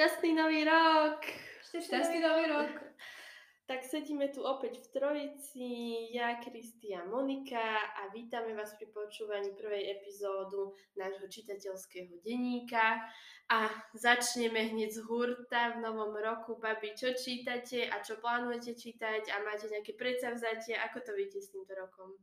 šťastný 0.00 0.32
nový 0.32 0.64
rok! 0.64 1.20
Šťastný 1.76 2.24
nový 2.24 2.48
rok! 2.48 2.72
Tak 3.68 3.84
sedíme 3.84 4.32
tu 4.32 4.40
opäť 4.40 4.80
v 4.80 4.96
Trojici, 4.96 5.68
ja, 6.16 6.40
Kristia, 6.40 7.04
Monika 7.04 7.84
a 8.00 8.08
vítame 8.08 8.56
vás 8.56 8.72
pri 8.80 8.88
počúvaní 8.96 9.52
prvej 9.60 10.00
epizódu 10.00 10.72
nášho 10.96 11.28
čitateľského 11.28 12.16
denníka 12.24 13.12
a 13.52 13.68
začneme 13.92 14.72
hneď 14.72 14.88
z 14.88 15.04
hurta 15.04 15.76
v 15.76 15.84
novom 15.84 16.16
roku. 16.16 16.56
Babi, 16.56 16.96
čo 16.96 17.12
čítate 17.12 17.84
a 17.84 18.00
čo 18.00 18.16
plánujete 18.24 18.72
čítať 18.80 19.28
a 19.28 19.44
máte 19.44 19.68
nejaké 19.68 20.00
predsavzatie? 20.00 20.80
Ako 20.80 21.04
to 21.04 21.12
viete 21.12 21.44
s 21.44 21.52
týmto 21.52 21.76
rokom? 21.76 22.16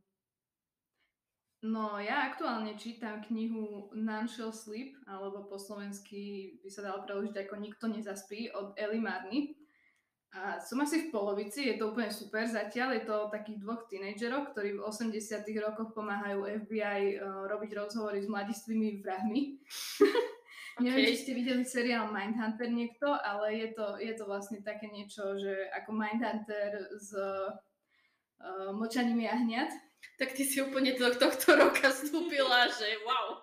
No, 1.58 1.98
ja 1.98 2.30
aktuálne 2.30 2.78
čítam 2.78 3.18
knihu 3.26 3.90
None 3.90 4.30
Shall 4.30 4.54
Sleep, 4.54 4.94
alebo 5.10 5.42
po 5.50 5.58
slovensky 5.58 6.54
by 6.62 6.70
sa 6.70 6.86
dalo 6.86 7.02
preložiť 7.02 7.34
ako 7.34 7.54
Nikto 7.58 7.90
nezaspí 7.90 8.54
od 8.54 8.78
Eli 8.78 9.02
Marny. 9.02 9.58
A 10.38 10.62
som 10.62 10.78
asi 10.78 11.08
v 11.08 11.10
polovici, 11.10 11.66
je 11.66 11.74
to 11.80 11.90
úplne 11.90 12.14
super. 12.14 12.46
Zatiaľ 12.46 12.94
je 12.94 13.02
to 13.10 13.32
takých 13.34 13.58
dvoch 13.58 13.90
tínejdžerov, 13.90 14.54
ktorí 14.54 14.78
v 14.78 14.84
80 14.86 15.18
rokoch 15.58 15.90
pomáhajú 15.98 16.46
FBI 16.68 17.18
uh, 17.18 17.26
eh, 17.26 17.42
robiť 17.50 17.70
rozhovory 17.74 18.22
s 18.22 18.30
mladistvými 18.30 19.02
vrahmi. 19.02 19.58
okay. 20.78 20.84
Neviem, 20.84 21.10
či 21.10 21.26
ste 21.26 21.32
videli 21.34 21.66
seriál 21.66 22.14
Mindhunter 22.14 22.70
niekto, 22.70 23.18
ale 23.18 23.66
je 23.66 23.68
to, 23.74 23.98
je 23.98 24.14
to 24.14 24.30
vlastne 24.30 24.62
také 24.62 24.86
niečo, 24.94 25.34
že 25.34 25.74
ako 25.74 25.90
Mindhunter 25.90 26.86
s 26.94 27.10
uh, 27.18 27.50
močaním 28.78 29.26
jahňat 29.26 29.87
tak 30.18 30.34
ty 30.34 30.42
si 30.42 30.58
úplne 30.58 30.98
do 30.98 31.14
tohto 31.14 31.54
roka 31.54 31.90
vstúpila, 31.94 32.66
že 32.66 32.88
wow. 33.06 33.38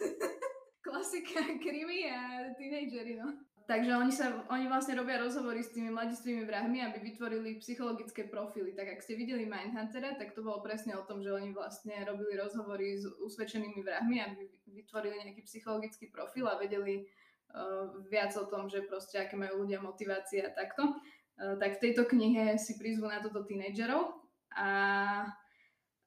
Klasika, 0.84 1.44
krimi 1.60 2.08
a 2.08 2.50
tínejdžeri, 2.56 3.20
no. 3.20 3.50
Takže 3.70 3.92
oni, 3.94 4.10
sa, 4.10 4.34
oni 4.50 4.66
vlastne 4.66 4.98
robia 4.98 5.22
rozhovory 5.22 5.62
s 5.62 5.70
tými 5.70 5.94
mladistvými 5.94 6.42
vrahmi, 6.42 6.82
aby 6.82 7.06
vytvorili 7.06 7.62
psychologické 7.62 8.26
profily. 8.26 8.74
Tak 8.74 8.98
ak 8.98 9.04
ste 9.04 9.14
videli 9.14 9.46
Mindhuntera, 9.46 10.18
tak 10.18 10.34
to 10.34 10.42
bolo 10.42 10.58
presne 10.58 10.98
o 10.98 11.06
tom, 11.06 11.22
že 11.22 11.30
oni 11.30 11.54
vlastne 11.54 12.02
robili 12.02 12.34
rozhovory 12.34 12.98
s 12.98 13.06
usvedčenými 13.06 13.78
vrahmi, 13.78 14.18
aby 14.26 14.50
vytvorili 14.74 15.22
nejaký 15.22 15.46
psychologický 15.46 16.10
profil 16.10 16.50
a 16.50 16.58
vedeli 16.58 17.06
uh, 17.54 17.94
viac 18.10 18.34
o 18.34 18.50
tom, 18.50 18.66
že 18.66 18.82
proste 18.90 19.22
aké 19.22 19.38
majú 19.38 19.62
ľudia 19.62 19.78
motivácie 19.78 20.42
a 20.42 20.50
takto. 20.50 20.98
Uh, 21.38 21.54
tak 21.62 21.78
v 21.78 21.82
tejto 21.86 22.10
knihe 22.10 22.58
si 22.58 22.74
prizvú 22.74 23.06
na 23.06 23.22
toto 23.22 23.46
tínejdžerov 23.46 24.18
a 24.58 24.66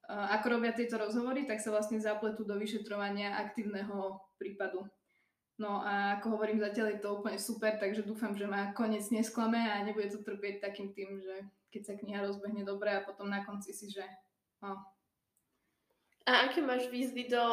ako 0.08 0.46
robia 0.58 0.76
tieto 0.76 1.00
rozhovory, 1.00 1.48
tak 1.48 1.60
sa 1.60 1.72
vlastne 1.72 1.96
zapletú 2.00 2.44
do 2.44 2.56
vyšetrovania 2.60 3.40
aktívneho 3.40 4.20
prípadu. 4.36 4.84
No 5.54 5.78
a 5.86 6.18
ako 6.18 6.34
hovorím, 6.34 6.58
zatiaľ 6.58 6.98
je 6.98 7.00
to 7.00 7.14
úplne 7.14 7.38
super, 7.38 7.78
takže 7.78 8.02
dúfam, 8.02 8.34
že 8.34 8.50
ma 8.50 8.74
konec 8.74 9.06
nesklame 9.14 9.62
a 9.62 9.86
nebude 9.86 10.10
to 10.10 10.26
trpieť 10.26 10.58
takým 10.58 10.90
tým, 10.90 11.22
že 11.22 11.46
keď 11.70 11.82
sa 11.86 11.94
kniha 11.94 12.26
rozbehne 12.26 12.66
dobre 12.66 12.90
a 12.90 13.06
potom 13.06 13.30
na 13.30 13.46
konci 13.46 13.70
si, 13.70 13.86
že... 13.86 14.02
No. 14.58 14.82
A 16.26 16.50
aké 16.50 16.58
máš 16.58 16.90
výzvy 16.90 17.30
do 17.30 17.44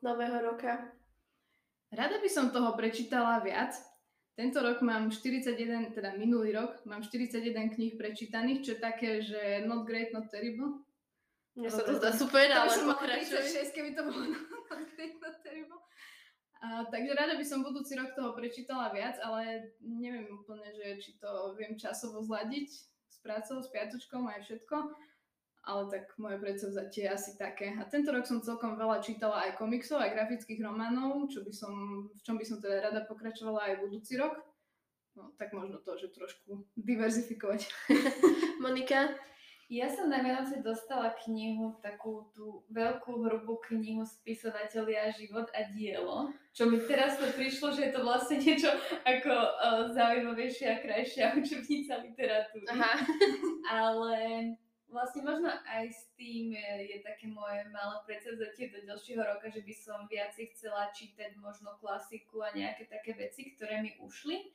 nového 0.00 0.40
roka? 0.40 0.96
Rada 1.92 2.16
by 2.24 2.30
som 2.32 2.48
toho 2.48 2.72
prečítala 2.72 3.44
viac. 3.44 3.76
Tento 4.32 4.64
rok 4.64 4.80
mám 4.80 5.12
41, 5.12 5.92
teda 5.92 6.16
minulý 6.16 6.56
rok, 6.56 6.80
mám 6.88 7.04
41 7.04 7.76
kníh 7.76 8.00
prečítaných, 8.00 8.64
čo 8.64 8.70
je 8.72 8.80
také, 8.80 9.20
že 9.20 9.68
not 9.68 9.84
great, 9.84 10.08
not 10.16 10.32
terrible. 10.32 10.80
Mne 11.52 11.68
sa 11.68 11.84
to 11.84 11.92
zdá 12.00 12.10
super, 12.16 12.48
ale 12.48 12.72
pokračuj. 12.72 13.28
36, 13.28 13.76
keby 13.76 13.92
to 13.92 14.08
bolo 14.08 14.24
a, 16.62 16.86
takže 16.86 17.18
rada 17.18 17.34
by 17.34 17.42
som 17.42 17.66
budúci 17.66 17.98
rok 17.98 18.14
toho 18.14 18.38
prečítala 18.38 18.94
viac, 18.94 19.18
ale 19.18 19.74
neviem 19.82 20.30
úplne, 20.30 20.70
že 20.70 21.02
či 21.02 21.10
to 21.18 21.58
viem 21.58 21.74
časovo 21.74 22.22
zladiť 22.22 22.70
s 23.10 23.16
prácou, 23.18 23.58
s 23.58 23.66
piatočkom 23.74 24.30
aj 24.30 24.46
všetko. 24.46 24.76
Ale 25.62 25.82
tak 25.90 26.10
moje 26.22 26.38
predsavzatie 26.38 27.06
je 27.06 27.10
asi 27.10 27.32
také. 27.34 27.74
A 27.78 27.86
tento 27.86 28.14
rok 28.14 28.26
som 28.26 28.42
celkom 28.42 28.78
veľa 28.78 29.02
čítala 29.02 29.46
aj 29.46 29.58
komiksov, 29.58 30.02
aj 30.02 30.14
grafických 30.14 30.62
románov, 30.62 31.30
čo 31.34 31.42
by 31.42 31.50
som, 31.54 31.74
v 32.10 32.20
čom 32.22 32.38
by 32.38 32.46
som 32.46 32.58
teda 32.62 32.82
rada 32.82 33.06
pokračovala 33.10 33.70
aj 33.70 33.82
budúci 33.82 34.14
rok. 34.18 34.38
No 35.18 35.34
tak 35.38 35.50
možno 35.54 35.82
to, 35.82 35.98
že 35.98 36.14
trošku 36.14 36.66
diverzifikovať. 36.78 37.66
Monika? 38.64 39.18
Ja 39.72 39.88
som 39.88 40.12
na 40.12 40.20
Vianoce 40.20 40.60
dostala 40.60 41.16
knihu, 41.24 41.72
takú 41.80 42.28
tú 42.36 42.60
veľkú 42.68 43.24
hrubú 43.24 43.56
knihu 43.72 44.04
Spisovateľia, 44.04 45.08
život 45.16 45.48
a 45.56 45.64
dielo, 45.72 46.28
čo 46.52 46.68
mi 46.68 46.76
teraz 46.84 47.16
to 47.16 47.24
prišlo, 47.32 47.72
že 47.72 47.88
je 47.88 47.92
to 47.96 48.04
vlastne 48.04 48.36
niečo 48.36 48.68
ako 49.00 49.32
uh, 49.32 49.88
zaujímavejšia 49.96 50.76
a 50.76 50.82
krajšia 50.84 51.32
učebnica 51.40 52.04
literatúry. 52.04 52.68
Aha. 52.68 53.00
Ale 53.88 54.12
vlastne 54.92 55.24
možno 55.24 55.48
aj 55.48 55.88
s 55.88 56.04
tým 56.20 56.52
je, 56.52 56.92
je 56.92 56.98
také 57.00 57.32
moje 57.32 57.64
malé 57.72 57.96
predsavzatie 58.04 58.68
do 58.76 58.84
ďalšieho 58.84 59.24
roka, 59.24 59.48
že 59.48 59.64
by 59.64 59.72
som 59.72 60.04
viac 60.04 60.36
chcela 60.36 60.92
čítať 60.92 61.40
možno 61.40 61.80
klasiku 61.80 62.44
a 62.44 62.52
nejaké 62.52 62.92
také 62.92 63.16
veci, 63.16 63.56
ktoré 63.56 63.80
mi 63.80 63.96
ušli 64.04 64.52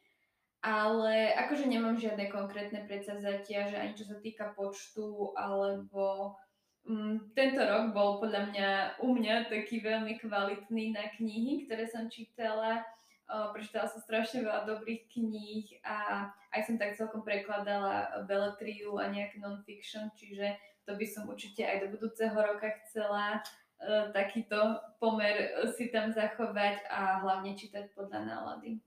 ale 0.67 1.31
akože 1.31 1.63
nemám 1.63 1.95
žiadne 1.95 2.27
konkrétne 2.27 2.83
predsavzatia, 2.83 3.71
že 3.71 3.79
ani 3.79 3.95
čo 3.95 4.03
sa 4.03 4.19
týka 4.19 4.51
počtu, 4.51 5.31
alebo 5.39 6.35
um, 6.83 7.31
tento 7.31 7.63
rok 7.63 7.95
bol 7.95 8.19
podľa 8.19 8.51
mňa 8.51 8.69
u 8.99 9.15
mňa 9.15 9.47
taký 9.47 9.79
veľmi 9.79 10.19
kvalitný 10.19 10.91
na 10.91 11.07
knihy, 11.15 11.63
ktoré 11.63 11.87
som 11.87 12.11
čítala. 12.11 12.83
Uh, 13.31 13.55
prečítala 13.55 13.87
som 13.87 14.03
strašne 14.03 14.43
veľa 14.43 14.67
dobrých 14.67 15.07
kníh 15.07 15.79
a 15.87 16.27
aj 16.51 16.61
som 16.67 16.75
tak 16.75 16.99
celkom 16.99 17.23
prekladala 17.23 18.27
beletriu 18.27 18.99
a 18.99 19.07
nejaký 19.07 19.39
non-fiction, 19.39 20.11
čiže 20.19 20.51
to 20.83 20.99
by 20.99 21.07
som 21.07 21.31
určite 21.31 21.63
aj 21.63 21.87
do 21.87 21.95
budúceho 21.95 22.35
roka 22.35 22.75
chcela 22.83 23.39
uh, 23.39 24.11
takýto 24.11 24.83
pomer 24.99 25.63
si 25.79 25.87
tam 25.95 26.11
zachovať 26.11 26.91
a 26.91 27.23
hlavne 27.23 27.55
čítať 27.55 27.95
podľa 27.95 28.19
nálady. 28.27 28.83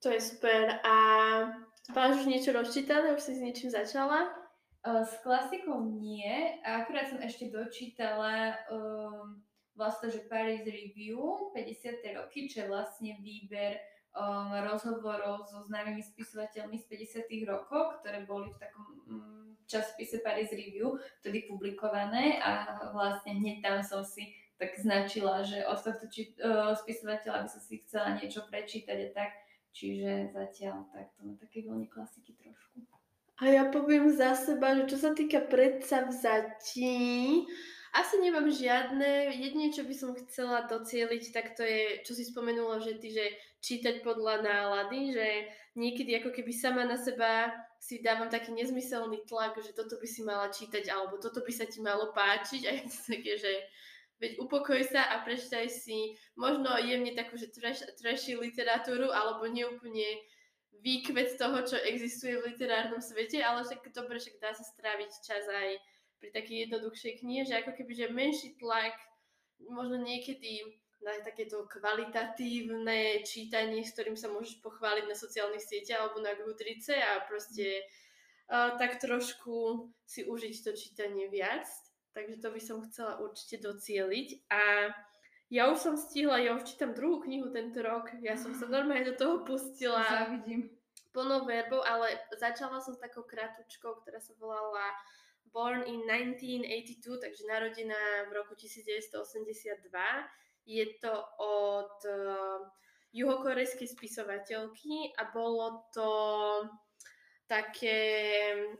To 0.00 0.08
je 0.08 0.20
super. 0.20 0.80
A 0.80 0.94
máš 1.92 2.24
už 2.24 2.26
niečo 2.26 2.56
rozčítané? 2.56 3.12
Už 3.12 3.20
si 3.20 3.36
s 3.36 3.44
niečím 3.44 3.68
začala? 3.68 4.32
S 4.80 5.20
klasikou 5.20 5.84
nie. 6.00 6.56
Akurát 6.64 7.12
som 7.12 7.20
ešte 7.20 7.52
dočítala 7.52 8.56
um, 8.72 9.44
vlastne, 9.76 10.08
že 10.08 10.24
Paris 10.24 10.64
Review 10.64 11.52
50. 11.52 12.00
roky, 12.16 12.48
čo 12.48 12.64
je 12.64 12.72
vlastne 12.72 13.20
výber 13.20 13.76
um, 14.16 14.56
rozhovorov 14.72 15.44
so 15.44 15.60
známymi 15.68 16.00
spisovateľmi 16.00 16.80
z 16.80 16.84
50. 17.28 17.44
rokov, 17.44 18.00
ktoré 18.00 18.24
boli 18.24 18.48
v 18.56 18.60
takom 18.60 18.88
um, 19.04 19.52
časopise 19.68 20.24
Paris 20.24 20.48
Review, 20.48 20.96
vtedy 21.20 21.44
publikované 21.44 22.40
a 22.40 22.80
vlastne 22.96 23.36
hneď 23.36 23.60
tam 23.60 23.84
som 23.84 24.00
si 24.00 24.32
tak 24.56 24.72
značila, 24.80 25.44
že 25.44 25.60
od 25.68 25.76
tohto 25.76 26.08
či, 26.08 26.32
uh, 26.40 26.72
spisovateľa 26.72 27.44
by 27.44 27.48
som 27.52 27.60
si 27.60 27.84
chcela 27.84 28.16
niečo 28.16 28.48
prečítať 28.48 28.96
a 28.96 29.08
tak 29.12 29.30
Čiže 29.70 30.34
zatiaľ 30.34 30.90
takto 30.90 31.20
na 31.22 31.34
také 31.38 31.62
vlne 31.62 31.86
klasiky 31.86 32.34
trošku. 32.38 32.82
A 33.40 33.48
ja 33.48 33.64
poviem 33.72 34.12
za 34.12 34.36
seba, 34.36 34.76
že 34.76 34.84
čo 34.90 34.98
sa 35.00 35.16
týka 35.16 35.40
predsavzatí, 35.48 37.00
asi 37.90 38.14
nemám 38.22 38.46
žiadne. 38.52 39.34
Jedine, 39.34 39.74
čo 39.74 39.82
by 39.82 39.94
som 39.96 40.14
chcela 40.14 40.68
docieliť, 40.68 41.24
tak 41.34 41.58
to 41.58 41.66
je, 41.66 42.04
čo 42.06 42.12
si 42.14 42.22
spomenula, 42.22 42.78
že 42.78 43.02
ty, 43.02 43.10
že 43.10 43.26
čítať 43.64 44.06
podľa 44.06 44.46
nálady, 44.46 45.16
že 45.16 45.28
niekedy 45.74 46.14
ako 46.22 46.30
keby 46.30 46.52
sama 46.54 46.86
na 46.86 46.94
seba 46.94 47.50
si 47.82 47.98
dávam 48.04 48.30
taký 48.30 48.52
nezmyselný 48.54 49.24
tlak, 49.26 49.58
že 49.58 49.74
toto 49.74 49.98
by 49.98 50.06
si 50.06 50.22
mala 50.22 50.52
čítať, 50.52 50.86
alebo 50.92 51.18
toto 51.18 51.42
by 51.42 51.50
sa 51.50 51.66
ti 51.66 51.82
malo 51.82 52.14
páčiť 52.14 52.62
a 52.68 52.70
je 52.78 52.82
to 52.86 52.98
také, 53.10 53.34
že 53.40 53.52
Veď 54.20 54.36
upokoj 54.36 54.84
sa 54.84 55.16
a 55.16 55.24
prečítaj 55.24 55.66
si 55.72 56.12
možno 56.36 56.76
jemne 56.76 57.16
takú, 57.16 57.40
že 57.40 57.48
trash, 57.48 57.80
trashy 57.96 58.36
literatúru, 58.36 59.08
alebo 59.08 59.48
neúplne 59.48 60.20
výkvet 60.84 61.40
toho, 61.40 61.64
čo 61.64 61.76
existuje 61.80 62.36
v 62.36 62.52
literárnom 62.52 63.00
svete, 63.00 63.40
ale 63.40 63.64
však 63.64 63.88
dobre, 63.96 64.20
však 64.20 64.36
dá 64.36 64.52
sa 64.52 64.64
stráviť 64.64 65.10
čas 65.24 65.44
aj 65.48 65.80
pri 66.20 66.28
takej 66.36 66.56
jednoduchšej 66.68 67.24
knihe, 67.24 67.42
že 67.48 67.64
ako 67.64 67.72
keby, 67.80 67.92
že 67.96 68.12
menší 68.12 68.60
tlak, 68.60 68.92
možno 69.68 70.00
niekedy 70.00 70.68
na 71.00 71.16
takéto 71.24 71.64
kvalitatívne 71.64 73.24
čítanie, 73.24 73.80
s 73.80 73.96
ktorým 73.96 74.20
sa 74.20 74.28
môžeš 74.28 74.60
pochváliť 74.60 75.08
na 75.08 75.16
sociálnych 75.16 75.64
sieťach 75.64 76.04
alebo 76.04 76.20
na 76.20 76.36
Goodreadse 76.36 76.92
a 77.00 77.24
proste 77.24 77.88
uh, 78.52 78.76
tak 78.76 79.00
trošku 79.00 79.88
si 80.04 80.28
užiť 80.28 80.54
to 80.60 80.70
čítanie 80.76 81.32
viac. 81.32 81.64
Takže 82.10 82.42
to 82.42 82.48
by 82.50 82.60
som 82.60 82.82
chcela 82.86 83.22
určite 83.22 83.62
docieliť. 83.62 84.28
A 84.50 84.90
ja 85.50 85.66
už 85.66 85.78
som 85.82 85.94
stihla, 85.98 86.38
ja 86.38 86.54
už 86.54 86.66
čítam 86.66 86.94
druhú 86.94 87.22
knihu 87.26 87.50
tento 87.50 87.82
rok. 87.82 88.10
Ja 88.22 88.38
som 88.38 88.54
sa 88.54 88.70
normálne 88.70 89.10
do 89.10 89.18
toho 89.18 89.42
pustila. 89.42 90.02
Závidím. 90.06 90.70
Plnou 91.10 91.42
verbou, 91.42 91.82
ale 91.82 92.22
začala 92.38 92.78
som 92.78 92.94
s 92.94 93.02
takou 93.02 93.26
kratučkou, 93.26 93.98
ktorá 93.98 94.22
sa 94.22 94.30
volala 94.38 94.94
Born 95.50 95.82
in 95.90 96.06
1982, 96.06 97.18
takže 97.18 97.42
narodená 97.50 98.30
v 98.30 98.38
roku 98.38 98.54
1982. 98.54 99.90
Je 100.70 100.86
to 101.02 101.14
od 101.42 101.98
uh, 102.06 102.62
juhokorejskej 103.10 103.90
spisovateľky 103.90 105.10
a 105.18 105.26
bolo 105.34 105.90
to 105.90 106.10
také 107.50 107.98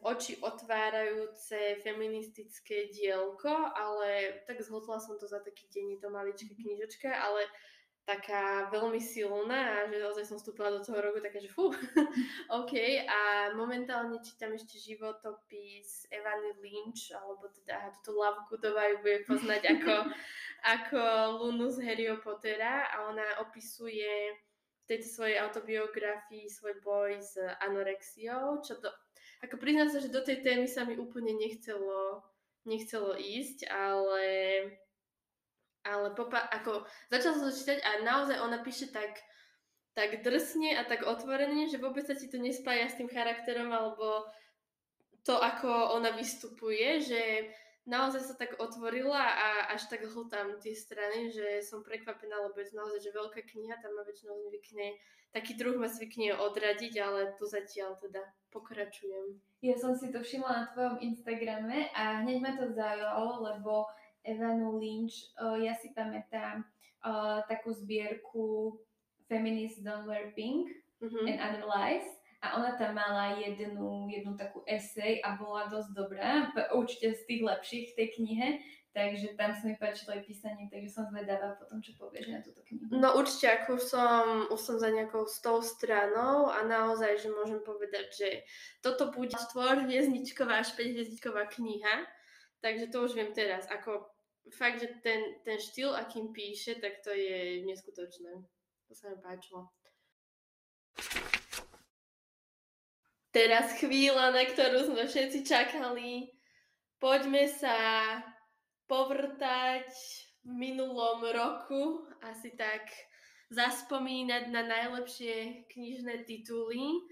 oči 0.07 0.39
otvárajúce 0.39 1.83
feministické 1.83 2.87
dielko, 2.95 3.51
ale 3.75 4.39
tak 4.47 4.63
zhltla 4.63 5.03
som 5.03 5.19
to 5.19 5.27
za 5.27 5.43
taký 5.43 5.67
deň, 5.75 5.99
to 5.99 6.07
maličká 6.07 6.55
mhm. 6.55 6.63
knižočka, 6.63 7.11
ale 7.11 7.51
taká 8.07 8.67
veľmi 8.75 8.99
silná 8.99 9.85
a 9.85 9.87
že 9.87 10.03
ozaj 10.03 10.25
som 10.27 10.39
vstúpila 10.41 10.73
do 10.73 10.83
toho 10.83 10.99
roku 10.99 11.23
taká, 11.23 11.39
že 11.39 11.53
fú, 11.53 11.71
OK. 12.63 12.73
A 13.07 13.53
momentálne 13.55 14.19
čítam 14.19 14.51
ešte 14.51 14.83
životopis 14.83 16.11
Evany 16.11 16.59
Lynch, 16.59 17.15
alebo 17.15 17.47
teda 17.55 17.93
túto 18.01 18.19
Love 18.19 18.51
Goodová 18.51 18.89
ju 18.91 18.97
bude 19.05 19.19
poznať 19.31 19.63
ako, 19.79 19.95
ako 20.75 21.01
Lunu 21.39 21.71
z 21.71 21.79
Harry 21.87 22.11
Pottera 22.19 22.91
a 22.91 23.15
ona 23.15 23.47
opisuje 23.47 24.35
tejto 24.91 25.07
svojej 25.07 25.39
autobiografii 25.39 26.51
svoj 26.51 26.83
boj 26.83 27.23
s 27.23 27.39
anorexiou, 27.63 28.59
čo 28.59 28.83
to, 28.83 28.91
ako 29.47 29.55
priznám 29.63 29.87
sa, 29.87 30.03
že 30.03 30.11
do 30.11 30.19
tej 30.19 30.43
témy 30.43 30.67
sa 30.67 30.83
mi 30.83 30.99
úplne 30.99 31.31
nechcelo, 31.39 32.27
nechcelo 32.67 33.15
ísť, 33.15 33.71
ale 33.71 34.27
ale 35.81 36.13
popa- 36.13 36.51
ako, 36.53 36.85
začala 37.09 37.41
som 37.41 37.45
to 37.49 37.57
čítať 37.57 37.79
a 37.81 38.05
naozaj 38.05 38.37
ona 38.37 38.61
píše 38.61 38.93
tak, 38.93 39.17
tak 39.97 40.21
drsne 40.21 40.77
a 40.77 40.85
tak 40.85 41.09
otvorene, 41.09 41.73
že 41.73 41.81
vôbec 41.81 42.05
sa 42.05 42.13
ti 42.13 42.29
to 42.29 42.37
nespája 42.37 42.93
s 42.93 43.01
tým 43.01 43.09
charakterom 43.09 43.73
alebo 43.73 44.29
to, 45.25 45.41
ako 45.41 45.97
ona 45.97 46.13
vystupuje, 46.13 47.01
že 47.01 47.49
naozaj 47.91 48.23
sa 48.23 48.35
tak 48.39 48.57
otvorila 48.63 49.19
a 49.19 49.75
až 49.75 49.91
tak 49.91 50.07
hltám 50.07 50.63
tie 50.63 50.73
strany, 50.73 51.35
že 51.35 51.61
som 51.67 51.83
prekvapená, 51.83 52.39
lebo 52.47 52.57
je 52.63 52.71
naozaj, 52.71 53.03
že 53.03 53.11
veľká 53.11 53.43
kniha, 53.43 53.83
tam 53.83 53.99
ma 53.99 54.07
väčšinou 54.07 54.39
zvykne, 54.47 54.95
taký 55.35 55.59
druh 55.59 55.75
ma 55.75 55.91
zvykne 55.91 56.39
odradiť, 56.39 56.95
ale 57.03 57.35
tu 57.35 57.51
zatiaľ 57.51 57.99
teda 57.99 58.23
pokračujem. 58.55 59.43
Ja 59.61 59.75
som 59.75 59.99
si 59.99 60.15
to 60.15 60.23
všimla 60.23 60.51
na 60.55 60.65
tvojom 60.71 60.97
Instagrame 61.03 61.91
a 61.93 62.23
hneď 62.23 62.39
ma 62.39 62.53
to 62.55 62.71
zaujalo, 62.71 63.43
lebo 63.51 63.91
Evanu 64.23 64.79
Lynch, 64.79 65.35
uh, 65.43 65.59
ja 65.59 65.75
si 65.75 65.91
pamätám 65.91 66.63
uh, 67.03 67.43
takú 67.51 67.75
zbierku 67.75 68.77
Feminists 69.27 69.83
Don't 69.83 70.07
Wear 70.07 70.31
Pink 70.37 70.71
mm-hmm. 71.01 71.27
and 71.27 71.39
Other 71.41 71.65
Lies 71.67 72.20
a 72.41 72.57
ona 72.57 72.73
tam 72.81 72.97
mala 72.97 73.37
jednu, 73.37 74.09
jednu 74.09 74.33
takú 74.37 74.65
esej 74.65 75.21
a 75.21 75.37
bola 75.37 75.69
dosť 75.69 75.91
dobrá, 75.93 76.49
určite 76.73 77.13
z 77.13 77.23
tých 77.29 77.43
lepších 77.45 77.85
v 77.93 77.97
tej 78.01 78.09
knihe, 78.17 78.49
takže 78.97 79.37
tam 79.37 79.53
sa 79.53 79.69
mi 79.69 79.77
páčilo 79.77 80.17
aj 80.17 80.25
písanie, 80.25 80.65
takže 80.73 80.89
som 80.89 81.05
zvedavá 81.13 81.55
potom, 81.61 81.85
čo 81.85 81.93
povieš 82.01 82.27
na 82.33 82.41
túto 82.41 82.65
knihu. 82.65 82.89
No 82.97 83.13
určite, 83.21 83.61
ako 83.61 83.77
už 83.77 83.85
som, 83.85 84.25
už 84.49 84.61
som 84.61 84.77
za 84.81 84.89
nejakou 84.89 85.29
s 85.29 85.39
tou 85.45 85.61
stranou 85.61 86.49
a 86.49 86.65
naozaj, 86.65 87.21
že 87.21 87.29
môžem 87.29 87.61
povedať, 87.61 88.09
že 88.17 88.29
toto 88.81 89.13
bude 89.13 89.37
4 89.37 89.85
hviezdičková 89.85 90.65
až 90.65 90.73
5 90.81 90.97
hviezdičková 90.97 91.45
kniha, 91.53 92.09
takže 92.65 92.89
to 92.89 93.05
už 93.05 93.21
viem 93.21 93.37
teraz, 93.37 93.69
ako 93.69 94.09
fakt, 94.57 94.81
že 94.81 94.89
ten, 95.05 95.45
ten 95.45 95.61
štýl, 95.61 95.93
akým 95.93 96.33
píše, 96.33 96.81
tak 96.81 97.05
to 97.05 97.13
je 97.13 97.63
neskutočné. 97.69 98.33
To 98.89 98.93
sa 98.97 99.13
mi 99.13 99.21
páčilo. 99.23 99.71
Teraz 103.31 103.79
chvíľa, 103.79 104.35
na 104.35 104.43
ktorú 104.43 104.91
sme 104.91 105.07
všetci 105.07 105.47
čakali. 105.47 106.35
Poďme 106.99 107.47
sa 107.47 107.79
povrtať 108.91 109.87
v 110.43 110.51
minulom 110.51 111.23
roku, 111.31 112.11
asi 112.27 112.51
tak 112.59 112.91
zaspomínať 113.55 114.51
na 114.51 114.67
najlepšie 114.67 115.67
knižné 115.71 116.27
tituly. 116.27 117.07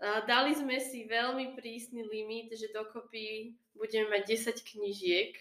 Dali 0.00 0.56
sme 0.58 0.80
si 0.80 1.06
veľmi 1.06 1.54
prísny 1.54 2.02
limit, 2.08 2.50
že 2.56 2.72
dokopy 2.72 3.54
budeme 3.76 4.16
mať 4.16 4.22
10 4.54 4.70
knižiek. 4.74 5.34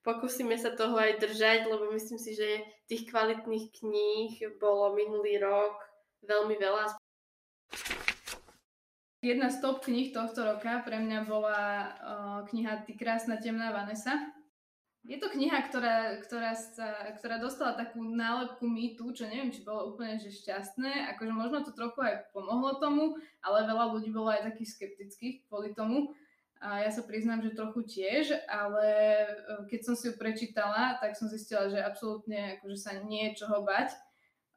Pokúsime 0.00 0.56
sa 0.56 0.72
toho 0.72 0.96
aj 0.96 1.20
držať, 1.20 1.68
lebo 1.68 1.92
myslím 1.92 2.16
si, 2.16 2.32
že 2.32 2.64
tých 2.88 3.08
kvalitných 3.12 3.68
kníh 3.76 4.32
bolo 4.56 4.96
minulý 4.96 5.36
rok 5.40 5.76
veľmi 6.24 6.56
veľa. 6.56 6.99
Jedna 9.20 9.52
z 9.52 9.60
top 9.60 9.84
kníh 9.84 10.16
tohto 10.16 10.48
roka 10.48 10.80
pre 10.80 10.96
mňa 10.96 11.28
bola 11.28 11.60
uh, 11.60 12.40
kniha 12.48 12.88
Ty 12.88 12.92
krásna 12.96 13.36
temná 13.36 13.68
Vanessa. 13.68 14.16
Je 15.04 15.20
to 15.20 15.28
kniha, 15.28 15.60
ktorá, 15.68 16.16
ktorá, 16.24 16.56
sa, 16.56 17.12
ktorá 17.20 17.36
dostala 17.36 17.76
takú 17.76 18.00
nálepku 18.00 18.64
mýtu, 18.64 19.12
čo 19.12 19.28
neviem, 19.28 19.52
či 19.52 19.60
bolo 19.60 19.92
úplne 19.92 20.16
že 20.16 20.32
šťastné. 20.32 21.12
Akože 21.16 21.32
možno 21.36 21.60
to 21.68 21.76
trochu 21.76 22.00
aj 22.00 22.32
pomohlo 22.32 22.80
tomu, 22.80 23.20
ale 23.44 23.68
veľa 23.68 23.92
ľudí 23.92 24.08
bolo 24.08 24.32
aj 24.32 24.56
takých 24.56 24.76
skeptických 24.76 25.48
kvôli 25.52 25.76
tomu. 25.76 26.16
A 26.60 26.84
ja 26.84 26.88
sa 26.92 27.04
priznám, 27.04 27.44
že 27.44 27.56
trochu 27.56 27.84
tiež, 27.84 28.32
ale 28.48 28.88
keď 29.68 29.80
som 29.84 29.94
si 29.96 30.12
ju 30.12 30.16
prečítala, 30.16 30.96
tak 30.96 31.16
som 31.16 31.28
zistila, 31.28 31.68
že 31.68 31.80
absolútne 31.80 32.56
akože 32.60 32.76
sa 32.76 32.96
nie 33.04 33.32
je 33.32 33.44
čoho 33.44 33.64
bať 33.64 33.92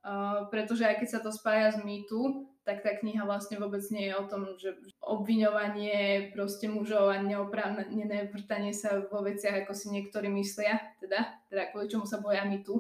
Uh, 0.04 0.52
pretože 0.52 0.84
aj 0.84 1.00
keď 1.00 1.10
sa 1.16 1.24
to 1.24 1.32
spája 1.32 1.72
s 1.72 1.80
mýtu, 1.80 2.52
tak 2.64 2.80
tá 2.80 2.96
kniha 2.96 3.28
vlastne 3.28 3.60
vôbec 3.60 3.84
nie 3.92 4.08
je 4.08 4.16
o 4.16 4.28
tom, 4.28 4.56
že 4.56 4.72
obviňovanie 5.04 6.32
proste 6.32 6.72
mužov 6.72 7.12
a 7.12 7.20
neoprávnené 7.20 8.32
vrtanie 8.32 8.72
sa 8.72 9.04
vo 9.04 9.20
veciach, 9.20 9.68
ako 9.68 9.76
si 9.76 9.92
niektorí 9.92 10.32
myslia, 10.32 10.80
teda, 11.04 11.44
teda 11.52 11.76
kvôli 11.76 11.92
čomu 11.92 12.08
sa 12.08 12.24
boja 12.24 12.48
mýtu. 12.48 12.80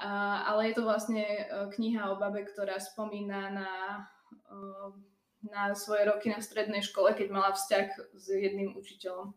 Uh, 0.00 0.48
ale 0.48 0.70
je 0.70 0.80
to 0.80 0.86
vlastne 0.86 1.20
uh, 1.20 1.68
kniha 1.68 2.08
o 2.08 2.16
babe, 2.16 2.46
ktorá 2.48 2.80
spomína 2.80 3.52
na, 3.52 3.70
uh, 4.48 4.94
na 5.44 5.76
svoje 5.76 6.08
roky 6.08 6.32
na 6.32 6.40
strednej 6.40 6.80
škole, 6.80 7.12
keď 7.12 7.28
mala 7.28 7.52
vzťah 7.52 8.16
s 8.16 8.26
jedným 8.32 8.78
učiteľom. 8.80 9.36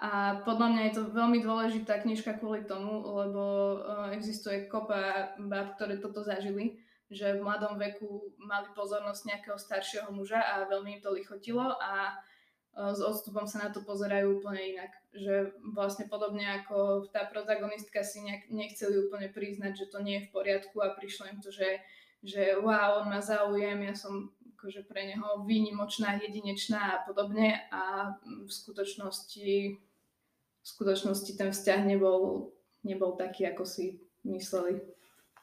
A 0.00 0.40
podľa 0.46 0.68
mňa 0.70 0.82
je 0.86 0.94
to 0.94 1.02
veľmi 1.10 1.42
dôležitá 1.42 2.06
knižka 2.06 2.38
kvôli 2.38 2.68
tomu, 2.68 3.02
lebo 3.02 3.42
uh, 3.42 4.14
existuje 4.14 4.70
kopa 4.70 5.34
báb, 5.42 5.74
ktoré 5.74 5.98
toto 5.98 6.22
zažili, 6.22 6.78
že 7.10 7.34
v 7.34 7.42
mladom 7.42 7.74
veku 7.74 8.30
mali 8.38 8.70
pozornosť 8.72 9.22
nejakého 9.26 9.58
staršieho 9.58 10.08
muža 10.14 10.38
a 10.38 10.70
veľmi 10.70 10.98
im 10.98 11.02
to 11.02 11.10
lichotilo 11.10 11.74
a 11.82 12.14
uh, 12.14 12.94
s 12.94 13.02
odstupom 13.02 13.50
sa 13.50 13.66
na 13.66 13.68
to 13.74 13.82
pozerajú 13.82 14.38
úplne 14.38 14.78
inak. 14.78 14.94
Že 15.10 15.58
vlastne 15.74 16.06
podobne 16.06 16.46
ako 16.62 17.10
tá 17.10 17.26
protagonistka 17.26 18.06
si 18.06 18.22
nejak, 18.22 18.48
nechceli 18.54 19.10
úplne 19.10 19.26
priznať, 19.26 19.74
že 19.74 19.90
to 19.90 19.98
nie 19.98 20.22
je 20.22 20.26
v 20.30 20.32
poriadku 20.32 20.78
a 20.78 20.94
prišlo 20.94 21.34
im 21.34 21.42
to, 21.42 21.50
že, 21.50 21.82
že 22.22 22.54
wow, 22.62 23.02
on 23.02 23.10
má 23.10 23.18
záujem, 23.18 23.82
ja 23.82 23.94
som 23.98 24.30
akože 24.54 24.86
pre 24.86 25.10
neho 25.10 25.42
výnimočná, 25.42 26.20
jedinečná 26.20 26.94
a 26.94 27.02
podobne 27.02 27.64
a 27.74 28.14
v 28.22 28.50
skutočnosti 28.50 29.80
v 30.60 30.66
skutočnosti 30.68 31.32
ten 31.40 31.50
vzťah 31.50 31.80
nebol, 31.88 32.52
nebol 32.84 33.16
taký, 33.16 33.48
ako 33.48 33.64
si 33.64 34.04
mysleli. 34.28 34.84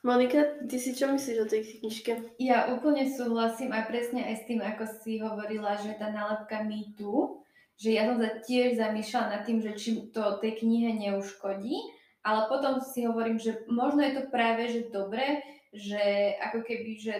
Monika, 0.05 0.61
ty 0.69 0.77
si 0.77 0.93
čo 0.93 1.09
myslíš 1.09 1.37
o 1.41 1.49
tej 1.49 1.61
knižke? 1.81 2.11
Ja 2.37 2.69
úplne 2.73 3.09
súhlasím 3.09 3.73
a 3.73 3.85
presne 3.85 4.23
aj 4.23 4.35
s 4.41 4.47
tým, 4.47 4.61
ako 4.61 4.83
si 5.01 5.19
hovorila, 5.19 5.77
že 5.77 5.97
tá 5.97 6.13
nálepka 6.13 6.63
mýtu, 6.63 7.41
že 7.77 7.97
ja 7.97 8.09
som 8.09 8.17
sa 8.21 8.41
tiež 8.41 8.77
zamýšľala 8.77 9.27
nad 9.33 9.41
tým, 9.45 9.59
že 9.61 9.73
či 9.77 9.89
to 10.13 10.37
tej 10.41 10.61
knihe 10.61 10.97
neuškodí, 10.97 11.75
ale 12.21 12.49
potom 12.49 12.81
si 12.81 13.05
hovorím, 13.09 13.41
že 13.41 13.65
možno 13.69 14.05
je 14.05 14.13
to 14.21 14.23
práve, 14.29 14.69
že 14.69 14.93
dobre, 14.93 15.41
že 15.73 16.33
ako 16.41 16.59
keby, 16.65 16.91
že 16.97 17.15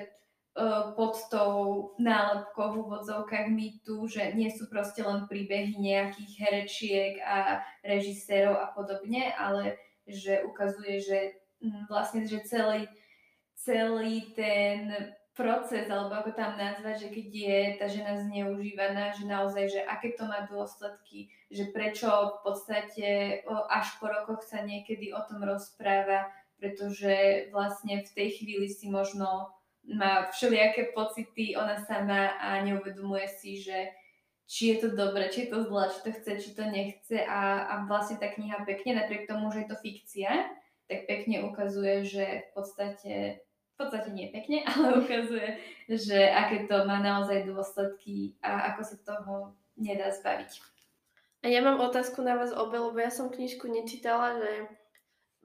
E, 0.58 0.94
pod 0.98 1.14
tou 1.30 1.94
nálepkou 2.02 2.74
v 2.74 2.78
úvodzovkách 2.82 3.46
mýtu, 3.54 4.10
že 4.10 4.34
nie 4.34 4.50
sú 4.50 4.66
proste 4.66 5.06
len 5.06 5.30
príbehy 5.30 5.78
nejakých 5.78 6.32
herečiek 6.42 7.14
a 7.22 7.62
režisérov 7.86 8.58
a 8.58 8.74
podobne, 8.74 9.38
ale 9.38 9.78
že 10.10 10.42
ukazuje, 10.50 10.98
že 10.98 11.20
vlastne, 11.90 12.28
že 12.28 12.46
celý, 12.46 12.86
celý 13.58 14.34
ten 14.38 15.14
proces, 15.38 15.86
alebo 15.86 16.18
ako 16.18 16.34
tam 16.34 16.58
nazvať, 16.58 17.08
že 17.08 17.10
keď 17.14 17.28
je 17.30 17.60
tá 17.78 17.86
žena 17.86 18.18
zneužívaná, 18.18 19.14
že 19.14 19.30
naozaj, 19.30 19.66
že 19.70 19.82
aké 19.86 20.18
to 20.18 20.26
má 20.26 20.50
dôsledky, 20.50 21.30
že 21.54 21.70
prečo 21.70 22.10
v 22.10 22.38
podstate 22.42 23.08
až 23.70 23.88
po 24.02 24.10
rokoch 24.10 24.42
sa 24.42 24.66
niekedy 24.66 25.14
o 25.14 25.22
tom 25.30 25.46
rozpráva, 25.46 26.34
pretože 26.58 27.48
vlastne 27.54 28.02
v 28.02 28.12
tej 28.18 28.30
chvíli 28.42 28.66
si 28.66 28.90
možno 28.90 29.54
má 29.86 30.26
všelijaké 30.34 30.92
pocity, 30.92 31.54
ona 31.54 31.80
sama 31.86 32.34
a 32.42 32.60
neuvedomuje 32.66 33.30
si, 33.30 33.62
že 33.62 33.94
či 34.50 34.74
je 34.74 34.78
to 34.84 34.90
dobre, 34.98 35.30
či 35.30 35.46
je 35.46 35.50
to 35.54 35.64
zlé, 35.64 35.92
či 35.94 36.00
to 36.02 36.12
chce, 36.18 36.32
či 36.44 36.50
to 36.58 36.64
nechce 36.66 37.18
a, 37.24 37.68
a 37.68 37.74
vlastne 37.86 38.18
tá 38.18 38.32
kniha 38.32 38.66
pekne, 38.66 39.00
napriek 39.00 39.30
tomu, 39.30 39.54
že 39.54 39.64
je 39.64 39.70
to 39.70 39.78
fikcia, 39.80 40.32
tak 40.88 41.08
pekne 41.08 41.44
ukazuje, 41.48 42.03
že 42.08 42.25
v 42.25 42.50
podstate, 42.56 43.13
v 43.44 43.75
podstate 43.75 44.10
nie 44.12 44.32
pekne, 44.32 44.63
ale 44.70 45.03
ukazuje, 45.03 45.60
že 45.88 46.20
aké 46.32 46.65
to 46.67 46.88
má 46.88 47.00
naozaj 47.03 47.48
dôsledky 47.48 48.36
a 48.44 48.74
ako 48.74 48.82
sa 48.84 48.98
toho 49.03 49.34
nedá 49.77 50.10
zbaviť. 50.12 50.51
A 51.46 51.53
ja 51.53 51.62
mám 51.62 51.79
otázku 51.79 52.25
na 52.25 52.34
vás 52.34 52.50
obe, 52.50 52.82
lebo 52.82 52.98
ja 52.98 53.13
som 53.13 53.29
knižku 53.29 53.70
nečítala, 53.70 54.41
že 54.41 54.51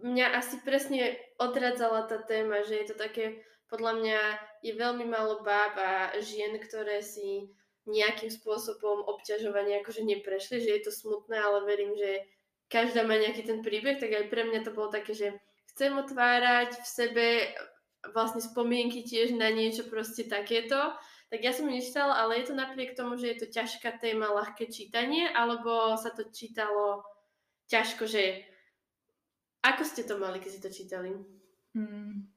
mňa 0.00 0.26
asi 0.40 0.58
presne 0.64 1.20
odradzala 1.36 2.08
tá 2.08 2.16
téma, 2.18 2.64
že 2.64 2.80
je 2.80 2.86
to 2.90 2.96
také 2.96 3.44
podľa 3.72 4.04
mňa 4.04 4.20
je 4.60 4.72
veľmi 4.76 5.08
málo 5.08 5.40
báb 5.40 5.72
a 5.80 6.12
žien, 6.20 6.52
ktoré 6.60 7.00
si 7.00 7.48
nejakým 7.88 8.28
spôsobom 8.28 9.00
obťažovania 9.08 9.80
akože 9.80 10.04
neprešli, 10.04 10.60
že 10.60 10.70
je 10.76 10.82
to 10.84 10.92
smutné, 10.92 11.40
ale 11.40 11.64
verím, 11.64 11.96
že 11.96 12.28
každá 12.72 13.04
má 13.04 13.20
nejaký 13.20 13.44
ten 13.44 13.60
príbeh, 13.60 14.00
tak 14.00 14.08
aj 14.16 14.32
pre 14.32 14.48
mňa 14.48 14.64
to 14.64 14.72
bolo 14.72 14.88
také, 14.88 15.12
že 15.12 15.36
chcem 15.76 15.92
otvárať 15.92 16.80
v 16.80 16.86
sebe 16.88 17.26
vlastne 18.16 18.40
spomienky 18.40 19.04
tiež 19.04 19.36
na 19.36 19.52
niečo 19.52 19.84
proste 19.92 20.24
takéto. 20.24 20.96
Tak 21.28 21.40
ja 21.40 21.52
som 21.52 21.68
nečítala, 21.68 22.16
ale 22.16 22.40
je 22.40 22.52
to 22.52 22.54
napriek 22.56 22.96
tomu, 22.96 23.20
že 23.20 23.32
je 23.32 23.36
to 23.44 23.46
ťažká 23.52 24.00
téma, 24.00 24.32
ľahké 24.32 24.72
čítanie, 24.72 25.28
alebo 25.28 25.96
sa 26.00 26.12
to 26.12 26.28
čítalo 26.28 27.04
ťažko, 27.68 28.04
že 28.08 28.48
ako 29.62 29.82
ste 29.86 30.02
to 30.04 30.18
mali, 30.18 30.42
keď 30.42 30.50
ste 30.52 30.64
to 30.64 30.70
čítali? 30.72 31.10
Hmm. 31.72 32.28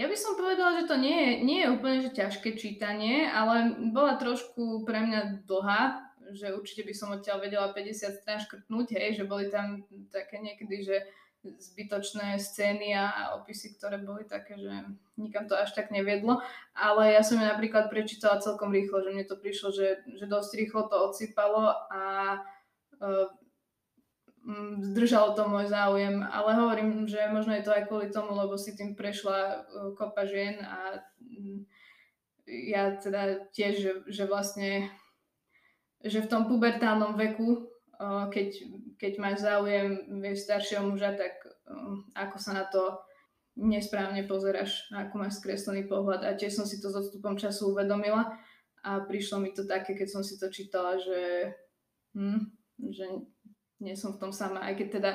Ja 0.00 0.08
by 0.08 0.16
som 0.16 0.34
povedala, 0.34 0.80
že 0.80 0.88
to 0.88 0.96
nie 0.96 1.12
je, 1.12 1.30
nie 1.44 1.58
je 1.60 1.72
úplne 1.76 2.00
že 2.00 2.16
ťažké 2.16 2.56
čítanie, 2.56 3.28
ale 3.28 3.76
bola 3.92 4.16
trošku 4.16 4.88
pre 4.88 5.04
mňa 5.04 5.44
dlhá, 5.44 6.09
že 6.32 6.54
určite 6.54 6.86
by 6.86 6.94
som 6.94 7.14
odtiaľ 7.14 7.42
vedela 7.42 7.72
50 7.72 8.20
strán 8.22 8.40
škrtnúť, 8.42 8.96
hej, 8.96 9.22
že 9.22 9.24
boli 9.28 9.50
tam 9.50 9.84
také 10.10 10.38
niekedy, 10.38 10.84
že 10.84 10.96
zbytočné 11.40 12.36
scény 12.36 12.92
a 12.92 13.32
opisy, 13.40 13.72
ktoré 13.72 13.96
boli 13.96 14.28
také, 14.28 14.60
že 14.60 14.68
nikam 15.16 15.48
to 15.48 15.56
až 15.56 15.72
tak 15.72 15.88
neviedlo. 15.88 16.44
Ale 16.76 17.16
ja 17.16 17.24
som 17.24 17.40
ju 17.40 17.46
napríklad 17.48 17.88
prečítala 17.88 18.44
celkom 18.44 18.68
rýchlo, 18.68 19.00
že 19.00 19.12
mne 19.16 19.24
to 19.24 19.40
prišlo, 19.40 19.72
že, 19.72 20.04
že 20.04 20.28
dosť 20.28 20.50
rýchlo 20.60 20.92
to 20.92 20.96
odsypalo 21.00 21.72
a 21.88 22.02
uh, 23.00 23.28
zdržalo 24.92 25.36
to 25.36 25.48
môj 25.48 25.68
záujem, 25.68 26.24
ale 26.24 26.56
hovorím, 26.56 27.04
že 27.04 27.20
možno 27.28 27.56
je 27.56 27.64
to 27.64 27.72
aj 27.76 27.86
kvôli 27.88 28.08
tomu, 28.08 28.32
lebo 28.32 28.56
si 28.56 28.72
tým 28.72 28.96
prešla 28.96 29.36
e, 29.36 29.56
kopa 30.00 30.24
žien 30.24 30.64
a 30.64 31.04
ja 32.48 32.96
teda 32.96 33.52
tiež, 33.52 33.72
že, 33.76 33.92
že 34.08 34.24
vlastne 34.24 34.88
že 36.00 36.24
v 36.24 36.30
tom 36.30 36.48
pubertálnom 36.48 37.16
veku, 37.16 37.48
e, 37.50 37.60
keď, 38.32 38.48
keď 38.96 39.12
máš 39.20 39.44
záujem 39.44 40.20
vieš, 40.20 40.48
staršieho 40.48 40.84
muža, 40.88 41.16
tak 41.16 41.34
e, 41.44 41.50
ako 42.16 42.36
sa 42.40 42.52
na 42.56 42.64
to 42.68 43.00
nesprávne 43.60 44.24
pozeráš, 44.24 44.88
ako 44.94 45.14
máš 45.20 45.42
skreslený 45.42 45.84
pohľad 45.84 46.24
a 46.24 46.38
tiež 46.38 46.56
som 46.56 46.64
si 46.64 46.80
to 46.80 46.88
s 46.88 46.96
odstupom 46.96 47.36
času 47.36 47.76
uvedomila 47.76 48.32
a 48.80 49.04
prišlo 49.04 49.44
mi 49.44 49.52
to 49.52 49.68
také, 49.68 49.92
keď 49.92 50.08
som 50.08 50.22
si 50.24 50.40
to 50.40 50.48
čítala, 50.48 50.96
že, 50.96 51.52
hm, 52.16 52.48
že 52.88 53.04
nie 53.84 53.92
som 53.96 54.16
v 54.16 54.20
tom 54.20 54.32
sama, 54.32 54.64
aj 54.64 54.80
keď 54.80 54.88
teda 55.00 55.10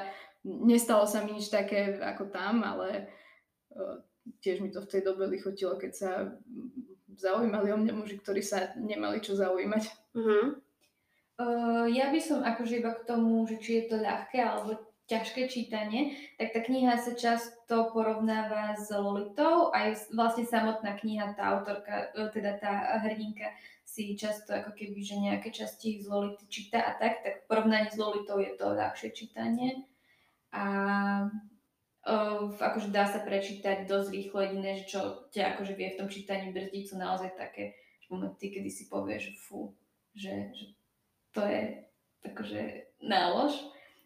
nestalo 0.45 1.09
sa 1.09 1.25
mi 1.25 1.33
nič 1.33 1.49
také 1.49 1.97
ako 1.97 2.29
tam, 2.29 2.61
ale 2.61 3.09
uh, 3.73 3.97
tiež 4.41 4.61
mi 4.61 4.69
to 4.69 4.85
v 4.85 4.89
tej 4.89 5.01
dobe 5.01 5.25
lichotilo, 5.25 5.77
keď 5.77 5.91
sa 5.93 6.11
zaujímali 7.17 7.73
o 7.73 7.77
mňa 7.81 7.93
muži, 7.93 8.21
ktorí 8.21 8.41
sa 8.45 8.73
nemali 8.77 9.21
čo 9.21 9.33
zaujímať. 9.33 9.83
Uh-huh. 10.13 10.61
Uh, 11.35 11.83
ja 11.91 12.15
by 12.15 12.19
som 12.23 12.39
akože 12.47 12.79
iba 12.79 12.95
k 12.95 13.03
tomu, 13.03 13.43
že 13.43 13.59
či 13.59 13.83
je 13.83 13.83
to 13.91 13.97
ľahké 13.99 14.39
alebo 14.39 14.79
ťažké 15.05 15.45
čítanie, 15.51 16.17
tak 16.39 16.55
tá 16.55 16.59
kniha 16.65 16.97
sa 16.97 17.13
často 17.13 17.93
porovnáva 17.93 18.73
s 18.73 18.89
Lolitou, 18.89 19.69
aj 19.69 20.09
vlastne 20.09 20.49
samotná 20.49 20.97
kniha, 20.97 21.37
tá 21.37 21.53
autorka, 21.53 22.09
e, 22.17 22.25
teda 22.33 22.57
tá 22.57 22.73
hrdinka 23.05 23.53
si 23.85 24.17
často 24.17 24.49
ako 24.49 24.73
keby, 24.73 24.99
že 25.05 25.21
nejaké 25.21 25.53
časti 25.53 26.01
z 26.01 26.09
Lolity 26.09 26.49
číta 26.49 26.81
a 26.81 26.97
tak, 26.97 27.21
tak 27.21 27.45
v 27.45 27.47
porovnaní 27.51 27.93
s 27.93 28.01
Lolitou 28.01 28.41
je 28.41 28.57
to 28.57 28.73
ľahšie 28.73 29.13
čítanie. 29.13 29.85
A 30.49 30.65
uh, 32.07 32.47
akože 32.49 32.89
dá 32.89 33.05
sa 33.05 33.21
prečítať 33.21 33.85
dosť 33.85 34.09
rýchlo, 34.09 34.41
jediné, 34.41 34.81
že 34.81 34.89
čo 34.89 35.29
ťa 35.29 35.53
akože 35.53 35.77
vie 35.77 35.93
v 35.93 35.99
tom 36.01 36.09
čítaní 36.09 36.49
brzdiť, 36.49 36.83
sú 36.89 36.95
naozaj 36.97 37.37
také 37.37 37.77
momenty, 38.09 38.49
kedy 38.49 38.69
si 38.73 38.89
povieš, 38.89 39.21
že 39.21 39.33
fú, 39.37 39.69
že, 40.17 40.49
že 40.55 40.65
to 41.35 41.43
je 41.43 41.61
akože 42.23 42.61
nálož. 43.03 43.53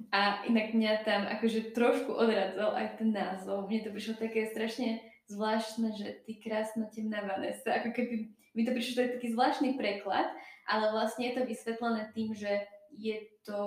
A 0.10 0.42
inak 0.48 0.74
mňa 0.74 1.04
tam 1.04 1.28
akože 1.28 1.76
trošku 1.76 2.16
odradzol 2.16 2.72
aj 2.72 2.88
ten 2.98 3.12
názov. 3.12 3.68
Mne 3.68 3.84
to 3.86 3.90
prišlo 3.92 4.16
také 4.18 4.48
strašne 4.48 5.04
zvláštne, 5.30 5.94
že 5.94 6.24
ty 6.26 6.42
krásna 6.42 6.90
temná 6.90 7.22
Vanessa, 7.22 7.78
ako 7.78 7.94
keby 7.94 8.34
mi 8.58 8.66
to 8.66 8.74
prišlo, 8.74 8.96
to 8.96 9.04
je 9.06 9.16
taký 9.20 9.28
zvláštny 9.36 9.70
preklad, 9.78 10.26
ale 10.66 10.90
vlastne 10.90 11.30
je 11.30 11.34
to 11.38 11.42
vysvetlené 11.46 12.10
tým, 12.18 12.34
že 12.34 12.66
je 12.98 13.22
to 13.46 13.62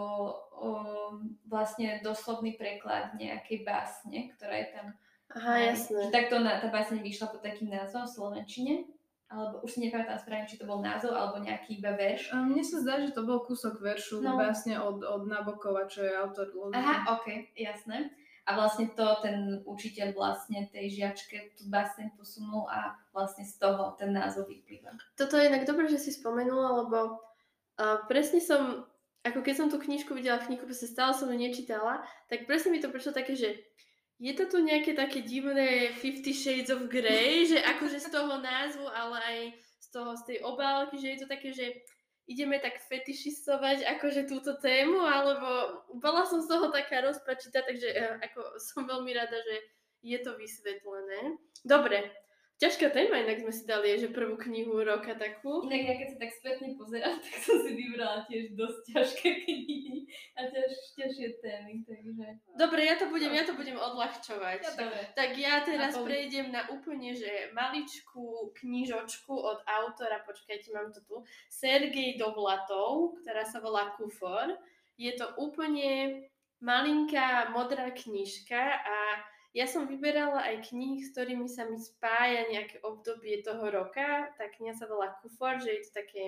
um, 0.59 1.39
vlastne 1.47 2.03
doslovný 2.03 2.59
preklad 2.59 3.15
nejakej 3.15 3.63
básne, 3.63 4.35
ktorá 4.35 4.55
je 4.59 4.69
tam. 4.75 4.87
Aha, 5.33 5.73
jasné. 5.73 6.11
Že 6.11 6.13
takto 6.13 6.37
na, 6.43 6.59
tá 6.59 6.69
básne 6.69 6.99
vyšla 7.01 7.31
pod 7.31 7.41
takým 7.41 7.71
názvom 7.71 8.05
v 8.05 8.15
Slovenčine 8.19 8.75
alebo 9.33 9.65
už 9.65 9.71
si 9.73 9.81
nepamätám 9.89 10.21
správne, 10.21 10.45
či 10.45 10.61
to 10.61 10.69
bol 10.69 10.85
názov 10.85 11.17
alebo 11.17 11.41
nejaký 11.41 11.81
iba 11.81 11.97
verš. 11.97 12.37
A 12.37 12.45
mne 12.45 12.61
sa 12.61 12.85
zdá, 12.85 13.01
že 13.01 13.17
to 13.17 13.25
bol 13.25 13.41
kúsok 13.41 13.81
veršu 13.81 14.21
no. 14.21 14.37
vlastne 14.37 14.77
od, 14.77 15.01
od 15.01 15.25
Nabokova, 15.25 15.89
čo 15.89 16.05
je 16.05 16.13
autor 16.13 16.53
Lodina. 16.53 16.85
Aha, 16.85 17.17
ok, 17.17 17.57
jasné. 17.57 18.13
A 18.45 18.59
vlastne 18.59 18.91
to 18.93 19.07
ten 19.23 19.63
učiteľ 19.65 20.19
vlastne 20.19 20.67
tej 20.69 21.01
žiačke 21.01 21.57
tú 21.57 21.71
báseň 21.71 22.13
posunul 22.19 22.69
a 22.69 22.99
vlastne 23.15 23.47
z 23.47 23.55
toho 23.57 23.95
ten 23.97 24.13
názov 24.13 24.51
vyplýva. 24.51 24.93
Toto 25.17 25.39
je 25.39 25.49
inak 25.49 25.65
dobré, 25.65 25.87
že 25.89 26.03
si 26.03 26.11
spomenula, 26.11 26.85
lebo 26.85 27.23
uh, 27.79 28.03
presne 28.11 28.43
som, 28.43 28.83
ako 29.23 29.47
keď 29.47 29.55
som 29.57 29.69
tú 29.71 29.79
knižku 29.79 30.13
videla 30.13 30.43
v 30.43 30.53
knihkupise, 30.53 30.91
stále 30.91 31.15
som 31.15 31.31
ju 31.31 31.39
nečítala, 31.39 32.03
tak 32.27 32.51
presne 32.51 32.75
mi 32.75 32.83
to 32.83 32.91
prišlo 32.91 33.15
také, 33.15 33.39
že 33.39 33.63
je 34.23 34.33
to 34.39 34.45
tu 34.47 34.59
nejaké 34.63 34.95
také 34.95 35.27
divné 35.27 35.91
Fifty 35.99 36.31
Shades 36.31 36.71
of 36.71 36.87
Grey, 36.87 37.43
že 37.43 37.59
akože 37.59 37.99
z 37.99 38.09
toho 38.15 38.39
názvu, 38.39 38.87
ale 38.87 39.19
aj 39.19 39.39
z 39.83 39.87
toho, 39.91 40.15
z 40.15 40.23
tej 40.31 40.39
obálky, 40.47 40.95
že 40.95 41.09
je 41.11 41.19
to 41.19 41.27
také, 41.27 41.51
že 41.51 41.67
ideme 42.31 42.63
tak 42.63 42.79
fetišistovať 42.87 43.83
akože 43.99 44.31
túto 44.31 44.55
tému, 44.63 45.03
alebo 45.03 45.83
bola 45.99 46.23
som 46.23 46.39
z 46.39 46.47
toho 46.55 46.71
taká 46.71 47.03
rozpačitá, 47.03 47.67
takže 47.67 47.91
uh, 47.91 48.15
ako 48.23 48.63
som 48.63 48.87
veľmi 48.87 49.11
rada, 49.11 49.35
že 49.43 49.57
je 50.07 50.19
to 50.23 50.39
vysvetlené. 50.39 51.35
Dobre, 51.67 52.15
Ťažká 52.63 52.95
téma, 52.95 53.19
inak 53.19 53.43
sme 53.43 53.51
si 53.51 53.67
dali, 53.67 53.99
že 53.99 54.15
prvú 54.15 54.39
knihu 54.39 54.87
roka 54.87 55.19
takú. 55.19 55.67
Inak 55.67 55.83
ja 55.83 55.95
keď 55.99 56.09
sa 56.15 56.17
tak 56.23 56.31
spätne 56.31 56.69
pozerám, 56.79 57.19
tak 57.27 57.35
som 57.43 57.59
si 57.59 57.75
vybrala 57.75 58.23
tiež 58.31 58.55
dosť 58.55 58.81
ťažké 58.95 59.29
knihy 59.43 60.07
a 60.39 60.47
ťaž, 60.47 60.71
ťažšie 60.95 61.43
témy, 61.43 61.83
takže... 61.83 62.27
Dobre, 62.55 62.87
ja 62.87 62.95
to 62.95 63.11
budem, 63.11 63.35
ja 63.35 63.43
to 63.43 63.59
budem 63.59 63.75
odľahčovať. 63.75 64.63
Ja, 64.63 64.79
dobre. 64.79 65.01
Tak 65.11 65.31
ja 65.35 65.67
teraz 65.67 65.99
na 65.99 66.07
prejdem 66.07 66.55
na 66.55 66.63
úplne, 66.71 67.19
že 67.19 67.51
maličkú 67.51 68.55
knižočku 68.55 69.35
od 69.35 69.59
autora, 69.67 70.23
počkajte, 70.23 70.71
mám 70.71 70.95
to 70.95 71.03
tu, 71.03 71.19
Sergej 71.51 72.15
Dovlatov, 72.15 73.19
ktorá 73.27 73.43
sa 73.43 73.59
volá 73.59 73.91
Kufor. 73.99 74.55
Je 74.95 75.11
to 75.19 75.35
úplne 75.35 76.23
malinká 76.63 77.51
modrá 77.51 77.91
knižka 77.91 78.87
a 78.87 78.97
ja 79.53 79.69
som 79.69 79.85
vyberala 79.85 80.41
aj 80.49 80.73
knihy, 80.73 81.05
s 81.05 81.13
ktorými 81.13 81.45
sa 81.45 81.69
mi 81.69 81.77
spája 81.77 82.49
nejaké 82.49 82.81
obdobie 82.81 83.45
toho 83.45 83.69
roka. 83.69 84.33
Tá 84.41 84.49
kniha 84.49 84.73
sa 84.73 84.89
volá 84.89 85.13
Kufor, 85.21 85.61
že 85.61 85.77
je 85.77 85.83
to 85.89 85.93
také... 85.93 86.25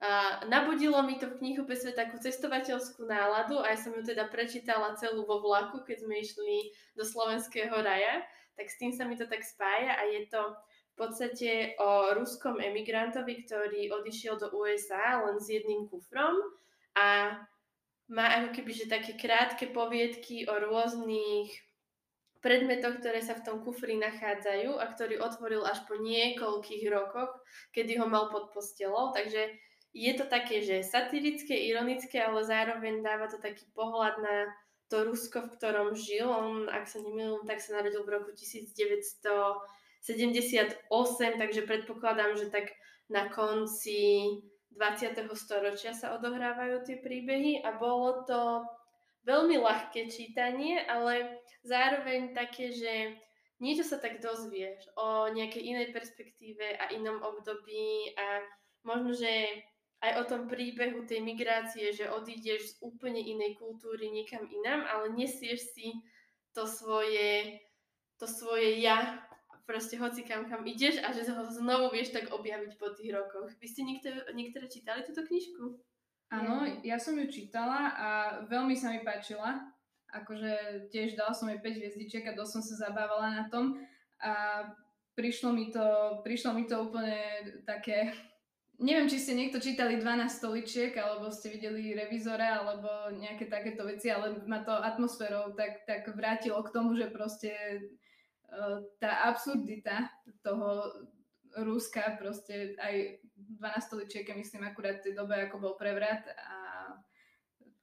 Uh, 0.00 0.48
nabudilo 0.48 0.96
mi 1.04 1.20
to 1.20 1.28
v 1.28 1.44
knihu 1.44 1.68
pesve 1.68 1.92
takú 1.92 2.16
cestovateľskú 2.16 3.04
náladu 3.04 3.60
a 3.60 3.76
ja 3.76 3.78
som 3.84 3.92
ju 3.92 4.00
teda 4.00 4.32
prečítala 4.32 4.96
celú 4.96 5.28
vo 5.28 5.44
vlaku, 5.44 5.84
keď 5.84 6.08
sme 6.08 6.24
išli 6.24 6.72
do 6.96 7.04
slovenského 7.04 7.76
raja, 7.76 8.24
tak 8.56 8.72
s 8.72 8.80
tým 8.80 8.96
sa 8.96 9.04
mi 9.04 9.20
to 9.20 9.28
tak 9.28 9.44
spája 9.44 10.00
a 10.00 10.08
je 10.08 10.24
to 10.32 10.56
v 10.56 10.94
podstate 10.96 11.50
o 11.76 12.16
ruskom 12.16 12.64
emigrantovi, 12.64 13.44
ktorý 13.44 13.92
odišiel 14.00 14.40
do 14.40 14.48
USA 14.56 15.20
len 15.20 15.36
s 15.36 15.52
jedným 15.52 15.84
kufrom 15.92 16.48
a 16.96 17.36
má 18.08 18.40
ako 18.40 18.56
keby 18.56 18.72
že 18.72 18.88
také 18.88 19.20
krátke 19.20 19.68
poviedky 19.68 20.48
o 20.48 20.56
rôznych 20.64 21.52
predmetoch, 22.40 23.00
ktoré 23.00 23.20
sa 23.20 23.34
v 23.36 23.44
tom 23.44 23.60
kufri 23.60 24.00
nachádzajú 24.00 24.80
a 24.80 24.86
ktorý 24.88 25.20
otvoril 25.20 25.64
až 25.64 25.84
po 25.84 26.00
niekoľkých 26.00 26.88
rokoch, 26.88 27.28
kedy 27.76 28.00
ho 28.00 28.08
mal 28.08 28.32
pod 28.32 28.52
postelou. 28.52 29.12
Takže 29.12 29.52
je 29.92 30.12
to 30.16 30.24
také, 30.26 30.62
že 30.64 30.86
satirické, 30.86 31.54
ironické, 31.68 32.22
ale 32.22 32.44
zároveň 32.46 33.02
dáva 33.04 33.28
to 33.28 33.38
taký 33.42 33.66
pohľad 33.76 34.18
na 34.24 34.36
to 34.90 35.06
Rusko, 35.06 35.46
v 35.46 35.54
ktorom 35.54 35.94
žil. 35.94 36.26
On, 36.26 36.66
ak 36.66 36.88
sa 36.88 36.98
nemýlim, 36.98 37.46
tak 37.46 37.62
sa 37.62 37.78
narodil 37.78 38.02
v 38.02 38.18
roku 38.18 38.34
1978, 38.34 40.82
takže 41.38 41.62
predpokladám, 41.68 42.34
že 42.40 42.50
tak 42.50 42.74
na 43.10 43.28
konci 43.30 44.26
20. 44.74 45.30
storočia 45.34 45.94
sa 45.94 46.14
odohrávajú 46.18 46.82
tie 46.86 46.96
príbehy 47.02 47.62
a 47.66 47.72
bolo 47.74 48.22
to 48.26 48.64
veľmi 49.30 49.62
ľahké 49.62 50.10
čítanie, 50.10 50.82
ale 50.90 51.38
zároveň 51.62 52.34
také, 52.34 52.74
že 52.74 53.14
niečo 53.62 53.86
sa 53.86 54.02
tak 54.02 54.18
dozvieš 54.18 54.90
o 54.98 55.30
nejakej 55.30 55.62
inej 55.62 55.88
perspektíve 55.94 56.74
a 56.82 56.90
inom 56.90 57.22
období 57.22 58.10
a 58.18 58.42
možno, 58.82 59.14
že 59.14 59.62
aj 60.00 60.12
o 60.16 60.24
tom 60.24 60.42
príbehu 60.48 61.04
tej 61.04 61.20
migrácie, 61.22 61.92
že 61.94 62.10
odídeš 62.10 62.74
z 62.74 62.74
úplne 62.82 63.20
inej 63.20 63.60
kultúry 63.60 64.10
niekam 64.10 64.48
inám, 64.48 64.82
ale 64.88 65.12
nesieš 65.12 65.76
si 65.76 65.92
to 66.56 66.64
svoje, 66.64 67.60
to 68.18 68.24
svoje 68.24 68.80
ja 68.80 69.22
proste 69.70 70.00
hoci 70.02 70.26
kam 70.26 70.50
kam 70.50 70.66
ideš 70.66 70.98
a 70.98 71.14
že 71.14 71.30
ho 71.30 71.46
znovu 71.46 71.94
vieš 71.94 72.10
tak 72.10 72.34
objaviť 72.34 72.74
po 72.74 72.90
tých 72.90 73.14
rokoch. 73.14 73.54
Vy 73.62 73.66
ste 73.70 73.86
niektoré, 73.86 74.26
niektoré 74.34 74.66
čítali 74.66 75.06
túto 75.06 75.22
knižku? 75.22 75.78
Áno, 76.30 76.62
ja 76.86 76.94
som 77.02 77.18
ju 77.18 77.26
čítala 77.26 77.90
a 77.90 78.08
veľmi 78.46 78.78
sa 78.78 78.94
mi 78.94 79.02
páčila. 79.02 79.66
Akože 80.14 80.86
tiež 80.94 81.18
dala 81.18 81.34
som 81.34 81.50
jej 81.50 81.58
5 81.58 81.78
hviezdičiek 81.82 82.24
a 82.30 82.38
dosť 82.38 82.52
som 82.54 82.62
sa 82.62 82.86
zabávala 82.86 83.34
na 83.34 83.44
tom. 83.50 83.82
A 84.22 84.62
prišlo 85.18 85.50
mi 85.50 85.74
to, 85.74 86.18
prišlo 86.22 86.54
mi 86.54 86.70
to 86.70 86.86
úplne 86.86 87.18
také 87.66 88.14
Neviem, 88.80 89.12
či 89.12 89.20
ste 89.20 89.36
niekto 89.36 89.60
čítali 89.60 90.00
12 90.00 90.40
stoličiek, 90.40 90.96
alebo 90.96 91.28
ste 91.28 91.52
videli 91.52 91.92
revizora, 91.92 92.64
alebo 92.64 93.12
nejaké 93.12 93.44
takéto 93.44 93.84
veci, 93.84 94.08
ale 94.08 94.40
ma 94.48 94.64
to 94.64 94.72
atmosférou 94.72 95.52
tak, 95.52 95.84
tak 95.84 96.08
vrátilo 96.16 96.64
k 96.64 96.72
tomu, 96.72 96.96
že 96.96 97.12
proste 97.12 97.52
uh, 98.48 98.80
tá 98.96 99.28
absurdita 99.28 100.08
toho 100.40 100.96
Ruska, 101.60 102.16
proste 102.16 102.72
aj 102.80 103.20
12 103.58 103.86
stoličiek, 103.86 104.28
myslím, 104.36 104.68
akurát 104.68 105.00
v 105.00 105.10
tej 105.10 105.14
dobe, 105.16 105.36
ako 105.36 105.56
bol 105.58 105.74
prevrat 105.78 106.26
a 106.36 106.70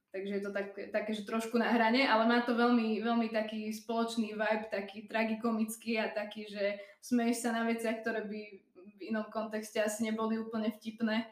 takže 0.08 0.34
je 0.34 0.42
to 0.42 0.50
tak, 0.52 0.66
také, 0.90 1.10
že 1.12 1.28
trošku 1.28 1.60
na 1.60 1.68
hrane, 1.68 2.08
ale 2.08 2.24
má 2.24 2.40
to 2.42 2.56
veľmi, 2.56 2.98
veľmi 3.04 3.28
taký 3.28 3.68
spoločný 3.70 4.34
vibe, 4.34 4.72
taký 4.72 5.04
tragikomický 5.04 6.00
a 6.00 6.10
taký, 6.10 6.48
že 6.48 6.80
smeješ 7.04 7.44
sa 7.44 7.50
na 7.52 7.68
veciach, 7.68 8.00
ktoré 8.00 8.24
by 8.24 8.40
v 8.98 9.00
inom 9.14 9.28
kontexte 9.30 9.78
asi 9.78 10.08
neboli 10.08 10.40
úplne 10.40 10.72
vtipné. 10.74 11.28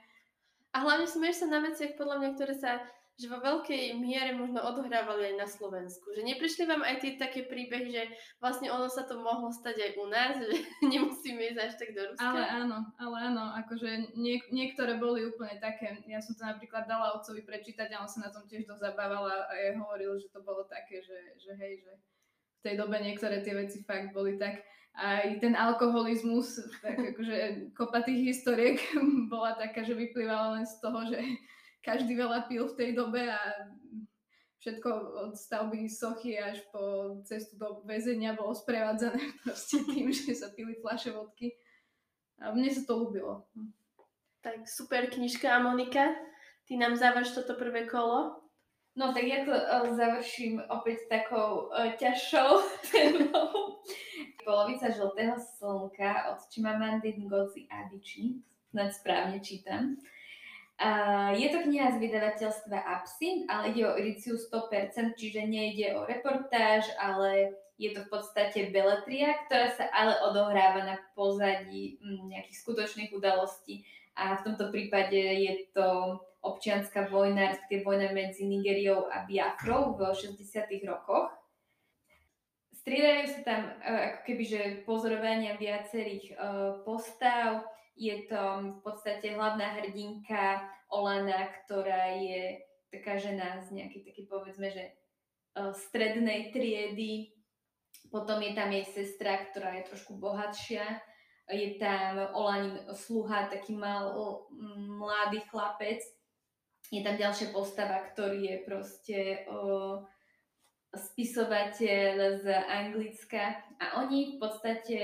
A 0.76 0.84
hlavne 0.84 1.08
smeješ 1.08 1.44
sa 1.44 1.48
na 1.48 1.64
veciach, 1.64 1.96
podľa 1.96 2.16
mňa, 2.20 2.30
ktoré 2.36 2.54
sa 2.54 2.84
že 3.16 3.32
vo 3.32 3.40
veľkej 3.40 3.96
miere 3.96 4.36
možno 4.36 4.60
odohrávali 4.60 5.32
aj 5.32 5.36
na 5.40 5.48
Slovensku. 5.48 6.12
Že 6.12 6.36
neprišli 6.36 6.68
vám 6.68 6.84
aj 6.84 6.96
tie 7.00 7.12
také 7.16 7.48
príbehy, 7.48 7.88
že 7.88 8.02
vlastne 8.44 8.68
ono 8.68 8.92
sa 8.92 9.08
to 9.08 9.16
mohlo 9.16 9.48
stať 9.48 9.76
aj 9.80 9.90
u 9.96 10.06
nás, 10.12 10.36
že 10.44 10.52
nemusíme 10.84 11.40
ísť 11.40 11.60
až 11.64 11.72
tak 11.80 11.90
do 11.96 12.12
Ruska. 12.12 12.20
Ale 12.20 12.44
áno, 12.44 12.78
ale 13.00 13.16
áno, 13.32 13.44
akože 13.64 14.12
niek- 14.20 14.52
niektoré 14.52 15.00
boli 15.00 15.24
úplne 15.24 15.56
také. 15.56 15.96
Ja 16.04 16.20
som 16.20 16.36
to 16.36 16.44
napríklad 16.44 16.84
dala 16.84 17.16
otcovi 17.16 17.40
prečítať 17.40 17.88
a 17.96 18.04
on 18.04 18.10
sa 18.12 18.28
na 18.28 18.30
tom 18.30 18.44
tiež 18.44 18.68
dosť 18.68 18.92
zabával 18.92 19.24
a, 19.24 19.48
ja 19.56 19.72
hovoril, 19.80 20.20
že 20.20 20.28
to 20.28 20.44
bolo 20.44 20.68
také, 20.68 21.00
že, 21.00 21.40
že 21.40 21.56
hej, 21.56 21.80
že 21.88 21.92
v 21.96 22.62
tej 22.68 22.74
dobe 22.76 23.00
niektoré 23.00 23.40
tie 23.40 23.56
veci 23.56 23.80
fakt 23.80 24.12
boli 24.12 24.36
tak 24.36 24.60
aj 24.96 25.40
ten 25.44 25.52
alkoholizmus, 25.52 26.56
tak 26.80 26.96
akože 27.16 27.72
kopa 27.76 28.00
tých 28.04 28.32
historiek 28.32 28.80
bola 29.32 29.56
taká, 29.56 29.84
že 29.84 29.96
vyplývala 29.96 30.60
len 30.60 30.64
z 30.68 30.76
toho, 30.84 31.00
že 31.08 31.20
každý 31.84 32.16
veľa 32.16 32.46
pil 32.46 32.68
v 32.68 32.78
tej 32.78 32.90
dobe 32.94 33.26
a 33.26 33.40
všetko 34.66 34.90
od 35.30 35.32
stavby 35.38 35.86
sochy 35.86 36.34
až 36.34 36.58
po 36.74 37.14
cestu 37.22 37.54
do 37.54 37.86
väzenia 37.86 38.34
bolo 38.34 38.50
sprevádzané 38.50 39.22
proste 39.46 39.78
tým, 39.86 40.10
že 40.10 40.34
sa 40.34 40.50
pili 40.50 40.74
fľaše 40.82 41.14
vodky. 41.14 41.54
A 42.42 42.50
mne 42.50 42.68
sa 42.68 42.82
to 42.82 42.98
ľúbilo. 42.98 43.46
Tak 44.42 44.66
super 44.66 45.06
knižka 45.06 45.48
a 45.48 45.62
Monika, 45.62 46.12
ty 46.66 46.76
nám 46.76 46.98
završ 46.98 47.38
toto 47.38 47.54
prvé 47.54 47.86
kolo. 47.86 48.42
No 48.96 49.12
tak 49.12 49.28
ja 49.28 49.44
to 49.44 49.52
uh, 49.52 49.92
završím 49.92 50.58
opäť 50.72 51.06
takou 51.12 51.68
uh, 51.68 51.92
ťažšou 52.00 52.50
témou. 52.90 53.84
Polovica 54.42 54.90
žltého 54.90 55.36
slnka 55.36 56.32
od 56.32 56.40
Chimamandy 56.50 57.14
Ngozi 57.18 57.68
Adichie, 57.70 58.40
snad 58.72 58.94
správne 58.94 59.38
čítam. 59.44 60.00
Uh, 60.76 61.32
je 61.32 61.48
to 61.48 61.64
kniha 61.64 61.96
z 61.96 62.04
vydavateľstva 62.04 62.76
Absint, 63.00 63.48
ale 63.48 63.72
ide 63.72 63.88
o 63.88 63.96
edíciu 63.96 64.36
100%, 64.36 65.16
čiže 65.16 65.48
nejde 65.48 65.96
o 65.96 66.04
reportáž, 66.04 66.84
ale 67.00 67.56
je 67.80 67.96
to 67.96 68.04
v 68.04 68.12
podstate 68.12 68.72
beletria, 68.76 69.40
ktorá 69.48 69.72
sa 69.72 69.88
ale 69.88 70.20
odohráva 70.28 70.84
na 70.84 70.96
pozadí 71.16 71.96
m, 72.04 72.28
nejakých 72.28 72.60
skutočných 72.60 73.12
udalostí. 73.12 73.88
A 74.20 74.36
v 74.36 74.52
tomto 74.52 74.68
prípade 74.68 75.16
je 75.16 75.64
to 75.72 76.20
občianská 76.44 77.08
vojna, 77.08 77.56
respektíve 77.56 77.84
vojna 77.84 78.12
medzi 78.12 78.44
Nigeriou 78.44 79.08
a 79.08 79.24
Biafrou 79.24 79.96
v 79.96 80.12
60. 80.12 80.44
rokoch. 80.88 81.32
Striedajú 82.84 83.24
sa 83.32 83.40
tam 83.48 83.60
uh, 83.80 84.12
ako 84.12 84.18
keby, 84.28 84.44
že 84.44 84.60
pozorovania 84.84 85.56
viacerých 85.56 86.36
uh, 86.36 86.84
postav. 86.84 87.64
Je 87.96 88.28
to 88.28 88.40
v 88.76 88.80
podstate 88.84 89.32
hlavná 89.32 89.80
hrdinka 89.80 90.60
Olana, 90.92 91.48
ktorá 91.64 92.12
je 92.12 92.60
taká 92.92 93.16
žena 93.16 93.58
z 93.64 93.72
nejakej 93.82 94.12
takej 94.12 94.26
povedzme, 94.28 94.68
že 94.68 94.84
uh, 95.56 95.72
strednej 95.72 96.52
triedy. 96.52 97.32
Potom 98.12 98.38
je 98.44 98.52
tam 98.54 98.70
jej 98.70 98.86
sestra, 98.86 99.48
ktorá 99.50 99.80
je 99.80 99.88
trošku 99.90 100.20
bohatšia. 100.20 101.00
Je 101.50 101.78
tam 101.80 102.20
Olanin 102.34 102.86
sluha, 102.94 103.50
taký 103.50 103.74
mal 103.74 104.14
mladý 104.98 105.46
chlapec, 105.46 106.02
je 106.90 107.02
tam 107.02 107.18
ďalšia 107.18 107.50
postava, 107.50 108.02
ktorý 108.14 108.40
je 108.46 108.56
proste 108.62 109.18
o, 109.50 110.02
spisovateľ 110.94 112.42
z 112.42 112.46
Anglicka 112.50 113.58
a 113.82 114.06
oni 114.06 114.34
v 114.34 114.36
podstate, 114.38 114.98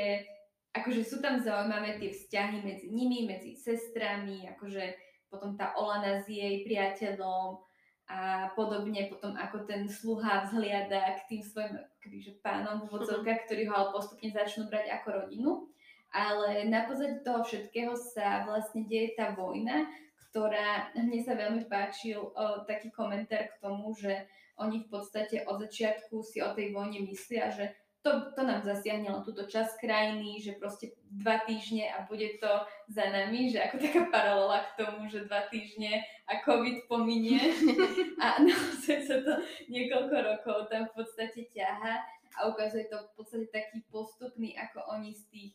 akože 0.72 1.02
sú 1.04 1.20
tam 1.20 1.36
zaujímavé 1.36 2.00
tie 2.00 2.10
vzťahy 2.12 2.64
medzi 2.64 2.88
nimi, 2.88 3.28
medzi 3.28 3.52
sestrami, 3.56 4.48
akože 4.56 4.96
potom 5.28 5.56
tá 5.56 5.72
Olana 5.76 6.20
s 6.20 6.28
jej 6.28 6.64
priateľom 6.64 7.60
a 8.12 8.52
podobne 8.52 9.08
potom 9.08 9.32
ako 9.32 9.64
ten 9.64 9.88
sluha 9.88 10.44
vzhliada 10.44 11.16
k 11.22 11.32
tým 11.32 11.42
svojim 11.44 11.80
akože, 11.80 12.32
pánom 12.44 12.84
v 12.84 12.92
vodzovkách, 12.92 13.40
ktorí 13.48 13.68
ho 13.68 13.72
ale 13.72 13.88
postupne 13.96 14.28
začnú 14.28 14.68
brať 14.68 15.00
ako 15.00 15.08
rodinu. 15.24 15.50
Ale 16.12 16.68
na 16.68 16.84
pozadí 16.84 17.24
toho 17.24 17.40
všetkého 17.40 17.96
sa 17.96 18.44
vlastne 18.44 18.84
deje 18.84 19.16
tá 19.16 19.32
vojna, 19.32 19.88
ktorá, 20.28 20.92
mne 20.92 21.24
sa 21.24 21.32
veľmi 21.32 21.64
páčil 21.72 22.20
o, 22.20 22.68
taký 22.68 22.92
komentár 22.92 23.48
k 23.48 23.60
tomu, 23.64 23.96
že 23.96 24.28
oni 24.60 24.84
v 24.84 24.88
podstate 24.92 25.48
od 25.48 25.64
začiatku 25.64 26.20
si 26.20 26.44
o 26.44 26.52
tej 26.52 26.76
vojne 26.76 27.00
myslia, 27.08 27.48
že 27.48 27.72
to, 28.02 28.34
to 28.34 28.42
nám 28.42 28.66
zasiahne 28.66 29.06
len 29.06 29.22
túto 29.22 29.46
časť 29.46 29.78
krajiny, 29.78 30.42
že 30.42 30.58
proste 30.58 30.98
dva 31.06 31.38
týždne 31.46 31.86
a 31.86 32.02
bude 32.10 32.38
to 32.42 32.50
za 32.90 33.06
nami, 33.06 33.48
že 33.48 33.62
ako 33.62 33.76
taká 33.78 34.02
paralela 34.10 34.58
k 34.66 34.82
tomu, 34.82 35.06
že 35.06 35.26
dva 35.30 35.46
týždne 35.46 36.02
a 36.26 36.42
COVID 36.42 36.90
pominie 36.90 37.38
a 38.18 38.38
naozaj 38.46 38.98
sa 39.06 39.16
to 39.22 39.32
niekoľko 39.70 40.16
rokov 40.18 40.56
tam 40.66 40.90
v 40.90 40.94
podstate 40.98 41.46
ťaha 41.54 41.94
a 42.42 42.50
ukazuje 42.50 42.90
to 42.90 42.98
v 42.98 43.12
podstate 43.14 43.46
taký 43.54 43.86
postupný, 43.86 44.58
ako 44.58 44.82
oni 44.98 45.14
z 45.14 45.22
tých 45.30 45.52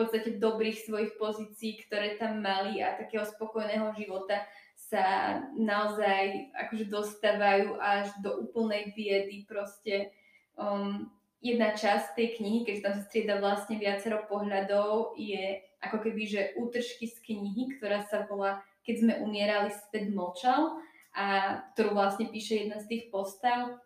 podstate 0.00 0.40
dobrých 0.40 0.88
svojich 0.88 1.12
pozícií, 1.20 1.84
ktoré 1.84 2.16
tam 2.16 2.40
mali 2.40 2.80
a 2.80 2.96
takého 2.96 3.28
spokojného 3.28 3.92
života 4.00 4.48
sa 4.80 5.36
naozaj 5.60 6.48
akože 6.56 6.88
dostávajú 6.88 7.76
až 7.76 8.08
do 8.24 8.40
úplnej 8.48 8.96
biedy. 8.96 9.44
Proste 9.44 10.08
um, 10.56 11.12
jedna 11.40 11.72
časť 11.72 12.16
tej 12.16 12.38
knihy, 12.40 12.68
keď 12.68 12.76
tam 12.84 12.92
sa 13.00 13.02
strieda 13.08 13.40
vlastne 13.40 13.80
viacero 13.80 14.28
pohľadov, 14.28 15.16
je 15.16 15.60
ako 15.80 16.04
keby, 16.04 16.22
že 16.28 16.52
útržky 16.60 17.08
z 17.08 17.16
knihy, 17.24 17.80
ktorá 17.80 18.04
sa 18.04 18.28
volá 18.28 18.60
Keď 18.84 18.94
sme 18.96 19.12
umierali, 19.24 19.72
svet 19.72 20.12
mlčal 20.12 20.76
a 21.16 21.58
ktorú 21.72 21.96
vlastne 21.96 22.28
píše 22.28 22.64
jedna 22.64 22.80
z 22.80 22.88
tých 22.88 23.04
postav. 23.12 23.76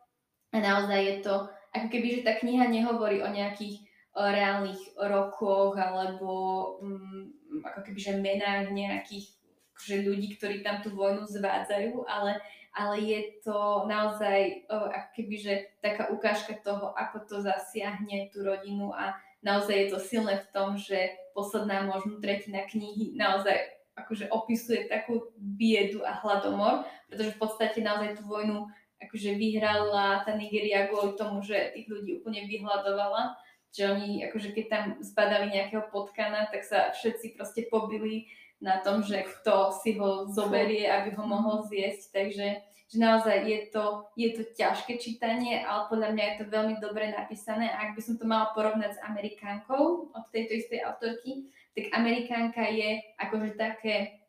A 0.54 0.56
naozaj 0.58 1.00
je 1.02 1.16
to, 1.22 1.34
ako 1.74 1.86
keby, 1.90 2.20
že 2.20 2.24
tá 2.26 2.38
kniha 2.38 2.70
nehovorí 2.70 3.22
o 3.22 3.30
nejakých 3.30 3.82
reálnych 4.14 4.94
rokoch 4.94 5.74
alebo 5.74 6.30
um, 6.78 7.34
ako 7.66 7.80
keby, 7.90 7.98
že 7.98 8.22
menách 8.22 8.70
nejakých 8.70 9.34
že 9.74 10.06
ľudí, 10.06 10.38
ktorí 10.38 10.62
tam 10.62 10.78
tú 10.86 10.94
vojnu 10.94 11.26
zvádzajú, 11.26 12.06
ale, 12.06 12.38
ale 12.74 13.00
je 13.00 13.20
to 13.46 13.86
naozaj 13.86 14.66
uh, 14.66 14.90
ako 14.90 15.08
keby, 15.14 15.34
že 15.38 15.54
taká 15.78 16.10
ukážka 16.10 16.58
toho, 16.58 16.90
ako 16.98 17.22
to 17.24 17.36
zasiahne 17.40 18.28
tú 18.34 18.42
rodinu 18.42 18.90
a 18.90 19.14
naozaj 19.46 19.74
je 19.74 19.88
to 19.94 19.98
silné 20.02 20.42
v 20.42 20.48
tom, 20.50 20.74
že 20.74 21.14
posledná 21.38 21.86
možno 21.86 22.18
tretina 22.18 22.66
knihy 22.66 23.14
naozaj 23.14 23.54
akože 23.94 24.26
opisuje 24.34 24.90
takú 24.90 25.30
biedu 25.38 26.02
a 26.02 26.18
hladomor, 26.18 26.82
pretože 27.06 27.38
v 27.38 27.40
podstate 27.40 27.78
naozaj 27.78 28.18
tú 28.18 28.26
vojnu 28.26 28.66
akože 28.98 29.38
vyhrala 29.38 30.26
tá 30.26 30.34
Nigeria 30.34 30.90
kvôli 30.90 31.14
tomu, 31.14 31.46
že 31.46 31.70
tých 31.78 31.86
ľudí 31.86 32.18
úplne 32.18 32.42
vyhľadovala 32.50 33.38
že 33.74 33.90
oni, 33.90 34.22
akože 34.30 34.54
keď 34.54 34.64
tam 34.70 34.84
zbadali 35.02 35.50
nejakého 35.50 35.90
potkana, 35.90 36.46
tak 36.46 36.62
sa 36.62 36.94
všetci 36.94 37.34
proste 37.34 37.66
pobili 37.66 38.30
na 38.64 38.80
tom, 38.80 39.04
že 39.04 39.28
kto 39.28 39.76
si 39.84 40.00
ho 40.00 40.24
zoberie, 40.32 40.88
aby 40.88 41.12
ho 41.12 41.24
mohol 41.28 41.68
zjesť, 41.68 42.16
takže 42.16 42.64
že 42.88 42.96
naozaj 43.00 43.44
je 43.44 43.60
to, 43.72 43.84
je 44.16 44.28
to 44.32 44.42
ťažké 44.56 44.96
čítanie, 45.02 45.60
ale 45.60 45.88
podľa 45.88 46.08
mňa 46.14 46.24
je 46.24 46.36
to 46.40 46.44
veľmi 46.52 46.74
dobre 46.80 47.12
napísané. 47.12 47.68
A 47.68 47.90
ak 47.90 47.98
by 47.98 48.00
som 48.00 48.14
to 48.16 48.24
mala 48.24 48.52
porovnať 48.56 48.96
s 48.96 49.02
Amerikánkou 49.04 50.14
od 50.14 50.24
tejto 50.32 50.62
istej 50.62 50.84
autorky, 50.84 51.52
tak 51.74 51.90
Amerikánka 51.92 52.64
je 52.70 53.02
akože 53.18 53.58
také 53.58 54.24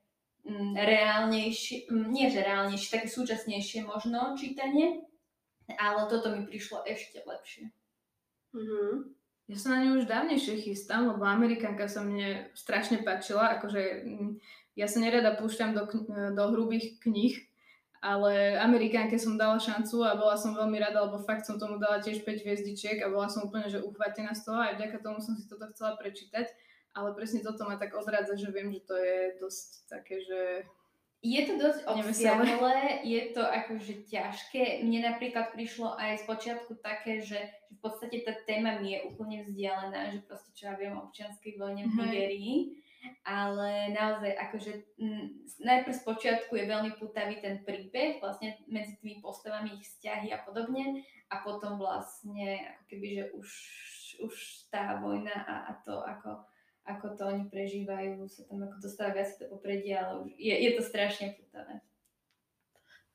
mm, 0.49 0.73
reálnejšie, 0.75 1.87
mm, 1.93 2.07
nie 2.09 2.27
že 2.31 2.41
reálnejšie, 2.41 2.89
také 2.89 3.07
súčasnejšie 3.07 3.85
možno 3.85 4.33
čítanie, 4.33 5.05
ale 5.77 6.09
toto 6.09 6.33
mi 6.33 6.49
prišlo 6.49 6.83
ešte 6.89 7.21
lepšie. 7.21 7.69
Mm-hmm. 8.55 9.14
Ja 9.45 9.57
sa 9.61 9.77
na 9.77 9.85
ňu 9.85 10.01
už 10.01 10.09
dávnejšie 10.09 10.57
chystám, 10.65 11.05
lebo 11.05 11.21
Amerikanka 11.21 11.85
sa 11.85 12.01
mne 12.01 12.49
strašne 12.57 13.05
páčila, 13.05 13.61
akože 13.61 13.81
mm, 14.01 14.31
ja 14.73 14.89
sa 14.89 14.97
nerada 14.97 15.37
púšťam 15.37 15.77
do, 15.77 15.85
do 16.33 16.43
hrubých 16.49 16.97
kníh, 16.97 17.37
ale 18.05 18.57
Amerikánke 18.57 19.17
som 19.17 19.37
dala 19.37 19.61
šancu 19.61 20.05
a 20.05 20.17
bola 20.17 20.37
som 20.37 20.53
veľmi 20.53 20.77
rada, 20.77 21.05
lebo 21.09 21.21
fakt 21.21 21.45
som 21.45 21.57
tomu 21.57 21.81
dala 21.81 22.01
tiež 22.01 22.21
5 22.21 22.45
hviezdičiek 22.45 23.01
a 23.01 23.09
bola 23.09 23.25
som 23.29 23.49
úplne 23.49 23.65
že 23.65 23.81
uchvatená 23.81 24.33
z 24.37 24.45
toho 24.45 24.61
a 24.61 24.77
vďaka 24.77 25.01
tomu 25.01 25.17
som 25.21 25.33
si 25.33 25.49
toto 25.49 25.65
chcela 25.73 25.97
prečítať. 25.97 26.49
Ale 26.95 27.11
presne 27.11 27.43
toto 27.43 27.67
ma 27.67 27.75
tak 27.75 27.91
odrádza, 27.97 28.39
že 28.39 28.53
viem, 28.55 28.71
že 28.71 28.81
to 28.87 28.95
je 28.95 29.35
dosť 29.41 29.67
také, 29.89 30.21
že 30.23 30.63
je 31.25 31.41
to 31.49 31.53
dosť 31.57 31.79
obsiahlé, 31.89 33.01
je 33.01 33.21
to 33.33 33.41
akože 33.41 34.05
ťažké. 34.05 34.85
Mne 34.85 35.09
napríklad 35.09 35.49
prišlo 35.57 35.97
aj 35.97 36.21
z 36.21 36.23
počiatku 36.29 36.77
také, 36.85 37.25
že, 37.25 37.41
v 37.73 37.79
podstate 37.81 38.21
tá 38.21 38.37
téma 38.45 38.77
mi 38.77 38.93
je 38.93 39.09
úplne 39.09 39.41
vzdialená, 39.49 40.13
že 40.13 40.21
proste 40.21 40.53
čo 40.53 40.69
ja 40.69 40.77
viem 40.77 40.93
o 40.93 41.09
občianskej 41.09 41.57
vojne 41.57 41.89
v 41.89 41.93
Nigerii. 41.97 42.55
Mm 42.69 42.85
ale 43.25 43.93
naozaj 43.93 44.33
akože 44.33 44.71
m, 45.01 45.45
najprv 45.61 45.93
z 45.93 46.01
počiatku 46.05 46.51
je 46.57 46.65
veľmi 46.69 46.91
putavý 46.97 47.41
ten 47.41 47.61
príbeh, 47.61 48.21
vlastne 48.21 48.57
medzi 48.69 48.97
tými 49.01 49.21
postavami 49.21 49.77
ich 49.77 49.85
vzťahy 49.85 50.33
a 50.33 50.41
podobne 50.41 51.05
a 51.29 51.35
potom 51.41 51.77
vlastne 51.81 52.61
ako 52.61 52.83
keby, 52.89 53.07
že 53.13 53.23
už, 53.33 53.49
už 54.29 54.35
tá 54.69 55.01
vojna 55.01 55.33
a, 55.33 55.55
a 55.69 55.71
to 55.85 55.93
ako, 56.01 56.45
ako 56.85 57.17
to 57.17 57.23
oni 57.25 57.45
prežívajú 57.49 58.29
sa 58.29 58.45
tam 58.45 58.61
ako 58.61 58.77
dostáva 58.77 59.17
viac 59.17 59.29
do 59.41 59.45
popredia, 59.49 60.05
ale 60.05 60.29
už 60.29 60.31
je, 60.37 60.53
je 60.53 60.71
to 60.77 60.81
strašne 60.85 61.33
putavé. 61.33 61.81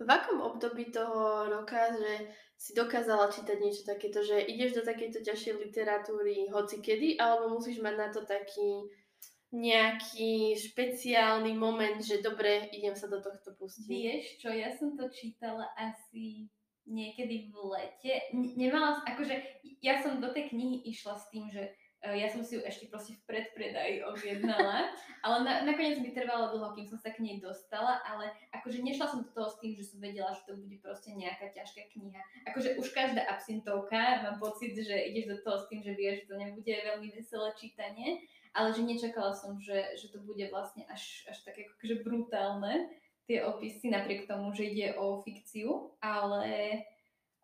V 0.00 0.09
akom 0.09 0.40
období 0.40 0.88
toho 0.88 1.46
roka, 1.52 1.92
že 1.92 2.33
si 2.56 2.72
dokázala 2.72 3.28
čítať 3.33 3.56
niečo 3.61 3.83
takéto, 3.85 4.24
že 4.24 4.40
ideš 4.40 4.80
do 4.80 4.83
takéto 4.85 5.20
ťažšej 5.20 5.54
literatúry 5.61 6.48
hoci 6.48 6.80
kedy, 6.80 7.20
alebo 7.20 7.56
musíš 7.56 7.80
mať 7.85 7.94
na 7.96 8.09
to 8.09 8.24
taký 8.24 8.88
nejaký 9.50 10.54
špeciálny 10.54 11.59
moment, 11.59 11.98
že 11.98 12.22
dobre, 12.22 12.70
idem 12.70 12.94
sa 12.94 13.11
do 13.11 13.18
tohto 13.18 13.56
pustiť? 13.59 13.87
Vieš 13.87 14.24
čo, 14.38 14.48
ja 14.54 14.70
som 14.70 14.94
to 14.94 15.11
čítala 15.11 15.66
asi 15.74 16.46
niekedy 16.87 17.50
v 17.50 17.54
lete. 17.74 18.14
Nemala, 18.35 19.02
akože 19.04 19.62
ja 19.83 19.98
som 19.98 20.22
do 20.22 20.30
tej 20.30 20.54
knihy 20.54 20.87
išla 20.90 21.18
s 21.18 21.28
tým, 21.35 21.50
že 21.50 21.74
ja 22.00 22.32
som 22.32 22.40
si 22.40 22.56
ju 22.56 22.64
ešte 22.64 22.88
proste 22.88 23.12
v 23.12 23.24
predpredaji 23.28 24.00
objednala, 24.08 24.88
ale 25.24 25.36
na, 25.44 25.52
nakoniec 25.68 26.00
mi 26.00 26.16
trvalo 26.16 26.56
dlho, 26.56 26.72
kým 26.72 26.88
som 26.88 26.96
sa 26.96 27.12
k 27.12 27.20
nej 27.20 27.36
dostala, 27.44 28.00
ale 28.08 28.32
akože 28.56 28.80
nešla 28.80 29.06
som 29.06 29.20
do 29.20 29.30
toho 29.36 29.52
s 29.52 29.60
tým, 29.60 29.76
že 29.76 29.84
som 29.84 30.00
vedela, 30.00 30.32
že 30.32 30.48
to 30.48 30.56
bude 30.56 30.80
proste 30.80 31.12
nejaká 31.12 31.52
ťažká 31.52 31.92
kniha. 31.92 32.20
Akože 32.48 32.80
už 32.80 32.88
každá 32.96 33.28
absintovka, 33.28 34.24
mám 34.24 34.40
pocit, 34.40 34.72
že 34.72 34.96
ideš 35.12 35.36
do 35.36 35.38
toho 35.44 35.60
s 35.60 35.68
tým, 35.68 35.84
že 35.84 35.92
vieš, 35.92 36.24
že 36.24 36.28
to 36.32 36.34
nebude 36.40 36.72
veľmi 36.72 37.08
veselé 37.12 37.52
čítanie, 37.60 38.24
ale 38.56 38.72
že 38.72 38.80
nečakala 38.80 39.36
som, 39.36 39.60
že, 39.60 39.94
že 40.00 40.08
to 40.08 40.24
bude 40.24 40.42
vlastne 40.48 40.88
až, 40.88 41.28
až 41.28 41.36
také 41.44 41.68
akože 41.76 42.00
brutálne 42.00 42.88
tie 43.30 43.46
opisy, 43.46 43.94
napriek 43.94 44.26
tomu, 44.26 44.50
že 44.50 44.66
ide 44.66 44.98
o 44.98 45.22
fikciu, 45.22 45.94
ale 46.02 46.82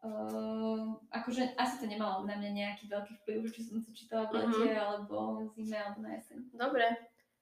uh, 0.07 0.95
akože 1.11 1.59
asi 1.59 1.75
to 1.83 1.87
nemalo 1.91 2.23
na 2.23 2.39
mňa 2.39 2.51
nejaký 2.55 2.87
veľký 2.87 3.13
vplyv, 3.23 3.51
či 3.51 3.61
som 3.67 3.83
to 3.83 3.91
čítala 3.91 4.31
v 4.31 4.47
lete, 4.47 4.63
mm-hmm. 4.63 4.79
alebo 4.79 5.17
zime, 5.59 5.75
alebo 5.75 5.99
na 6.07 6.15
jeseň. 6.15 6.39
Dobre. 6.55 6.87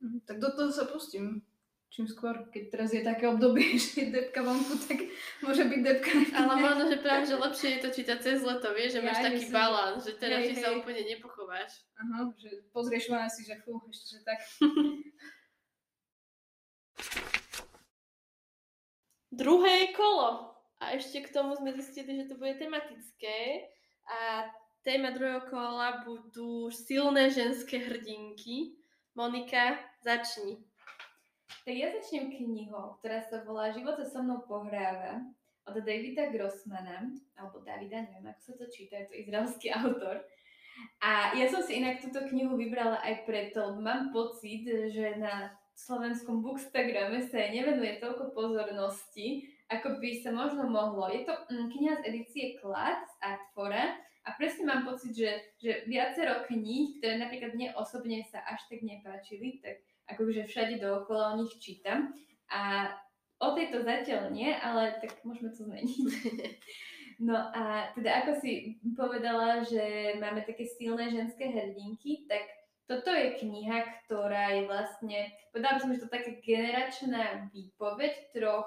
Mhm, 0.01 0.19
tak 0.25 0.41
do 0.41 0.49
toho 0.57 0.73
sa 0.73 0.89
pustím 0.89 1.45
čím 1.95 2.11
skôr, 2.11 2.51
keď 2.51 2.75
teraz 2.75 2.91
je 2.91 3.07
také 3.07 3.31
obdobie, 3.31 3.79
že 3.79 4.03
je 4.03 4.11
depka 4.11 4.43
vonku, 4.43 4.75
tak 4.83 4.99
môže 5.47 5.63
byť 5.63 5.81
depka. 5.87 6.11
Ale 6.35 6.59
možno, 6.59 6.91
že 6.91 6.99
práve, 6.99 7.31
že 7.31 7.39
lepšie 7.39 7.79
je 7.79 7.87
to 7.87 7.95
čítať 7.95 8.19
cez 8.19 8.43
leto, 8.43 8.75
vieš, 8.75 8.99
že 8.99 9.01
ja, 9.01 9.07
máš 9.07 9.23
taký 9.23 9.47
balán, 9.55 10.03
že 10.03 10.19
teraz 10.19 10.43
hej, 10.43 10.59
sa 10.59 10.75
úplne 10.75 11.07
nepochováš. 11.07 11.87
Aha, 11.95 12.35
že 12.35 12.67
pozrieš 12.75 13.15
von 13.15 13.31
si, 13.31 13.47
že 13.47 13.63
fú, 13.63 13.79
ešte, 13.87 14.19
že 14.19 14.27
tak. 14.27 14.43
Druhé 19.35 19.95
kolo. 19.95 20.54
A 20.89 20.97
ešte 20.97 21.25
k 21.25 21.33
tomu 21.33 21.57
sme 21.57 21.73
zistili, 21.73 22.21
že 22.21 22.29
to 22.29 22.37
bude 22.37 22.61
tematické. 22.61 23.69
A 24.05 24.49
téma 24.85 25.17
druhého 25.17 25.49
kola 25.49 26.05
budú 26.05 26.69
silné 26.69 27.33
ženské 27.33 27.81
hrdinky. 27.81 28.77
Monika, 29.17 29.81
začni. 30.05 30.61
Tak 31.65 31.73
ja 31.73 31.89
začnem 31.89 32.29
knihou, 32.29 33.01
ktorá 33.01 33.25
sa 33.25 33.41
volá 33.47 33.73
Život 33.73 33.97
sa 33.97 34.05
so 34.05 34.21
mnou 34.21 34.45
pohráva 34.45 35.25
od 35.65 35.81
Davida 35.81 36.29
Grossmana, 36.29 37.09
alebo 37.41 37.65
Davida, 37.65 38.05
neviem 38.05 38.29
ako 38.29 38.41
sa 38.45 38.53
to 38.61 38.67
číta, 38.69 39.01
je 39.01 39.09
to 39.09 39.15
izraelský 39.17 39.73
autor. 39.73 40.21
A 41.01 41.33
ja 41.33 41.49
som 41.49 41.65
si 41.65 41.81
inak 41.81 42.05
túto 42.05 42.21
knihu 42.29 42.59
vybrala 42.59 43.01
aj 43.01 43.25
preto, 43.25 43.73
lebo 43.73 43.81
mám 43.81 44.13
pocit, 44.13 44.69
že 44.69 45.17
na 45.17 45.57
slovenskom 45.73 46.45
bookstagrame 46.45 47.25
sa 47.25 47.49
nevenuje 47.49 47.97
toľko 48.03 48.37
pozornosti, 48.37 49.49
ako 49.73 50.01
by 50.01 50.11
sa 50.21 50.31
možno 50.33 50.69
mohlo. 50.69 51.09
Je 51.09 51.25
to 51.25 51.33
mm, 51.49 51.73
kniha 51.73 51.95
z 52.01 52.07
edície 52.13 52.45
Klad 52.61 53.01
z 53.05 53.15
Artfora 53.25 53.97
a 54.25 54.29
presne 54.37 54.69
mám 54.69 54.89
pocit, 54.89 55.13
že, 55.17 55.31
že 55.61 55.85
viacero 55.89 56.45
kníh, 56.49 57.01
ktoré 57.01 57.21
napríklad 57.21 57.53
mne 57.57 57.77
osobne 57.77 58.25
sa 58.29 58.41
až 58.45 58.61
tak 58.69 58.81
nepáčili, 58.85 59.61
tak 59.61 59.85
akože 60.09 60.49
všade 60.49 60.81
dookola 60.81 61.37
o 61.37 61.39
nich 61.45 61.53
čítam. 61.61 62.13
A 62.53 62.93
o 63.41 63.53
tejto 63.53 63.85
zatiaľ 63.85 64.33
nie, 64.33 64.53
ale 64.53 64.97
tak 65.01 65.21
môžeme 65.25 65.53
to 65.53 65.65
zmeniť. 65.65 66.09
No 67.23 67.39
a 67.55 67.95
teda 67.95 68.27
ako 68.27 68.43
si 68.43 68.75
povedala, 68.99 69.63
že 69.63 70.19
máme 70.19 70.43
také 70.43 70.67
silné 70.67 71.15
ženské 71.15 71.47
hrdinky, 71.47 72.27
tak 72.27 72.43
toto 72.91 73.15
je 73.15 73.39
kniha, 73.39 73.87
ktorá 74.05 74.51
je 74.59 74.67
vlastne, 74.67 75.19
povedala 75.55 75.79
by 75.79 75.81
som, 75.81 75.93
že 75.95 76.03
to 76.05 76.11
taká 76.11 76.35
generačná 76.43 77.49
výpoveď 77.55 78.35
troch 78.35 78.67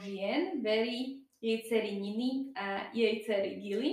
žien, 0.00 0.62
Very, 0.64 1.24
jej 1.40 1.64
dcery 1.64 1.96
Niny 1.96 2.52
a 2.56 2.92
jej 2.92 3.24
dcery 3.24 3.60
Gilly, 3.60 3.92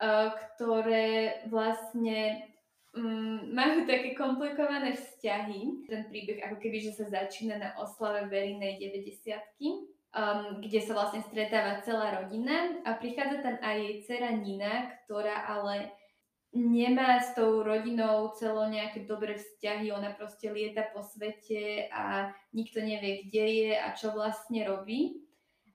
o, 0.00 0.32
ktoré 0.34 1.44
vlastne 1.52 2.48
um, 2.96 3.52
majú 3.52 3.84
také 3.84 4.16
komplikované 4.16 4.96
vzťahy. 4.96 5.88
Ten 5.88 6.08
príbeh 6.08 6.40
ako 6.44 6.56
keby, 6.60 6.78
že 6.80 6.92
sa 6.96 7.06
začína 7.08 7.60
na 7.60 7.70
oslave 7.76 8.28
Verinej 8.32 8.80
90 8.80 9.36
um, 10.16 10.64
kde 10.64 10.80
sa 10.80 10.96
vlastne 10.96 11.20
stretáva 11.28 11.84
celá 11.84 12.24
rodina 12.24 12.80
a 12.88 12.96
prichádza 12.96 13.44
tam 13.44 13.56
aj 13.60 13.76
jej 13.76 13.94
dcera 14.04 14.30
Nina, 14.32 14.96
ktorá 15.04 15.44
ale 15.44 15.92
nemá 16.54 17.18
s 17.18 17.34
tou 17.34 17.64
rodinou 17.64 18.30
celo 18.36 18.68
nejaké 18.68 19.08
dobré 19.08 19.40
vzťahy, 19.40 19.90
ona 19.90 20.14
proste 20.14 20.52
lieta 20.52 20.86
po 20.94 21.02
svete 21.02 21.90
a 21.90 22.30
nikto 22.52 22.84
nevie, 22.84 23.26
kde 23.26 23.44
je 23.46 23.70
a 23.74 23.90
čo 23.96 24.14
vlastne 24.14 24.62
robí. 24.68 25.24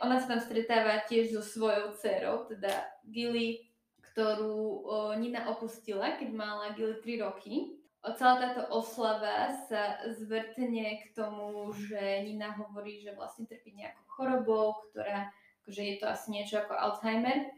Ona 0.01 0.21
sa 0.21 0.37
tam 0.37 0.41
stretáva 0.41 1.03
tiež 1.05 1.35
so 1.35 1.41
svojou 1.41 1.93
dcerou, 1.97 2.49
teda 2.49 2.87
Gilly 3.05 3.71
ktorú 4.11 4.83
Nina 5.23 5.47
opustila, 5.47 6.19
keď 6.19 6.35
mala 6.35 6.75
Gilly 6.75 6.99
3 6.99 7.23
roky. 7.23 7.79
Celá 8.19 8.43
táto 8.43 8.67
oslava 8.73 9.55
sa 9.71 10.03
zvrtne 10.03 10.99
k 10.99 11.03
tomu, 11.15 11.71
že 11.71 12.27
Nina 12.27 12.51
hovorí, 12.59 12.99
že 12.99 13.15
vlastne 13.15 13.47
trpí 13.47 13.71
nejakou 13.71 14.03
chorobou, 14.11 14.83
ktorá, 14.91 15.31
akože 15.63 15.81
je 15.85 15.95
to 15.95 16.05
asi 16.11 16.27
niečo 16.33 16.59
ako 16.59 16.75
Alzheimer. 16.75 17.55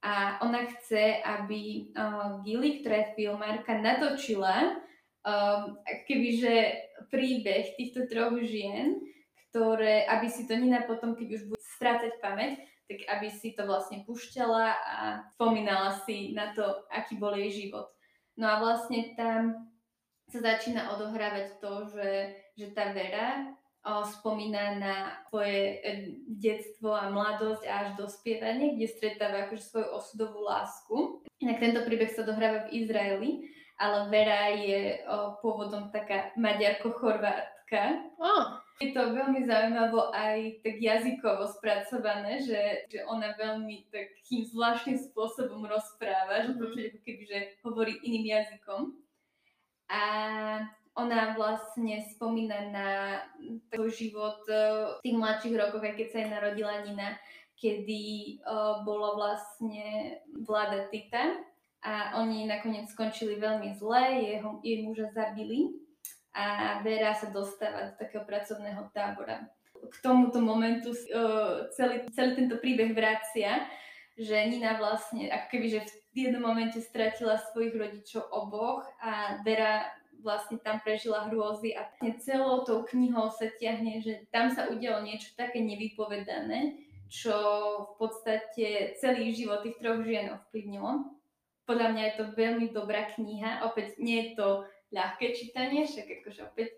A 0.00 0.40
ona 0.40 0.64
chce, 0.64 1.20
aby 1.20 1.92
uh, 1.92 2.40
Gilly, 2.40 2.80
ktorá 2.80 3.04
je 3.04 3.12
filmárka, 3.20 3.76
natočila 3.76 4.80
um, 5.20 5.76
kebyže 6.08 6.88
príbeh 7.12 7.76
týchto 7.76 8.08
troch 8.08 8.40
žien, 8.40 8.96
ktoré, 9.50 10.08
aby 10.08 10.32
si 10.32 10.48
to 10.48 10.56
Nina 10.56 10.88
potom, 10.88 11.12
keď 11.12 11.28
už 11.36 11.42
bude 11.52 11.64
strácať 11.76 12.16
pamäť, 12.24 12.64
tak 12.88 13.06
aby 13.06 13.28
si 13.28 13.52
to 13.52 13.68
vlastne 13.68 14.02
pušťala 14.08 14.66
a 14.72 14.96
spomínala 15.36 15.94
si 16.02 16.32
na 16.32 16.56
to, 16.56 16.64
aký 16.90 17.20
bol 17.20 17.36
jej 17.36 17.68
život. 17.68 17.92
No 18.40 18.48
a 18.50 18.56
vlastne 18.58 19.12
tam 19.14 19.70
sa 20.30 20.40
začína 20.40 20.96
odohrávať 20.96 21.58
to, 21.58 21.86
že, 21.92 22.10
že 22.56 22.66
tá 22.72 22.94
Vera 22.94 23.52
spomína 23.84 24.76
na 24.76 24.96
svoje 25.28 25.80
e, 25.80 26.02
detstvo 26.28 26.92
a 26.92 27.08
mladosť 27.08 27.64
a 27.64 27.72
až 27.84 27.88
dospievanie, 27.96 28.76
kde 28.76 28.86
stretáva 28.92 29.48
akože 29.48 29.64
svoju 29.64 29.88
osudovú 29.96 30.44
lásku. 30.44 31.24
Inak 31.40 31.64
tento 31.64 31.80
príbeh 31.88 32.12
sa 32.12 32.28
dohráva 32.28 32.68
v 32.68 32.84
Izraeli, 32.84 33.30
ale 33.80 34.12
Vera 34.12 34.52
je 34.52 35.00
pôvodom 35.40 35.88
taká 35.88 36.36
maďarko-chorvátka. 36.36 38.12
Oh. 38.20 38.60
Je 38.80 38.92
to 38.96 39.12
veľmi 39.12 39.44
zaujímavo 39.44 40.12
aj 40.12 40.64
tak 40.64 40.76
jazykovo 40.80 41.48
spracované, 41.48 42.40
že, 42.40 42.88
že 42.88 43.04
ona 43.08 43.32
veľmi 43.36 43.88
takým 43.92 44.44
zvláštnym 44.44 44.96
spôsobom 44.96 45.64
rozpráva, 45.64 46.44
že 46.48 46.56
počuť 46.56 46.82
ako 46.92 46.98
keby, 47.04 47.22
že 47.28 47.38
hovorí 47.64 47.96
iným 48.04 48.40
jazykom. 48.40 48.96
A 49.92 50.02
ona 51.00 51.34
vlastne 51.34 52.04
spomína 52.14 52.58
na 52.72 52.88
svoj 53.72 53.90
život 53.90 54.40
e, 54.46 54.54
v 54.98 55.02
tých 55.04 55.16
mladších 55.16 55.56
rokoch, 55.56 55.82
aj 55.82 55.94
keď 55.96 56.06
sa 56.12 56.18
jej 56.20 56.30
narodila 56.30 56.74
Nina, 56.84 57.16
kedy 57.60 58.00
uh, 58.40 58.80
bolo 58.88 59.20
vlastne 59.20 60.16
vláda 60.48 60.88
Tita 60.88 61.36
a 61.84 62.16
oni 62.16 62.48
nakoniec 62.48 62.88
skončili 62.88 63.36
veľmi 63.36 63.76
zle, 63.76 64.32
jeho, 64.32 64.64
jej 64.64 64.80
muža 64.80 65.12
zabili 65.12 65.76
a 66.32 66.80
Vera 66.80 67.12
sa 67.12 67.28
dostáva 67.28 67.92
do 67.92 68.00
takého 68.00 68.24
pracovného 68.24 68.88
tábora. 68.96 69.44
K 69.76 69.96
tomuto 70.00 70.40
momentu 70.40 70.96
uh, 70.96 71.68
celý, 71.76 72.08
celý 72.16 72.32
tento 72.32 72.56
príbeh 72.56 72.96
vracia, 72.96 73.68
že 74.16 74.40
Nina 74.48 74.80
vlastne, 74.80 75.28
ako 75.28 75.46
keby, 75.52 75.66
že 75.68 75.80
v 76.16 76.28
jednom 76.28 76.42
momente 76.42 76.80
stratila 76.80 77.36
svojich 77.52 77.76
rodičov 77.76 78.24
oboch 78.32 78.88
a 79.04 79.40
Vera 79.44 79.84
vlastne 80.20 80.60
tam 80.60 80.80
prežila 80.84 81.28
hrôzy 81.28 81.72
a 81.76 81.88
celou 82.20 82.62
tou 82.62 82.84
knihou 82.86 83.32
sa 83.32 83.48
ťahne, 83.48 84.00
že 84.00 84.28
tam 84.30 84.52
sa 84.52 84.68
udialo 84.68 85.04
niečo 85.04 85.32
také 85.34 85.60
nevypovedané, 85.64 86.80
čo 87.10 87.34
v 87.90 87.92
podstate 87.98 88.94
celý 89.02 89.34
život 89.34 89.66
tých 89.66 89.80
troch 89.82 90.04
žien 90.06 90.30
ovplyvnilo. 90.30 91.18
Podľa 91.66 91.88
mňa 91.94 92.02
je 92.06 92.14
to 92.18 92.24
veľmi 92.34 92.66
dobrá 92.70 93.10
kniha, 93.14 93.66
opäť 93.66 93.98
nie 93.98 94.30
je 94.30 94.38
to 94.38 94.48
ľahké 94.90 95.34
čítanie, 95.34 95.86
však 95.86 96.22
akože 96.22 96.40
opäť 96.50 96.68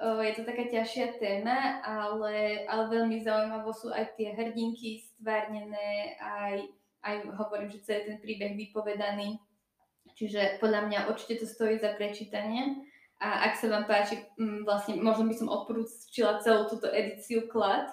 je 0.00 0.32
to 0.32 0.48
taká 0.48 0.64
ťažšia 0.64 1.20
téma, 1.20 1.84
ale, 1.84 2.64
ale 2.64 2.84
veľmi 2.88 3.20
zaujímavé 3.20 3.68
sú 3.76 3.92
aj 3.92 4.16
tie 4.16 4.32
hrdinky 4.32 5.04
stvárnené, 5.04 6.16
aj, 6.16 6.72
aj 7.04 7.14
hovorím, 7.36 7.68
že 7.68 7.84
celý 7.84 8.00
ten 8.08 8.18
príbeh 8.24 8.56
vypovedaný 8.56 9.36
Čiže 10.20 10.60
podľa 10.60 10.84
mňa 10.84 10.98
určite 11.08 11.40
to 11.40 11.46
stojí 11.48 11.80
za 11.80 11.96
prečítanie. 11.96 12.84
A 13.24 13.48
ak 13.48 13.56
sa 13.56 13.72
vám 13.72 13.88
páči, 13.88 14.20
mm, 14.36 14.68
vlastne 14.68 15.00
možno 15.00 15.24
by 15.24 15.34
som 15.36 15.48
odporúčila 15.48 16.44
celú 16.44 16.68
túto 16.68 16.92
edíciu 16.92 17.48
Klad 17.48 17.88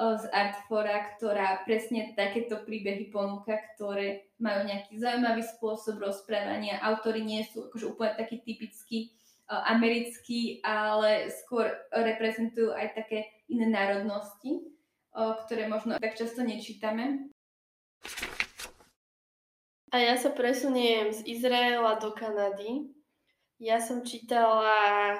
z 0.00 0.24
Artfora, 0.34 1.14
ktorá 1.14 1.62
presne 1.62 2.16
takéto 2.18 2.64
príbehy 2.64 3.12
ponúka, 3.12 3.54
ktoré 3.76 4.32
majú 4.40 4.66
nejaký 4.66 4.96
zaujímavý 4.96 5.44
spôsob 5.44 6.00
rozprávania. 6.00 6.80
Autory 6.82 7.20
nie 7.22 7.44
sú 7.46 7.68
akože 7.68 7.86
úplne 7.86 8.16
taký 8.16 8.40
typický 8.40 9.12
americký, 9.50 10.62
ale 10.62 11.28
skôr 11.42 11.68
reprezentujú 11.90 12.70
aj 12.72 12.96
také 12.96 13.28
iné 13.50 13.66
národnosti, 13.66 14.62
ktoré 15.12 15.66
možno 15.66 15.98
tak 15.98 16.14
často 16.14 16.46
nečítame. 16.46 17.28
A 19.90 19.98
ja 19.98 20.14
sa 20.14 20.30
presuniem 20.30 21.10
z 21.10 21.26
Izraela 21.26 21.98
do 21.98 22.14
Kanady. 22.14 22.94
Ja 23.58 23.82
som 23.82 24.06
čítala, 24.06 25.18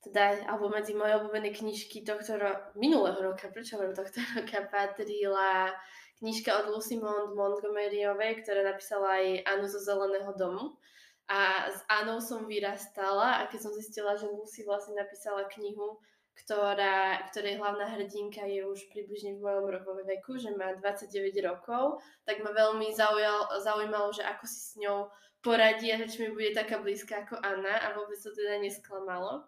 teda, 0.00 0.40
alebo 0.48 0.72
medzi 0.72 0.96
moje 0.96 1.20
obľúbené 1.20 1.52
knižky 1.52 2.00
tohto 2.00 2.40
ro- 2.40 2.72
minulého 2.80 3.20
roka, 3.20 3.52
prečo 3.52 3.76
hovorím 3.76 3.92
tohto 3.92 4.24
roka, 4.40 4.64
patrila 4.72 5.76
knižka 6.16 6.48
od 6.64 6.72
Lucy 6.72 6.96
Mont 6.96 7.36
Montgomeryovej, 7.36 8.40
ktorá 8.40 8.64
napísala 8.64 9.20
aj 9.20 9.44
Anu 9.44 9.68
zo 9.68 9.80
Zeleného 9.84 10.32
domu. 10.32 10.80
A 11.28 11.68
s 11.68 11.84
Anou 11.86 12.24
som 12.24 12.48
vyrastala 12.48 13.44
a 13.44 13.46
keď 13.52 13.68
som 13.68 13.72
zistila, 13.76 14.16
že 14.16 14.26
Lucy 14.26 14.64
vlastne 14.64 14.96
napísala 14.96 15.46
knihu 15.46 16.00
ktorá, 16.44 17.20
ktorej 17.30 17.60
hlavná 17.60 17.86
hrdinka 17.96 18.44
je 18.46 18.64
už 18.64 18.88
približne 18.92 19.36
v 19.36 19.44
mojom 19.44 19.66
rokovom 19.68 20.04
veku, 20.06 20.40
že 20.40 20.54
má 20.54 20.72
29 20.78 21.32
rokov, 21.44 22.00
tak 22.24 22.40
ma 22.40 22.50
veľmi 22.54 22.90
zaujal, 22.92 23.50
zaujímalo, 23.60 24.10
že 24.14 24.24
ako 24.24 24.44
si 24.46 24.58
s 24.58 24.72
ňou 24.80 25.10
poradí 25.40 25.88
a 25.92 26.00
že 26.00 26.08
či 26.12 26.18
mi 26.24 26.36
bude 26.36 26.52
taká 26.52 26.80
blízka 26.80 27.24
ako 27.24 27.40
Anna 27.40 27.80
a 27.80 27.96
vôbec 27.96 28.20
to 28.20 28.32
teda 28.32 28.60
nesklamalo. 28.60 29.44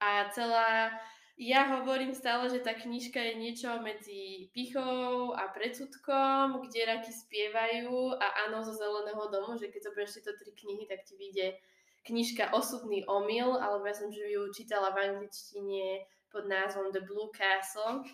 A 0.00 0.30
celá, 0.32 0.94
ja 1.38 1.68
hovorím 1.78 2.14
stále, 2.14 2.50
že 2.50 2.64
tá 2.64 2.74
knižka 2.74 3.18
je 3.18 3.34
niečo 3.38 3.70
medzi 3.82 4.48
pichou 4.54 5.34
a 5.34 5.50
predsudkom, 5.52 6.62
kde 6.66 6.80
raky 6.88 7.12
spievajú 7.12 8.16
a 8.16 8.26
áno 8.48 8.62
zo 8.64 8.74
Zeleného 8.74 9.26
domu, 9.30 9.58
že 9.58 9.68
keď 9.68 9.90
zoberieš 9.90 10.18
tieto 10.18 10.32
tri 10.38 10.50
knihy, 10.54 10.86
tak 10.86 11.04
ti 11.04 11.14
vyjde 11.14 11.58
knižka 12.08 12.56
Osudný 12.56 13.04
omyl, 13.04 13.60
alebo 13.60 13.84
ja 13.84 13.94
som 13.94 14.08
ju 14.08 14.48
čítala 14.56 14.96
v 14.96 15.12
angličtine 15.12 16.08
pod 16.28 16.46
názvom 16.46 16.92
The 16.92 17.02
Blue 17.04 17.32
Castle. 17.34 18.04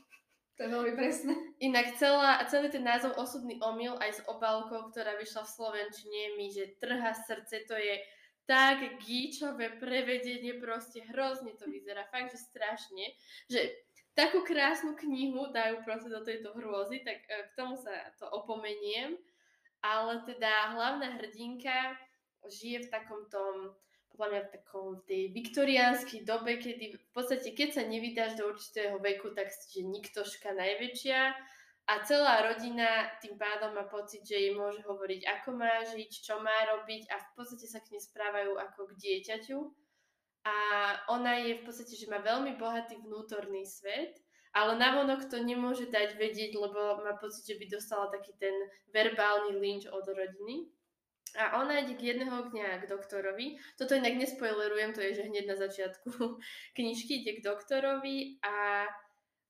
To 0.55 0.61
je 0.63 0.71
veľmi 0.71 0.93
presné. 0.95 1.35
Inak 1.59 1.99
celá, 1.99 2.39
celý 2.47 2.71
ten 2.71 2.87
názov 2.87 3.19
Osudný 3.19 3.59
omyl 3.59 3.99
aj 3.99 4.11
s 4.19 4.21
obálkou, 4.31 4.95
ktorá 4.95 5.19
vyšla 5.19 5.43
v 5.43 5.55
Slovenčine, 5.59 6.39
mi, 6.39 6.47
že 6.55 6.79
trha 6.79 7.11
srdce, 7.11 7.67
to 7.67 7.75
je 7.75 7.99
tak 8.47 9.03
gíčové 9.03 9.81
prevedenie, 9.81 10.61
proste 10.61 11.03
hrozne 11.11 11.57
to 11.59 11.67
vyzerá, 11.67 12.07
fakt, 12.13 12.31
že 12.31 12.39
strašne, 12.39 13.05
že 13.51 13.73
takú 14.15 14.47
krásnu 14.47 14.95
knihu 14.95 15.51
dajú 15.51 15.83
proste 15.83 16.13
do 16.13 16.23
tejto 16.23 16.55
hrôzy, 16.55 17.03
tak 17.03 17.25
e, 17.27 17.51
k 17.51 17.53
tomu 17.59 17.75
sa 17.75 17.91
to 18.21 18.29
opomeniem, 18.31 19.19
ale 19.83 20.23
teda 20.23 20.77
hlavná 20.77 21.19
hrdinka 21.19 21.99
žije 22.47 22.87
v 22.87 22.93
takom 22.93 23.27
tom 23.33 23.75
podľa 24.15 24.31
mňa 24.31 24.43
v 24.47 24.53
takom 24.55 24.87
v 24.95 25.03
tej 25.11 25.23
viktoriánskej 25.35 26.21
dobe, 26.23 26.63
kedy 26.63 26.95
v 26.95 27.11
podstate 27.11 27.51
keď 27.51 27.69
sa 27.75 27.83
nevydáš 27.83 28.39
do 28.39 28.47
určitého 28.47 29.03
veku, 29.03 29.35
tak 29.35 29.51
si 29.51 29.83
že 29.83 29.83
niktoška 29.83 30.55
najväčšia 30.55 31.21
a 31.85 32.01
celá 32.01 32.49
rodina 32.49 33.13
tým 33.21 33.37
pádom 33.37 33.77
má 33.77 33.85
pocit, 33.85 34.25
že 34.25 34.41
jej 34.41 34.53
môže 34.57 34.81
hovoriť, 34.89 35.21
ako 35.29 35.49
má 35.53 35.85
žiť, 35.85 36.11
čo 36.25 36.41
má 36.41 36.55
robiť 36.73 37.13
a 37.13 37.21
v 37.21 37.29
podstate 37.37 37.69
sa 37.69 37.85
k 37.85 37.93
nej 37.93 38.01
správajú 38.01 38.57
ako 38.57 38.89
k 38.89 38.99
dieťaťu. 39.05 39.59
A 40.45 40.57
ona 41.13 41.45
je 41.45 41.61
v 41.61 41.65
podstate, 41.65 41.93
že 41.93 42.09
má 42.09 42.25
veľmi 42.25 42.57
bohatý 42.57 43.01
vnútorný 43.05 43.69
svet, 43.69 44.17
ale 44.57 44.81
navonok 44.81 45.29
to 45.29 45.41
nemôže 45.45 45.93
dať 45.93 46.17
vedieť, 46.17 46.57
lebo 46.57 47.05
má 47.05 47.21
pocit, 47.21 47.45
že 47.53 47.61
by 47.61 47.69
dostala 47.69 48.09
taký 48.09 48.33
ten 48.41 48.55
verbálny 48.89 49.61
lynč 49.61 49.85
od 49.85 50.09
rodiny. 50.09 50.73
A 51.35 51.59
ona 51.59 51.83
ide 51.83 51.99
k 51.99 52.15
jedného 52.15 52.47
dňa 52.51 52.83
k 52.83 52.89
doktorovi. 52.91 53.59
Toto 53.75 53.99
inak 53.99 54.15
nespoilerujem, 54.15 54.95
to 54.95 55.03
je, 55.03 55.19
že 55.19 55.29
hneď 55.29 55.45
na 55.51 55.57
začiatku 55.59 56.11
knižky 56.79 57.27
ide 57.27 57.43
k 57.43 57.45
doktorovi 57.45 58.39
a 58.47 58.87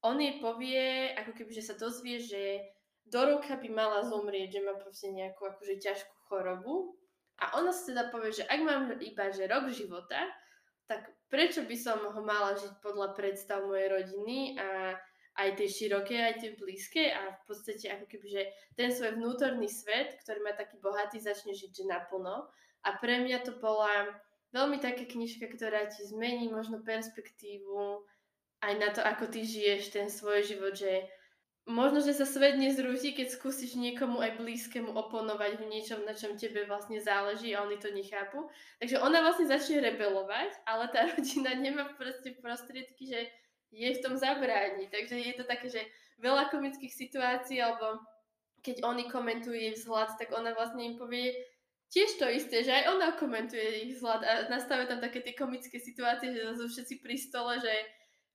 on 0.04 0.20
jej 0.20 0.36
povie, 0.40 1.12
ako 1.16 1.32
keby, 1.32 1.50
že 1.52 1.64
sa 1.64 1.74
dozvie, 1.80 2.20
že 2.20 2.60
do 3.08 3.20
roka 3.24 3.56
by 3.56 3.68
mala 3.72 4.04
zomrieť, 4.04 4.60
že 4.60 4.64
má 4.64 4.74
proste 4.76 5.08
nejakú 5.12 5.48
akože 5.48 5.80
ťažkú 5.80 6.16
chorobu. 6.28 6.96
A 7.40 7.56
ona 7.60 7.72
si 7.72 7.92
teda 7.92 8.08
povie, 8.12 8.32
že 8.32 8.46
ak 8.46 8.60
mám 8.62 8.92
iba 9.00 9.32
že 9.32 9.48
rok 9.48 9.68
života, 9.72 10.28
tak 10.84 11.08
prečo 11.32 11.64
by 11.64 11.76
som 11.76 11.98
ho 12.04 12.20
mala 12.20 12.56
žiť 12.56 12.84
podľa 12.84 13.16
predstav 13.16 13.64
mojej 13.64 13.88
rodiny 13.88 14.60
a 14.60 14.96
aj 15.34 15.58
tej 15.58 15.68
širokej, 15.68 16.20
aj 16.20 16.34
tej 16.38 16.50
blízkej 16.58 17.08
a 17.10 17.34
v 17.34 17.42
podstate 17.50 17.90
ako 17.90 18.06
keby, 18.06 18.26
že 18.30 18.42
ten 18.78 18.94
svoj 18.94 19.18
vnútorný 19.18 19.66
svet, 19.66 20.14
ktorý 20.22 20.46
má 20.46 20.52
taký 20.54 20.78
bohatý, 20.78 21.18
začne 21.18 21.50
žiť 21.54 21.70
že 21.74 21.84
naplno. 21.90 22.46
A 22.84 22.88
pre 23.02 23.18
mňa 23.18 23.42
to 23.42 23.58
bola 23.58 24.14
veľmi 24.54 24.78
taká 24.78 25.02
knižka, 25.02 25.50
ktorá 25.50 25.90
ti 25.90 26.06
zmení 26.06 26.46
možno 26.52 26.84
perspektívu 26.86 28.06
aj 28.62 28.72
na 28.78 28.88
to, 28.94 29.02
ako 29.02 29.26
ty 29.26 29.42
žiješ 29.42 29.90
ten 29.90 30.06
svoj 30.06 30.46
život, 30.46 30.78
že 30.78 31.10
možno, 31.66 31.98
že 32.04 32.12
sa 32.12 32.28
svet 32.28 32.60
nezrúti, 32.60 33.16
keď 33.16 33.34
skúsiš 33.34 33.74
niekomu 33.74 34.20
aj 34.20 34.36
blízkemu 34.36 34.92
oponovať 34.92 35.58
v 35.60 35.68
niečom, 35.68 36.00
na 36.04 36.12
čom 36.12 36.36
tebe 36.36 36.68
vlastne 36.68 37.00
záleží 37.00 37.56
a 37.56 37.64
oni 37.64 37.80
to 37.80 37.88
nechápu. 37.90 38.48
Takže 38.78 39.00
ona 39.00 39.24
vlastne 39.24 39.48
začne 39.48 39.80
rebelovať, 39.80 40.62
ale 40.68 40.84
tá 40.92 41.08
rodina 41.12 41.56
nemá 41.56 41.90
proste 41.96 42.36
prostriedky, 42.38 43.08
že 43.08 43.20
je 43.74 43.90
v 43.98 44.02
tom 44.02 44.14
zabrániť. 44.14 44.88
Takže 44.88 45.14
je 45.18 45.34
to 45.34 45.44
také, 45.44 45.66
že 45.66 45.82
veľa 46.22 46.48
komických 46.48 46.94
situácií, 46.94 47.58
alebo 47.58 47.98
keď 48.62 48.86
oni 48.86 49.10
komentujú 49.10 49.52
jej 49.52 49.74
vzhľad, 49.74 50.16
tak 50.16 50.32
ona 50.32 50.54
vlastne 50.54 50.86
im 50.86 50.96
povie 50.96 51.34
tiež 51.92 52.16
to 52.16 52.26
isté, 52.30 52.64
že 52.64 52.72
aj 52.72 52.84
ona 52.96 53.12
komentuje 53.14 53.86
ich 53.86 53.98
vzhľad 53.98 54.20
a 54.24 54.32
nastavia 54.48 54.88
tam 54.88 54.98
také 55.04 55.20
tie 55.20 55.34
komické 55.36 55.76
situácie, 55.78 56.32
že 56.32 56.56
sú 56.56 56.66
všetci 56.70 57.04
pri 57.04 57.16
stole, 57.18 57.60
že 57.60 57.70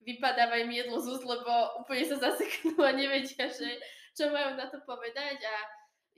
vypadáva 0.00 0.60
im 0.64 0.72
jedlo 0.72 0.96
z 0.96 1.12
úst, 1.12 1.24
lebo 1.26 1.82
úplne 1.84 2.04
sa 2.08 2.16
zaseknú 2.16 2.80
a 2.80 2.94
nevedia, 2.96 3.44
že 3.50 3.68
čo 4.16 4.32
majú 4.32 4.56
na 4.56 4.64
to 4.70 4.80
povedať 4.88 5.44
a 5.44 5.54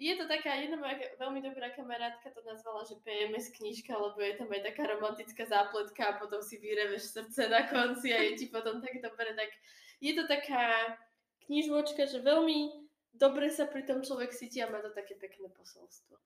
je 0.03 0.15
to 0.19 0.27
taká, 0.27 0.59
jedna 0.59 0.83
moja 0.83 0.99
veľmi 1.23 1.38
dobrá 1.38 1.71
kamarátka 1.71 2.35
to 2.35 2.43
nazvala, 2.43 2.83
že 2.83 2.99
PMS 3.07 3.55
knižka, 3.55 3.95
lebo 3.95 4.19
je 4.19 4.35
tam 4.35 4.51
aj 4.51 4.62
taká 4.67 4.91
romantická 4.91 5.47
zápletka 5.47 6.03
a 6.11 6.19
potom 6.19 6.43
si 6.43 6.59
vyreveš 6.59 7.15
srdce 7.15 7.47
na 7.47 7.71
konci 7.71 8.11
a 8.11 8.19
je 8.19 8.43
ti 8.43 8.47
potom 8.51 8.83
tak 8.83 8.99
dobre, 8.99 9.31
tak 9.38 9.55
je 10.03 10.12
to 10.19 10.27
taká 10.27 10.99
knižočka, 11.47 12.11
že 12.11 12.19
veľmi 12.19 12.91
dobre 13.15 13.47
sa 13.55 13.71
pri 13.71 13.87
tom 13.87 14.03
človek 14.03 14.35
cíti 14.35 14.59
a 14.59 14.67
má 14.67 14.83
to 14.83 14.91
také 14.91 15.15
pekné 15.15 15.47
posolstvo. 15.55 16.19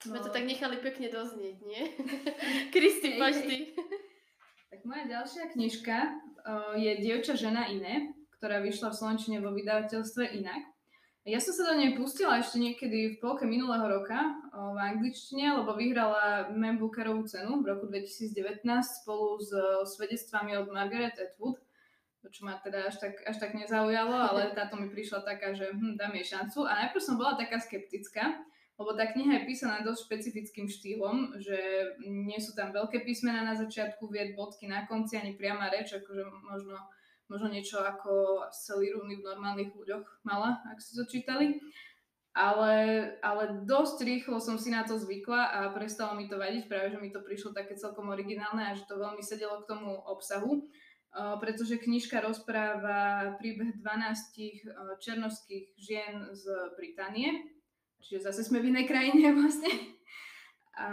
Sme 0.00 0.18
no. 0.18 0.24
to 0.26 0.34
tak 0.34 0.48
nechali 0.48 0.80
pekne 0.80 1.12
doznieť, 1.12 1.56
nie? 1.62 1.82
Kristi, 2.74 3.20
poď 3.20 3.34
ty. 3.46 3.56
Tak 4.72 4.80
moja 4.88 5.04
ďalšia 5.06 5.44
knižka 5.52 5.96
uh, 6.00 6.74
je 6.74 6.98
Dievča, 7.04 7.36
žena, 7.36 7.68
iné, 7.68 8.16
ktorá 8.40 8.64
vyšla 8.64 8.90
v 8.90 8.96
Slovenčine 8.96 9.36
vo 9.44 9.52
vydavateľstve 9.52 10.40
Inak. 10.40 10.69
Ja 11.28 11.36
som 11.36 11.52
sa 11.52 11.68
do 11.68 11.76
nej 11.76 11.92
pustila 11.92 12.40
ešte 12.40 12.56
niekedy 12.56 13.12
v 13.12 13.20
polke 13.20 13.44
minulého 13.44 13.84
roka 13.84 14.40
v 14.56 14.78
angličtine, 14.80 15.52
lebo 15.60 15.76
vyhrala 15.76 16.48
Man 16.48 16.80
Bookerovú 16.80 17.28
cenu 17.28 17.60
v 17.60 17.76
roku 17.76 17.92
2019 17.92 18.64
spolu 19.04 19.36
s 19.36 19.52
svedectvami 20.00 20.56
od 20.56 20.72
Margaret 20.72 21.12
Atwood, 21.20 21.60
čo 22.24 22.48
ma 22.48 22.56
teda 22.64 22.88
až 22.88 23.04
tak, 23.04 23.20
až 23.28 23.36
tak 23.36 23.52
nezaujalo, 23.52 24.16
ale 24.16 24.48
táto 24.56 24.80
mi 24.80 24.88
prišla 24.88 25.20
taká, 25.20 25.52
že 25.52 25.68
hm, 25.76 26.00
dám 26.00 26.16
jej 26.16 26.40
šancu. 26.40 26.64
A 26.64 26.88
najprv 26.88 27.04
som 27.04 27.20
bola 27.20 27.36
taká 27.36 27.60
skeptická, 27.60 28.40
lebo 28.80 28.96
tá 28.96 29.04
kniha 29.12 29.44
je 29.44 29.48
písaná 29.48 29.84
dosť 29.84 30.08
špecifickým 30.08 30.72
štýlom, 30.72 31.36
že 31.36 31.56
nie 32.00 32.40
sú 32.40 32.56
tam 32.56 32.72
veľké 32.72 33.04
písmená 33.04 33.44
na 33.44 33.60
začiatku, 33.60 34.08
vied 34.08 34.32
bodky 34.32 34.64
na 34.64 34.88
konci, 34.88 35.20
ani 35.20 35.36
priama 35.36 35.68
reč, 35.68 35.92
akože 35.92 36.24
možno, 36.48 36.80
možno 37.30 37.48
niečo 37.48 37.78
ako 37.80 38.44
celý 38.50 38.92
Runy 38.92 39.22
v 39.22 39.26
normálnych 39.26 39.70
ľuďoch 39.72 40.26
mala, 40.26 40.60
ak 40.66 40.82
ste 40.82 40.98
to 40.98 41.04
čítali. 41.06 41.62
Ale, 42.30 42.74
ale 43.26 43.66
dosť 43.66 44.06
rýchlo 44.06 44.38
som 44.38 44.54
si 44.54 44.70
na 44.70 44.86
to 44.86 44.94
zvykla 44.94 45.50
a 45.50 45.58
prestalo 45.74 46.14
mi 46.14 46.30
to 46.30 46.38
vadiť, 46.38 46.70
práve 46.70 46.94
že 46.94 47.02
mi 47.02 47.10
to 47.10 47.26
prišlo 47.26 47.50
také 47.50 47.74
celkom 47.74 48.06
originálne 48.06 48.70
a 48.70 48.76
že 48.78 48.86
to 48.86 49.02
veľmi 49.02 49.18
sedelo 49.18 49.66
k 49.66 49.70
tomu 49.74 49.98
obsahu, 50.06 50.62
pretože 51.42 51.82
knižka 51.82 52.22
rozpráva 52.22 53.34
príbeh 53.34 53.82
12 53.82 55.02
černovských 55.02 55.74
žien 55.74 56.30
z 56.30 56.44
Británie, 56.78 57.50
Čiže 58.00 58.32
zase 58.32 58.48
sme 58.48 58.64
v 58.64 58.72
inej 58.72 58.88
krajine 58.88 59.32
vlastne. 59.36 59.70
A, 60.80 60.88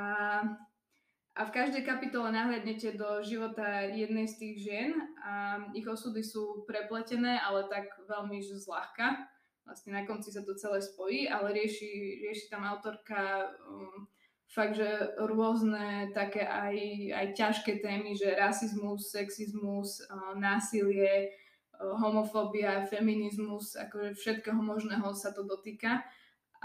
a 1.37 1.45
v 1.45 1.53
každej 1.53 1.85
kapitole 1.85 2.33
nahľadnete 2.33 2.97
do 2.97 3.21
života 3.21 3.85
jednej 3.85 4.25
z 4.25 4.35
tých 4.41 4.55
žien 4.57 4.91
a 5.21 5.61
ich 5.77 5.85
osudy 5.85 6.25
sú 6.25 6.65
prepletené, 6.65 7.37
ale 7.37 7.69
tak 7.69 7.93
veľmi 8.09 8.41
že 8.41 8.57
zľahka. 8.57 9.29
Vlastne 9.61 9.93
na 9.93 10.01
konci 10.09 10.33
sa 10.33 10.41
to 10.41 10.57
celé 10.57 10.81
spojí, 10.81 11.29
ale 11.29 11.53
rieši, 11.53 12.25
rieši 12.25 12.49
tam 12.49 12.65
autorka 12.65 13.53
um, 13.69 14.09
fakt, 14.49 14.81
že 14.81 14.89
rôzne 15.21 16.09
také 16.17 16.41
aj, 16.41 16.75
aj 17.13 17.27
ťažké 17.37 17.85
témy, 17.85 18.17
že 18.17 18.33
rasizmus, 18.33 19.13
sexizmus, 19.13 20.01
uh, 20.09 20.33
násilie, 20.33 21.37
uh, 21.77 21.93
homofóbia, 22.01 22.87
feminizmus, 22.89 23.77
akože 23.77 24.17
všetkého 24.17 24.57
možného 24.57 25.13
sa 25.13 25.29
to 25.35 25.45
dotýka. 25.45 26.01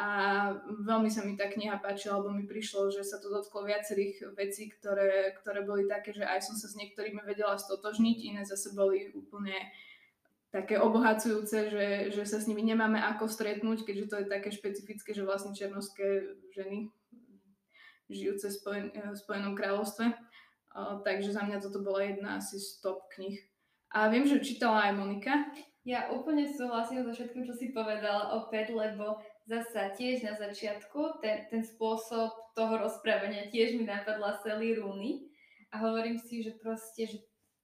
A 0.02 0.08
veľmi 0.82 1.06
sa 1.06 1.22
mi 1.22 1.38
tá 1.38 1.46
kniha 1.46 1.78
páčila, 1.78 2.18
lebo 2.18 2.34
mi 2.34 2.42
prišlo, 2.42 2.90
že 2.90 3.06
sa 3.06 3.22
to 3.22 3.30
dotklo 3.30 3.62
viacerých 3.62 4.34
vecí, 4.34 4.66
ktoré, 4.66 5.30
ktoré 5.38 5.62
boli 5.62 5.86
také, 5.86 6.10
že 6.10 6.26
aj 6.26 6.42
som 6.42 6.58
sa 6.58 6.66
s 6.66 6.74
niektorými 6.74 7.22
vedela 7.22 7.54
stotožniť, 7.54 8.16
iné 8.18 8.42
zase 8.42 8.74
boli 8.74 9.14
úplne 9.14 9.54
také 10.50 10.74
obohacujúce, 10.82 11.70
že, 11.70 11.86
že 12.10 12.22
sa 12.26 12.42
s 12.42 12.50
nimi 12.50 12.66
nemáme 12.66 12.98
ako 12.98 13.30
stretnúť, 13.30 13.86
keďže 13.86 14.10
to 14.10 14.16
je 14.18 14.26
také 14.26 14.50
špecifické, 14.50 15.14
že 15.14 15.22
vlastne 15.22 15.54
černovské 15.54 16.34
ženy 16.50 16.90
žijúce 18.10 18.50
v 18.50 18.56
Spojen, 18.58 18.86
Spojenom 19.14 19.54
kráľovstve. 19.54 20.12
Takže 21.06 21.30
za 21.30 21.46
mňa 21.46 21.62
toto 21.62 21.78
bola 21.78 22.10
jedna 22.10 22.42
asi 22.42 22.58
z 22.58 22.82
top 22.82 23.06
knih. 23.14 23.38
A 23.94 24.10
viem, 24.10 24.26
že 24.26 24.42
čítala 24.42 24.90
aj 24.90 24.98
Monika. 24.98 25.46
Ja 25.86 26.10
úplne 26.12 26.46
súhlasím 26.46 27.06
so 27.06 27.14
všetkým, 27.14 27.44
čo 27.48 27.54
si 27.56 27.74
povedala 27.74 28.38
opäť, 28.38 28.76
lebo 28.76 29.18
zasa 29.52 29.92
tiež 29.92 30.24
na 30.24 30.32
začiatku 30.32 31.20
ten, 31.20 31.44
ten 31.52 31.60
spôsob 31.60 32.32
toho 32.56 32.80
rozprávania 32.80 33.52
tiež 33.52 33.76
mi 33.76 33.84
napadla 33.84 34.40
celý 34.40 34.80
rúny 34.80 35.28
a 35.68 35.84
hovorím 35.84 36.16
si, 36.16 36.40
že 36.40 36.56
proste, 36.56 37.04
že, 37.04 37.18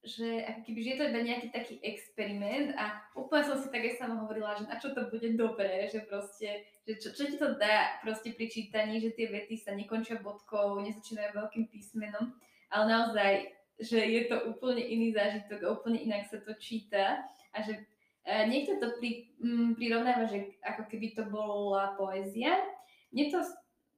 že 0.05 0.29
keby, 0.65 0.79
je 0.85 0.95
to 1.01 1.03
iba 1.09 1.21
nejaký 1.25 1.49
taký 1.49 1.75
experiment 1.81 2.77
a 2.77 3.01
úplne 3.17 3.41
som 3.49 3.57
si 3.57 3.73
tak 3.73 3.81
aj 3.81 3.97
sama 3.97 4.21
hovorila, 4.21 4.53
že 4.53 4.69
na 4.69 4.77
čo 4.77 4.93
to 4.93 5.09
bude 5.09 5.33
dobré, 5.33 5.89
že 5.89 6.05
proste, 6.05 6.69
že 6.85 6.93
čo, 7.01 7.09
čo 7.09 7.23
ti 7.25 7.41
to 7.41 7.57
dá 7.57 7.97
proste 8.05 8.37
pri 8.37 8.45
čítaní, 8.45 9.01
že 9.01 9.17
tie 9.17 9.33
vety 9.33 9.57
sa 9.57 9.73
nekončia 9.73 10.21
bodkou, 10.21 10.77
nezačínajú 10.85 11.33
veľkým 11.33 11.65
písmenom, 11.73 12.37
ale 12.69 12.83
naozaj, 12.85 13.33
že 13.81 13.97
je 13.97 14.21
to 14.29 14.45
úplne 14.45 14.81
iný 14.85 15.09
zážitok 15.17 15.65
úplne 15.65 15.97
inak 15.97 16.29
sa 16.29 16.37
to 16.37 16.53
číta 16.61 17.25
a 17.49 17.57
že 17.65 17.81
niekto 18.45 18.77
to 18.77 18.87
pri, 19.01 19.33
m, 19.41 19.49
mm, 19.49 19.69
prirovnáva, 19.75 20.29
že 20.29 20.59
ako 20.61 20.85
keby 20.85 21.17
to 21.17 21.23
bola 21.27 21.97
poézia. 21.97 22.61
Mne 23.09 23.33
to, 23.33 23.39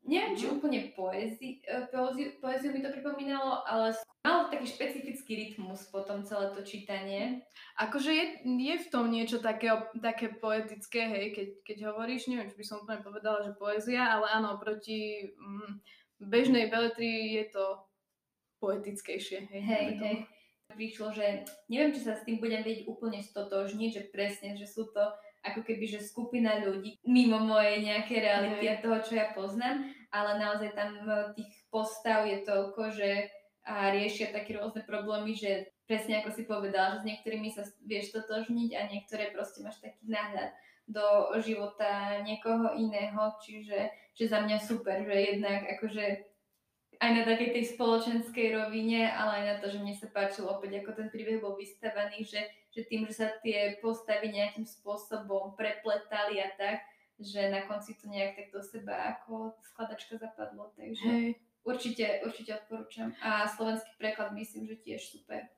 neviem, 0.08 0.34
či 0.40 0.48
mhm. 0.48 0.54
úplne 0.58 0.80
poézi, 0.96 1.60
e, 1.68 1.88
poéziu, 1.92 2.40
poéziu 2.40 2.72
mi 2.72 2.80
to 2.80 2.94
pripomínalo, 2.96 3.66
ale 3.68 3.92
malo 4.24 4.48
taký 4.48 4.70
špecifický 4.70 5.32
rytmus 5.36 5.90
potom 5.92 6.24
celé 6.24 6.54
to 6.56 6.62
čítanie. 6.64 7.44
Akože 7.76 8.12
je, 8.14 8.26
je 8.46 8.76
v 8.78 8.88
tom 8.94 9.12
niečo 9.12 9.44
také, 9.44 9.74
také 10.00 10.32
poetické, 10.32 11.10
hej, 11.10 11.26
keď, 11.36 11.48
keď 11.68 11.78
hovoríš, 11.92 12.32
neviem, 12.32 12.48
či 12.48 12.58
by 12.58 12.66
som 12.66 12.82
úplne 12.86 13.02
povedala, 13.04 13.44
že 13.44 13.58
poézia, 13.58 14.08
ale 14.08 14.32
áno, 14.32 14.62
proti 14.62 15.28
mm, 15.36 15.72
bežnej 16.24 16.70
beletrii 16.70 17.42
je 17.42 17.46
to 17.52 17.66
poetickejšie. 18.62 19.50
Hej, 19.50 19.64
hej. 19.66 19.88
hej 20.00 20.18
prišlo, 20.74 21.14
že 21.14 21.46
neviem, 21.68 21.92
či 21.94 22.02
sa 22.02 22.18
s 22.18 22.26
tým 22.26 22.42
budem 22.42 22.66
vedieť 22.66 22.88
úplne 22.88 23.22
stotožniť, 23.22 23.90
že 23.92 24.04
presne, 24.10 24.56
že 24.58 24.66
sú 24.66 24.90
to 24.90 25.04
ako 25.42 25.66
keby, 25.66 25.90
že 25.90 26.06
skupina 26.06 26.62
ľudí 26.62 27.02
mimo 27.02 27.42
mojej 27.42 27.82
nejakej 27.82 28.20
reality 28.22 28.66
a 28.70 28.78
toho, 28.78 28.98
čo 29.02 29.18
ja 29.18 29.34
poznám, 29.34 29.90
ale 30.14 30.38
naozaj 30.38 30.70
tam 30.78 31.02
tých 31.34 31.50
postav 31.74 32.30
je 32.30 32.46
toľko, 32.46 32.82
že 32.94 33.10
a 33.62 33.94
riešia 33.94 34.34
také 34.34 34.58
rôzne 34.58 34.82
problémy, 34.90 35.38
že 35.38 35.70
presne 35.86 36.22
ako 36.22 36.34
si 36.34 36.50
povedala, 36.50 36.98
že 36.98 37.06
s 37.06 37.08
niektorými 37.14 37.50
sa 37.54 37.64
vieš 37.86 38.10
totožniť 38.10 38.70
a 38.74 38.90
niektoré 38.90 39.30
proste 39.30 39.62
máš 39.62 39.78
taký 39.78 40.02
náhľad 40.10 40.50
do 40.90 41.38
života 41.46 42.20
niekoho 42.26 42.74
iného, 42.74 43.22
čiže 43.46 43.94
že 44.18 44.26
za 44.26 44.42
mňa 44.42 44.58
super, 44.60 45.06
že 45.06 45.38
jednak 45.38 45.78
akože 45.78 46.31
aj 47.02 47.10
na 47.18 47.24
takej 47.26 47.50
tej 47.50 47.66
spoločenskej 47.74 48.54
rovine, 48.54 49.10
ale 49.10 49.42
aj 49.42 49.44
na 49.50 49.56
to, 49.58 49.74
že 49.74 49.82
mne 49.82 49.98
sa 49.98 50.06
páčilo 50.14 50.54
opäť, 50.54 50.86
ako 50.86 50.94
ten 50.94 51.08
príbeh 51.10 51.42
bol 51.42 51.58
vystavaný, 51.58 52.22
že, 52.22 52.46
že 52.70 52.86
tým, 52.86 53.10
že 53.10 53.26
sa 53.26 53.28
tie 53.42 53.82
postavy 53.82 54.30
nejakým 54.30 54.70
spôsobom 54.70 55.58
prepletali 55.58 56.38
a 56.38 56.54
tak, 56.54 56.86
že 57.18 57.50
na 57.50 57.66
konci 57.66 57.98
to 57.98 58.06
nejak 58.06 58.38
tak 58.38 58.54
do 58.54 58.62
seba 58.62 59.18
ako 59.18 59.58
skladačka 59.66 60.22
zapadlo, 60.22 60.70
takže 60.78 61.10
Hej. 61.10 61.30
určite, 61.66 62.06
určite 62.22 62.62
odporúčam. 62.62 63.10
A 63.26 63.50
slovenský 63.50 63.90
preklad 63.98 64.38
myslím, 64.38 64.70
že 64.70 64.78
tiež 64.78 65.02
super. 65.02 65.50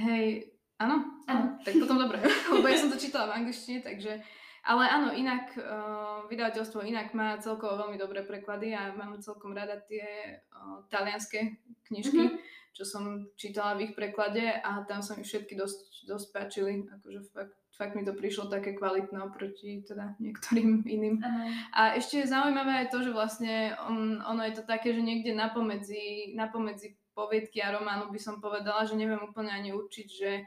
Hej, 0.00 0.48
áno? 0.80 1.20
Áno. 1.28 1.60
Tak 1.60 1.76
potom 1.76 2.00
dobre, 2.00 2.24
lebo 2.56 2.64
ja 2.64 2.76
som 2.80 2.88
to 2.88 2.96
čítala 2.96 3.36
v 3.36 3.44
angličtine, 3.44 3.84
takže 3.84 4.24
ale 4.66 4.84
áno, 4.90 5.14
inak 5.14 5.54
uh, 5.54 6.26
vydavateľstvo 6.26 6.82
inak 6.82 7.14
má 7.14 7.38
celkovo 7.38 7.78
veľmi 7.86 7.94
dobré 7.94 8.26
preklady 8.26 8.74
a 8.74 8.90
mám 8.90 9.22
celkom 9.22 9.54
rada 9.54 9.78
tie 9.78 10.02
uh, 10.50 10.82
talianské 10.90 11.62
knižky, 11.86 12.18
mm-hmm. 12.18 12.74
čo 12.74 12.82
som 12.82 13.30
čítala 13.38 13.78
v 13.78 13.90
ich 13.90 13.92
preklade 13.94 14.42
a 14.42 14.82
tam 14.90 15.06
sa 15.06 15.14
mi 15.14 15.22
všetky 15.22 15.54
dosť, 15.54 16.10
dosť 16.10 16.26
páčili. 16.34 16.82
Akože 16.98 17.20
fakt, 17.30 17.54
fakt 17.78 17.94
mi 17.94 18.02
to 18.02 18.10
prišlo 18.10 18.50
také 18.50 18.74
kvalitné 18.74 19.22
oproti 19.22 19.86
teda 19.86 20.18
niektorým 20.18 20.82
iným. 20.98 21.22
Uh-huh. 21.22 21.48
A 21.70 21.94
ešte 21.94 22.26
zaujímavé 22.26 22.84
je 22.84 22.92
to, 22.92 22.98
že 23.06 23.14
vlastne 23.14 23.78
on, 23.86 24.18
ono 24.18 24.42
je 24.50 24.58
to 24.58 24.64
také, 24.66 24.90
že 24.90 25.00
niekde 25.04 25.30
napomedzi, 25.30 26.34
napomedzi 26.34 26.98
poviedky 27.14 27.62
a 27.62 27.72
románu 27.72 28.12
by 28.12 28.20
som 28.20 28.42
povedala, 28.42 28.84
že 28.84 28.98
neviem 28.98 29.22
úplne 29.22 29.48
ani 29.48 29.72
určiť, 29.72 30.08
že 30.10 30.44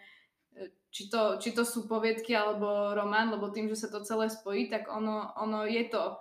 či 0.90 1.08
to, 1.10 1.38
či 1.38 1.54
to 1.54 1.62
sú 1.62 1.86
poviedky 1.86 2.34
alebo 2.34 2.98
román, 2.98 3.30
lebo 3.30 3.54
tým, 3.54 3.70
že 3.70 3.86
sa 3.86 3.90
to 3.94 4.02
celé 4.02 4.30
spojí, 4.30 4.68
tak 4.68 4.90
ono, 4.90 5.32
ono 5.38 5.70
je 5.70 5.86
to 5.86 6.18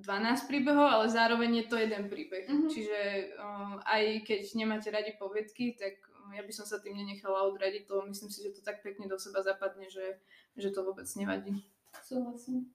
12 0.00 0.48
príbehov, 0.48 0.88
ale 0.88 1.06
zároveň 1.12 1.64
je 1.64 1.66
to 1.68 1.76
jeden 1.76 2.08
príbeh. 2.08 2.48
Mm-hmm. 2.48 2.70
Čiže 2.70 3.00
um, 3.36 3.82
aj 3.84 4.24
keď 4.24 4.40
nemáte 4.56 4.88
radi 4.88 5.12
poviedky, 5.18 5.76
tak 5.76 6.00
ja 6.30 6.42
by 6.46 6.52
som 6.54 6.64
sa 6.64 6.78
tým 6.78 6.96
nenechala 6.96 7.44
odradiť, 7.50 7.90
to 7.90 8.06
myslím 8.06 8.30
si, 8.30 8.46
že 8.46 8.54
to 8.54 8.62
tak 8.62 8.86
pekne 8.86 9.10
do 9.10 9.18
seba 9.18 9.42
zapadne, 9.42 9.90
že, 9.90 10.22
že 10.54 10.70
to 10.70 10.86
vôbec 10.86 11.06
nevadí. 11.18 11.66
Súhlasím. 12.06 12.70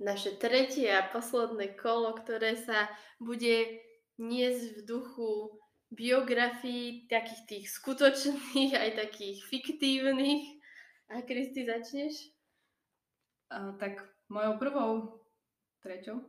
Naše 0.00 0.40
tretie 0.40 0.88
a 0.88 1.04
posledné 1.12 1.76
kolo, 1.76 2.16
ktoré 2.16 2.56
sa 2.56 2.88
bude 3.20 3.84
niesť 4.20 4.76
v 4.76 4.80
duchu 4.84 5.32
biografií 5.90 7.10
takých 7.10 7.42
tých 7.48 7.66
skutočných, 7.72 8.72
aj 8.76 8.90
takých 9.08 9.42
fiktívnych. 9.48 10.60
A 11.10 11.26
Kristi, 11.26 11.66
začneš? 11.66 12.30
Uh, 13.50 13.74
tak 13.82 13.98
mojou 14.30 14.62
prvou, 14.62 14.92
treťou, 15.82 16.22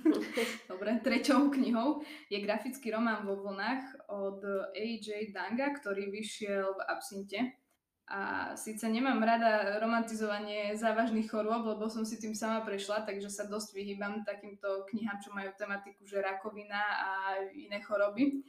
dobre, 0.70 0.96
treťou 1.04 1.52
knihou 1.52 2.00
je 2.32 2.40
grafický 2.40 2.88
román 2.88 3.28
vo 3.28 3.36
vlnách 3.36 4.08
od 4.08 4.40
A.J. 4.72 5.34
Danga, 5.34 5.76
ktorý 5.76 6.08
vyšiel 6.08 6.72
v 6.72 6.80
Absinte. 6.88 7.63
A 8.04 8.52
síce 8.52 8.84
nemám 8.84 9.16
rada 9.24 9.80
romantizovanie 9.80 10.76
závažných 10.76 11.24
chorôb, 11.24 11.64
lebo 11.64 11.88
som 11.88 12.04
si 12.04 12.20
tým 12.20 12.36
sama 12.36 12.60
prešla, 12.60 13.08
takže 13.08 13.32
sa 13.32 13.48
dosť 13.48 13.72
vyhýbam 13.72 14.28
takýmto 14.28 14.84
knihám, 14.92 15.24
čo 15.24 15.32
majú 15.32 15.48
tematiku, 15.56 16.04
že 16.04 16.20
rakovina 16.20 16.84
a 16.84 17.10
iné 17.56 17.80
choroby. 17.80 18.44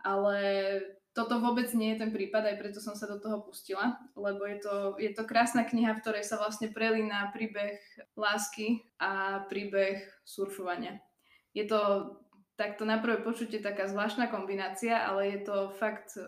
Ale 0.00 0.40
toto 1.12 1.42
vôbec 1.42 1.68
nie 1.74 1.92
je 1.92 2.06
ten 2.06 2.14
prípad, 2.14 2.46
aj 2.48 2.56
preto 2.62 2.78
som 2.78 2.94
sa 2.94 3.10
do 3.10 3.20
toho 3.20 3.44
pustila, 3.44 3.98
lebo 4.14 4.46
je 4.46 4.56
to, 4.62 4.74
je 4.96 5.10
to 5.12 5.26
krásna 5.26 5.66
kniha, 5.66 5.98
v 5.98 6.02
ktorej 6.06 6.24
sa 6.24 6.38
vlastne 6.38 6.70
prelína 6.70 7.34
príbeh 7.34 7.76
lásky 8.14 8.86
a 9.02 9.42
príbeh 9.50 10.06
surfovania. 10.22 11.02
Je 11.52 11.66
to 11.66 11.80
takto 12.58 12.82
na 12.82 12.98
prvé 12.98 13.22
počutie 13.22 13.62
taká 13.62 13.86
zvláštna 13.86 14.26
kombinácia, 14.26 14.98
ale 14.98 15.30
je 15.30 15.46
to 15.46 15.70
fakt, 15.78 16.18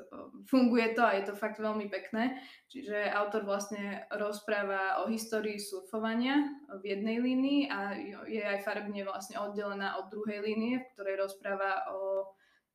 funguje 0.46 0.94
to 0.94 1.02
a 1.02 1.18
je 1.18 1.26
to 1.26 1.34
fakt 1.34 1.58
veľmi 1.58 1.90
pekné. 1.90 2.38
Čiže 2.70 3.10
autor 3.10 3.42
vlastne 3.42 4.06
rozpráva 4.14 5.02
o 5.02 5.10
histórii 5.10 5.58
surfovania 5.58 6.38
v 6.70 6.94
jednej 6.94 7.18
línii 7.18 7.60
a 7.66 7.98
je 8.30 8.38
aj 8.46 8.62
farebne 8.62 9.02
vlastne 9.02 9.42
oddelená 9.42 9.98
od 9.98 10.06
druhej 10.06 10.38
línie, 10.38 10.78
v 10.78 10.88
ktorej 10.94 11.18
rozpráva 11.18 11.90
o 11.90 12.30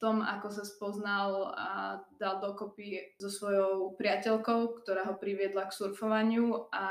tom, 0.05 0.21
ako 0.21 0.53
sa 0.53 0.61
spoznal 0.61 1.49
a 1.57 1.97
dal 2.21 2.37
dokopy 2.37 3.17
so 3.17 3.25
svojou 3.25 3.97
priateľkou, 3.97 4.85
ktorá 4.85 5.09
ho 5.09 5.17
priviedla 5.17 5.65
k 5.65 5.73
surfovaniu 5.73 6.69
a 6.69 6.85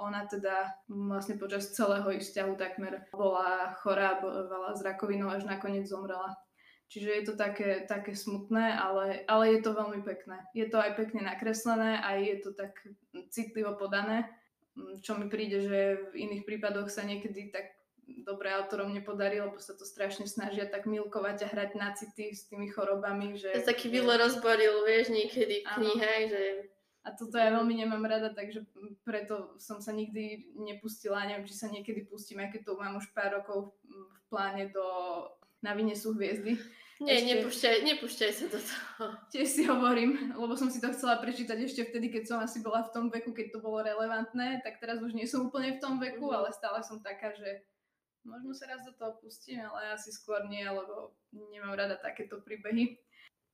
ona 0.00 0.24
teda 0.24 0.72
vlastne 0.88 1.36
počas 1.36 1.76
celého 1.76 2.08
ich 2.16 2.24
vzťahu 2.24 2.56
takmer 2.56 3.04
bola 3.12 3.76
chorá, 3.84 4.16
bola 4.24 4.72
z 4.72 4.88
rakovinou, 4.88 5.28
až 5.28 5.44
nakoniec 5.44 5.84
zomrela. 5.84 6.32
Čiže 6.88 7.10
je 7.12 7.24
to 7.28 7.34
také, 7.36 7.84
také 7.84 8.16
smutné, 8.16 8.72
ale, 8.72 9.28
ale 9.28 9.44
je 9.52 9.60
to 9.60 9.76
veľmi 9.76 10.00
pekné. 10.00 10.48
Je 10.56 10.64
to 10.70 10.80
aj 10.80 10.96
pekne 10.96 11.28
nakreslené, 11.28 12.00
aj 12.00 12.18
je 12.24 12.36
to 12.40 12.50
tak 12.56 12.72
citlivo 13.28 13.76
podané, 13.76 14.32
čo 15.04 15.20
mi 15.20 15.28
príde, 15.28 15.60
že 15.60 16.08
v 16.08 16.24
iných 16.24 16.48
prípadoch 16.48 16.88
sa 16.88 17.04
niekedy 17.04 17.52
tak 17.52 17.75
dobre 18.06 18.54
autorom 18.54 18.94
nepodarí, 18.94 19.42
lebo 19.42 19.58
sa 19.58 19.74
to 19.74 19.82
strašne 19.82 20.30
snažia 20.30 20.66
tak 20.66 20.86
milkovať 20.86 21.42
a 21.42 21.50
hrať 21.50 21.70
na 21.74 21.90
city 21.92 22.30
s 22.30 22.46
tými 22.46 22.70
chorobami, 22.70 23.34
že... 23.34 23.50
To 23.50 23.66
taký 23.66 23.90
Vilo 23.90 24.14
rozboril, 24.14 24.86
vieš, 24.86 25.10
niekedy 25.10 25.66
v 25.66 25.68
knihách, 25.68 26.24
že... 26.30 26.42
A 27.06 27.14
toto 27.14 27.38
ja 27.38 27.54
veľmi 27.54 27.86
nemám 27.86 28.02
rada, 28.02 28.34
takže 28.34 28.66
preto 29.06 29.54
som 29.62 29.78
sa 29.78 29.94
nikdy 29.94 30.50
nepustila, 30.58 31.22
neviem, 31.22 31.46
či 31.46 31.54
sa 31.54 31.70
niekedy 31.70 32.02
pustím, 32.02 32.42
aj 32.42 32.50
keď 32.50 32.62
to 32.66 32.72
mám 32.74 32.98
už 32.98 33.06
pár 33.14 33.30
rokov 33.42 33.78
v 33.86 34.20
pláne 34.26 34.70
do 34.74 34.86
Na 35.62 35.74
vine 35.74 35.94
sú 35.94 36.14
hviezdy. 36.18 36.58
Nie, 36.96 37.20
ešte... 37.20 37.28
nepúšťaj, 37.28 37.76
nepúšťaj 37.84 38.32
sa 38.32 38.46
do 38.48 38.58
toho. 38.58 39.06
Tiež 39.28 39.48
si 39.52 39.62
hovorím, 39.68 40.32
lebo 40.32 40.56
som 40.56 40.72
si 40.72 40.80
to 40.80 40.88
chcela 40.96 41.20
prečítať 41.20 41.58
ešte 41.60 41.92
vtedy, 41.92 42.08
keď 42.08 42.24
som 42.24 42.38
asi 42.40 42.64
bola 42.64 42.88
v 42.88 42.92
tom 42.94 43.12
veku, 43.12 43.36
keď 43.36 43.52
to 43.52 43.58
bolo 43.60 43.84
relevantné, 43.84 44.64
tak 44.64 44.80
teraz 44.80 45.04
už 45.04 45.12
nie 45.12 45.28
som 45.28 45.44
úplne 45.44 45.76
v 45.76 45.82
tom 45.82 46.00
veku, 46.00 46.26
mm-hmm. 46.26 46.38
ale 46.40 46.48
stále 46.56 46.80
som 46.80 47.04
taká, 47.04 47.36
že 47.36 47.60
možno 48.26 48.52
sa 48.52 48.66
raz 48.66 48.82
do 48.82 48.92
toho 48.92 49.16
pustím, 49.22 49.62
ale 49.62 49.94
asi 49.94 50.10
skôr 50.10 50.44
nie, 50.50 50.66
lebo 50.66 51.14
nemám 51.32 51.78
rada 51.78 51.96
takéto 51.96 52.42
príbehy. 52.42 52.98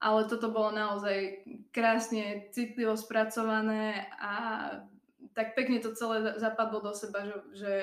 Ale 0.02 0.26
toto 0.26 0.50
bolo 0.50 0.74
naozaj 0.74 1.46
krásne, 1.70 2.50
citlivo 2.50 2.98
spracované 2.98 4.10
a 4.18 4.34
tak 5.32 5.54
pekne 5.54 5.78
to 5.78 5.94
celé 5.94 6.34
zapadlo 6.42 6.82
do 6.82 6.92
seba, 6.92 7.22
že, 7.22 7.36
že 7.54 7.74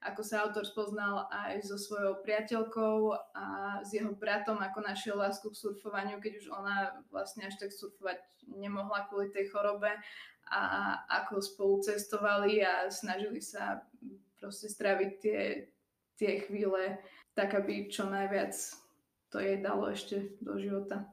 ako 0.00 0.22
sa 0.22 0.46
autor 0.46 0.62
spoznal 0.62 1.26
aj 1.28 1.66
so 1.66 1.74
svojou 1.74 2.22
priateľkou 2.22 2.98
a 3.34 3.46
s 3.82 3.90
jeho 3.90 4.14
bratom, 4.14 4.62
ako 4.62 4.78
našiel 4.80 5.18
lásku 5.18 5.50
k 5.50 5.60
surfovaniu, 5.60 6.22
keď 6.22 6.32
už 6.40 6.46
ona 6.54 6.94
vlastne 7.10 7.50
až 7.50 7.58
tak 7.58 7.74
surfovať 7.74 8.22
nemohla 8.46 9.10
kvôli 9.10 9.34
tej 9.34 9.50
chorobe 9.50 9.90
a 10.46 10.62
ako 11.10 11.42
spolu 11.42 11.82
cestovali 11.82 12.62
a 12.62 12.86
snažili 12.86 13.42
sa 13.42 13.82
proste 14.38 14.70
straviť 14.70 15.10
tie 15.18 15.40
tie 16.16 16.40
chvíle, 16.44 17.00
tak 17.36 17.52
aby 17.54 17.88
čo 17.92 18.08
najviac 18.08 18.52
to 19.28 19.36
jej 19.40 19.60
dalo 19.60 19.92
ešte 19.92 20.36
do 20.40 20.56
života. 20.56 21.04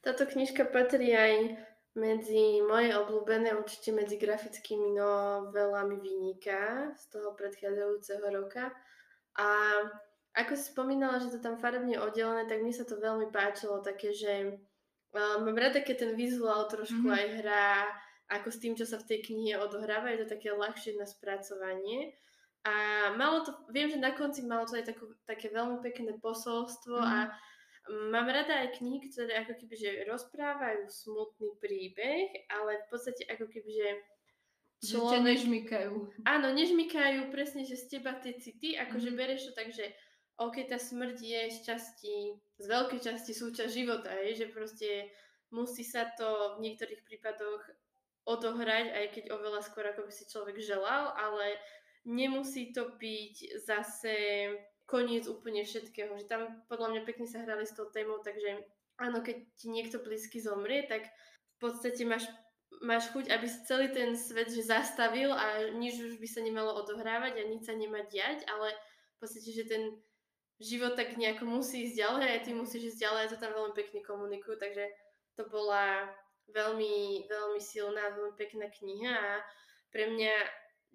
Táto 0.00 0.24
knižka 0.24 0.70
patrí 0.70 1.12
aj 1.12 1.58
medzi 1.96 2.60
moje 2.60 2.92
obľúbené, 2.92 3.56
určite 3.56 3.90
medzi 3.90 4.20
grafickými 4.20 4.92
novelami 4.92 5.96
Vynika 5.96 6.92
z 6.92 7.04
toho 7.08 7.32
predchádzajúceho 7.32 8.24
roka. 8.36 8.68
A 9.40 9.48
ako 10.36 10.52
si 10.52 10.68
spomínala, 10.68 11.16
že 11.16 11.32
to 11.32 11.40
tam 11.40 11.56
farebne 11.56 11.96
oddelené, 11.96 12.44
tak 12.44 12.60
mne 12.60 12.76
sa 12.76 12.84
to 12.84 13.00
veľmi 13.00 13.32
páčilo, 13.32 13.80
také, 13.80 14.12
že 14.12 14.60
uh, 15.16 15.40
mám 15.40 15.56
rada, 15.56 15.80
keď 15.80 15.96
ten 16.04 16.12
vizuál 16.12 16.68
trošku 16.68 17.08
mm-hmm. 17.08 17.16
aj 17.16 17.26
hrá 17.40 17.68
ako 18.28 18.48
s 18.52 18.60
tým, 18.60 18.74
čo 18.76 18.84
sa 18.84 19.00
v 19.00 19.08
tej 19.08 19.32
knihe 19.32 19.56
odohráva, 19.56 20.12
je 20.12 20.26
to 20.26 20.36
také 20.36 20.52
ľahšie 20.52 21.00
na 21.00 21.08
spracovanie. 21.08 22.12
A 22.66 22.72
malo 23.14 23.46
to, 23.46 23.54
viem, 23.70 23.86
že 23.86 24.02
na 24.02 24.10
konci 24.10 24.42
malo 24.42 24.66
to 24.66 24.74
aj 24.74 24.90
takú, 24.90 25.14
také 25.22 25.54
veľmi 25.54 25.78
pekné 25.86 26.18
posolstvo 26.18 26.98
mm. 26.98 27.06
a 27.06 27.18
mám 28.10 28.26
rada 28.26 28.66
aj 28.66 28.82
knihy, 28.82 29.06
ktoré 29.06 29.46
ako 29.46 29.54
keby, 29.62 29.74
že 29.78 29.90
rozprávajú 30.10 30.90
smutný 30.90 31.54
príbeh, 31.62 32.50
ale 32.50 32.82
v 32.82 32.86
podstate 32.90 33.22
ako 33.30 33.46
keby, 33.46 33.70
že 33.70 33.90
človek... 34.90 35.14
Že 35.14 35.28
nežmykajú. 35.30 35.94
Áno, 36.26 36.48
nežmykajú, 36.50 37.30
presne, 37.30 37.62
že 37.62 37.78
z 37.78 37.98
teba 37.98 38.18
tie 38.18 38.34
city, 38.34 38.74
akože 38.74 39.14
mm. 39.14 39.16
bereš 39.16 39.46
to 39.46 39.52
tak, 39.54 39.70
že 39.70 39.94
ok, 40.42 40.66
tá 40.66 40.82
smrť 40.82 41.16
je 41.22 41.40
z 41.54 41.58
časti, 41.62 42.16
z 42.58 42.66
veľkej 42.66 43.00
časti 43.00 43.30
súčasť 43.30 43.70
života, 43.70 44.10
je, 44.26 44.42
že 44.42 44.46
proste 44.50 45.14
musí 45.54 45.86
sa 45.86 46.10
to 46.18 46.58
v 46.58 46.66
niektorých 46.66 47.06
prípadoch 47.06 47.62
odohrať, 48.26 48.90
aj 48.90 49.06
keď 49.14 49.24
oveľa 49.32 49.62
skôr, 49.62 49.86
ako 49.86 50.10
by 50.10 50.12
si 50.12 50.26
človek 50.26 50.58
želal, 50.58 51.14
ale 51.14 51.54
nemusí 52.06 52.70
to 52.70 52.94
byť 52.96 53.66
zase 53.66 54.14
koniec 54.86 55.26
úplne 55.26 55.66
všetkého, 55.66 56.14
že 56.14 56.30
tam 56.30 56.62
podľa 56.70 56.94
mňa 56.94 57.02
pekne 57.02 57.26
sa 57.26 57.42
hrali 57.42 57.66
s 57.66 57.74
tou 57.74 57.90
témou, 57.90 58.22
takže 58.22 58.62
áno, 59.02 59.20
keď 59.20 59.36
ti 59.58 59.66
niekto 59.68 59.98
blízky 59.98 60.38
zomrie, 60.38 60.86
tak 60.86 61.10
v 61.58 61.58
podstate 61.58 62.06
máš, 62.06 62.30
máš 62.80 63.10
chuť, 63.10 63.34
aby 63.34 63.46
si 63.50 63.58
celý 63.66 63.90
ten 63.90 64.14
svet 64.14 64.54
že 64.54 64.62
zastavil 64.62 65.34
a 65.34 65.74
nič 65.74 65.98
už 65.98 66.22
by 66.22 66.28
sa 66.30 66.40
nemalo 66.40 66.78
odohrávať 66.78 67.42
a 67.42 67.50
nič 67.50 67.66
sa 67.66 67.74
nemá 67.74 68.06
diať, 68.06 68.46
ale 68.46 68.70
v 69.18 69.26
podstate, 69.26 69.50
že 69.50 69.66
ten 69.66 69.82
život 70.62 70.94
tak 70.94 71.18
nejako 71.18 71.44
musí 71.44 71.90
ísť 71.90 72.00
ďalej 72.00 72.28
a 72.30 72.42
ty 72.46 72.50
musíš 72.54 72.94
ísť 72.94 73.02
ďalej 73.02 73.20
a 73.26 73.30
to 73.34 73.42
tam 73.42 73.52
veľmi 73.52 73.74
pekne 73.74 74.00
komunikujú, 74.06 74.56
takže 74.56 74.86
to 75.36 75.44
bola 75.50 76.08
veľmi, 76.54 77.26
veľmi 77.26 77.60
silná, 77.60 78.14
veľmi 78.14 78.38
pekná 78.38 78.70
kniha 78.70 79.12
a 79.12 79.32
pre 79.90 80.08
mňa 80.14 80.34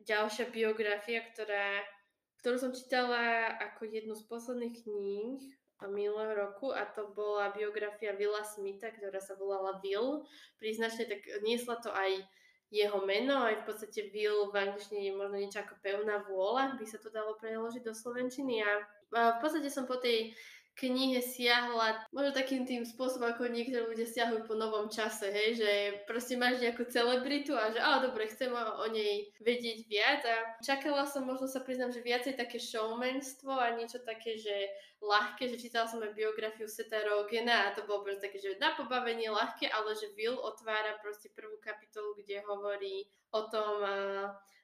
ďalšia 0.04 0.50
biografia, 0.50 1.22
ktorá, 1.34 1.82
ktorú 2.42 2.58
som 2.58 2.72
čítala 2.74 3.54
ako 3.72 3.88
jednu 3.88 4.14
z 4.18 4.24
posledných 4.26 4.76
kníh 4.82 5.42
minulého 5.90 6.38
roku 6.38 6.70
a 6.70 6.86
to 6.86 7.10
bola 7.18 7.50
biografia 7.58 8.14
Willa 8.14 8.46
Smitha, 8.46 8.94
ktorá 8.94 9.18
sa 9.18 9.34
volala 9.34 9.82
Will. 9.82 10.22
Príznačne 10.62 11.10
tak 11.10 11.26
niesla 11.42 11.82
to 11.82 11.90
aj 11.90 12.22
jeho 12.70 13.02
meno, 13.04 13.50
aj 13.50 13.62
v 13.62 13.66
podstate 13.66 14.14
Will 14.14 14.54
v 14.54 14.62
angličtine 14.62 15.10
je 15.10 15.18
možno 15.18 15.42
niečo 15.42 15.60
ako 15.66 15.82
pevná 15.82 16.24
vôľa, 16.24 16.78
by 16.78 16.86
sa 16.86 17.02
to 17.02 17.10
dalo 17.10 17.36
preložiť 17.36 17.84
do 17.84 17.92
slovenčiny 17.92 18.62
a 18.64 18.70
v 19.12 19.38
podstate 19.44 19.68
som 19.68 19.84
po 19.84 20.00
tej 20.00 20.32
knihe 20.76 21.20
siahla 21.22 22.08
možno 22.16 22.32
takým 22.32 22.64
tým 22.64 22.88
spôsobom, 22.88 23.30
ako 23.30 23.52
niektorí 23.52 23.86
ľudia 23.92 24.08
siahujú 24.08 24.48
po 24.48 24.56
novom 24.56 24.88
čase, 24.88 25.30
hej, 25.30 25.60
že 25.60 25.72
proste 26.08 26.40
máš 26.40 26.64
nejakú 26.64 26.88
celebritu 26.88 27.54
a 27.54 27.70
že 27.70 27.80
á, 27.80 28.02
dobre, 28.02 28.32
chcem 28.32 28.50
o 28.56 28.88
nej 28.90 29.30
vedieť 29.44 29.78
viac. 29.86 30.22
A 30.26 30.36
čakala 30.64 31.04
som, 31.06 31.28
možno 31.28 31.46
sa 31.46 31.62
priznám, 31.62 31.92
že 31.92 32.06
viacej 32.06 32.40
také 32.40 32.58
showmanstvo 32.58 33.52
a 33.52 33.76
niečo 33.76 34.02
také, 34.02 34.40
že 34.40 34.72
ľahké, 35.02 35.50
že 35.50 35.58
čítala 35.58 35.90
som 35.90 36.00
aj 36.00 36.14
biografiu 36.14 36.70
Seta 36.70 37.02
Rogena 37.04 37.70
a 37.70 37.74
to 37.74 37.84
bolo 37.90 38.06
proste 38.06 38.30
také, 38.30 38.38
že 38.38 38.62
na 38.62 38.78
pobavenie 38.78 39.34
ľahké, 39.34 39.70
ale 39.70 39.98
že 39.98 40.14
Will 40.14 40.38
otvára 40.38 41.02
proste 41.02 41.34
prvú 41.34 41.58
kapitolu, 41.58 42.16
kde 42.22 42.46
hovorí 42.46 43.10
o 43.34 43.42
tom, 43.50 43.82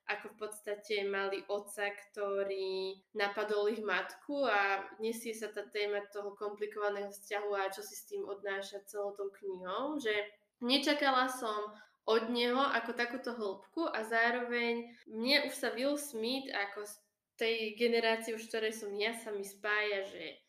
ako 0.08 0.32
v 0.34 0.38
podstate 0.48 1.04
mali 1.04 1.44
otca, 1.52 1.92
ktorý 1.92 2.96
napadol 3.12 3.68
ich 3.68 3.84
matku 3.84 4.48
a 4.48 4.88
nesie 5.04 5.36
sa 5.36 5.52
tá 5.52 5.68
téma 5.68 6.00
toho 6.16 6.32
komplikovaného 6.40 7.12
vzťahu 7.12 7.52
a 7.60 7.68
čo 7.68 7.84
si 7.84 7.96
s 7.96 8.08
tým 8.08 8.24
odnáša 8.24 8.88
celou 8.88 9.12
tou 9.20 9.28
knihou, 9.36 10.00
že 10.00 10.16
nečakala 10.64 11.28
som 11.28 11.76
od 12.08 12.32
neho 12.32 12.64
ako 12.64 12.96
takúto 12.96 13.36
hĺbku 13.36 13.92
a 13.92 14.00
zároveň 14.08 14.88
mne 15.12 15.52
už 15.52 15.54
sa 15.60 15.76
Will 15.76 16.00
Smith 16.00 16.48
ako 16.56 16.88
z 16.88 16.96
tej 17.36 17.58
generácie, 17.76 18.32
už 18.32 18.48
ktorej 18.48 18.72
som 18.72 18.96
ja, 18.96 19.12
sa 19.12 19.36
mi 19.36 19.44
spája, 19.44 20.08
že 20.08 20.40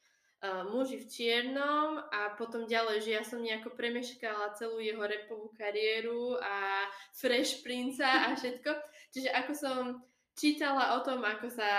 uh, 0.42 0.64
muži 0.70 1.02
v 1.02 1.08
čiernom 1.10 1.98
a 1.98 2.34
potom 2.38 2.68
ďalej, 2.68 3.02
že 3.02 3.10
ja 3.14 3.22
som 3.26 3.42
nejako 3.42 3.74
premeškala 3.74 4.54
celú 4.54 4.78
jeho 4.78 5.02
repovú 5.02 5.50
kariéru 5.54 6.38
a 6.38 6.86
Fresh 7.14 7.62
Prince 7.66 8.02
a 8.02 8.32
všetko. 8.38 8.70
Čiže 9.14 9.28
ako 9.34 9.52
som 9.54 9.82
čítala 10.38 10.94
o 10.94 11.02
tom, 11.02 11.26
ako 11.26 11.50
sa 11.50 11.70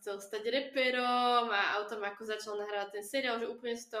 chcel 0.00 0.16
stať 0.16 0.48
reperom 0.48 1.52
a 1.52 1.80
o 1.80 1.84
tom, 1.84 2.00
ako 2.00 2.24
začal 2.24 2.56
nahrávať 2.56 3.00
ten 3.00 3.04
seriál, 3.04 3.36
že 3.36 3.50
úplne 3.50 3.76
sú 3.76 4.00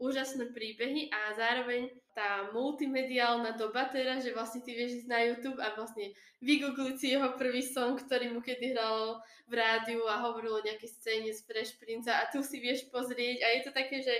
úžasné 0.00 0.50
príbehy 0.56 1.12
a 1.12 1.36
zároveň 1.36 1.92
tá 2.16 2.48
multimediálna 2.50 3.54
doba 3.54 3.86
teraz, 3.92 4.24
že 4.24 4.34
vlastne 4.34 4.64
ty 4.64 4.74
vieš 4.74 5.04
ísť 5.04 5.08
na 5.12 5.20
YouTube 5.30 5.60
a 5.60 5.76
vlastne 5.76 6.10
vygoogliť 6.42 6.96
si 6.96 7.06
jeho 7.14 7.36
prvý 7.36 7.62
song, 7.62 8.00
ktorý 8.00 8.32
mu 8.34 8.40
kedy 8.40 8.74
hral 8.74 9.20
v 9.46 9.52
rádiu 9.54 10.02
a 10.08 10.24
hovoril 10.24 10.58
o 10.58 10.64
nejakej 10.64 10.90
scéne 10.90 11.30
z 11.30 11.44
Fresh 11.44 11.76
Prince 11.78 12.10
a 12.10 12.26
tu 12.32 12.40
si 12.40 12.58
vieš 12.58 12.88
pozrieť 12.88 13.44
a 13.44 13.48
je 13.54 13.60
to 13.68 13.72
také, 13.76 14.00
že 14.02 14.16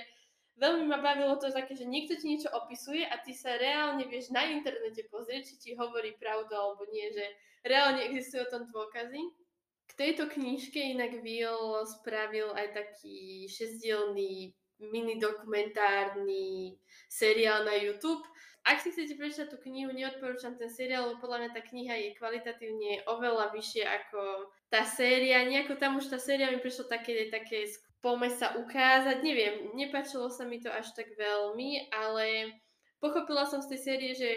veľmi 0.61 0.85
ma 0.85 1.01
bavilo 1.01 1.35
to 1.41 1.49
také, 1.49 1.73
že 1.73 1.89
niekto 1.89 2.15
ti 2.15 2.29
niečo 2.29 2.53
opisuje 2.53 3.03
a 3.09 3.17
ty 3.19 3.33
sa 3.33 3.57
reálne 3.57 4.05
vieš 4.05 4.31
na 4.31 4.45
internete 4.47 5.09
pozrieť, 5.09 5.49
či 5.49 5.55
ti 5.59 5.71
hovorí 5.75 6.13
pravdu 6.21 6.53
alebo 6.53 6.85
nie, 6.93 7.09
že 7.11 7.25
reálne 7.65 8.05
existujú 8.05 8.45
o 8.45 8.53
tom 8.53 8.63
dôkazy. 8.69 9.21
K 9.91 9.93
tejto 9.99 10.31
knižke 10.31 10.79
inak 10.79 11.19
Will 11.25 11.83
spravil 11.89 12.55
aj 12.55 12.79
taký 12.79 13.51
šesdielný 13.51 14.55
mini 14.81 15.21
dokumentárny 15.21 16.77
seriál 17.09 17.65
na 17.65 17.77
YouTube. 17.77 18.25
Ak 18.61 18.85
si 18.85 18.93
chcete 18.93 19.17
prečítať 19.17 19.49
tú 19.49 19.57
knihu, 19.65 19.89
neodporúčam 19.89 20.53
ten 20.61 20.69
seriál, 20.69 21.09
lebo 21.09 21.25
podľa 21.25 21.49
mňa 21.49 21.51
tá 21.57 21.63
kniha 21.65 21.95
je 21.97 22.17
kvalitatívne 22.21 23.09
oveľa 23.09 23.57
vyššie 23.57 23.85
ako 23.89 24.53
tá 24.69 24.85
séria. 24.85 25.49
Nejako 25.49 25.81
tam 25.81 25.97
už 25.97 26.13
tá 26.13 26.21
séria 26.21 26.53
mi 26.53 26.61
prišlo 26.61 26.85
také, 26.85 27.33
také 27.33 27.65
spome 27.65 28.29
sa 28.29 28.61
ukázať. 28.61 29.25
Neviem, 29.25 29.73
nepačilo 29.73 30.29
sa 30.29 30.45
mi 30.45 30.61
to 30.61 30.69
až 30.69 30.93
tak 30.93 31.09
veľmi, 31.17 31.89
ale 31.89 32.53
pochopila 33.01 33.49
som 33.49 33.65
z 33.65 33.77
tej 33.77 33.81
série, 33.81 34.13
že 34.13 34.31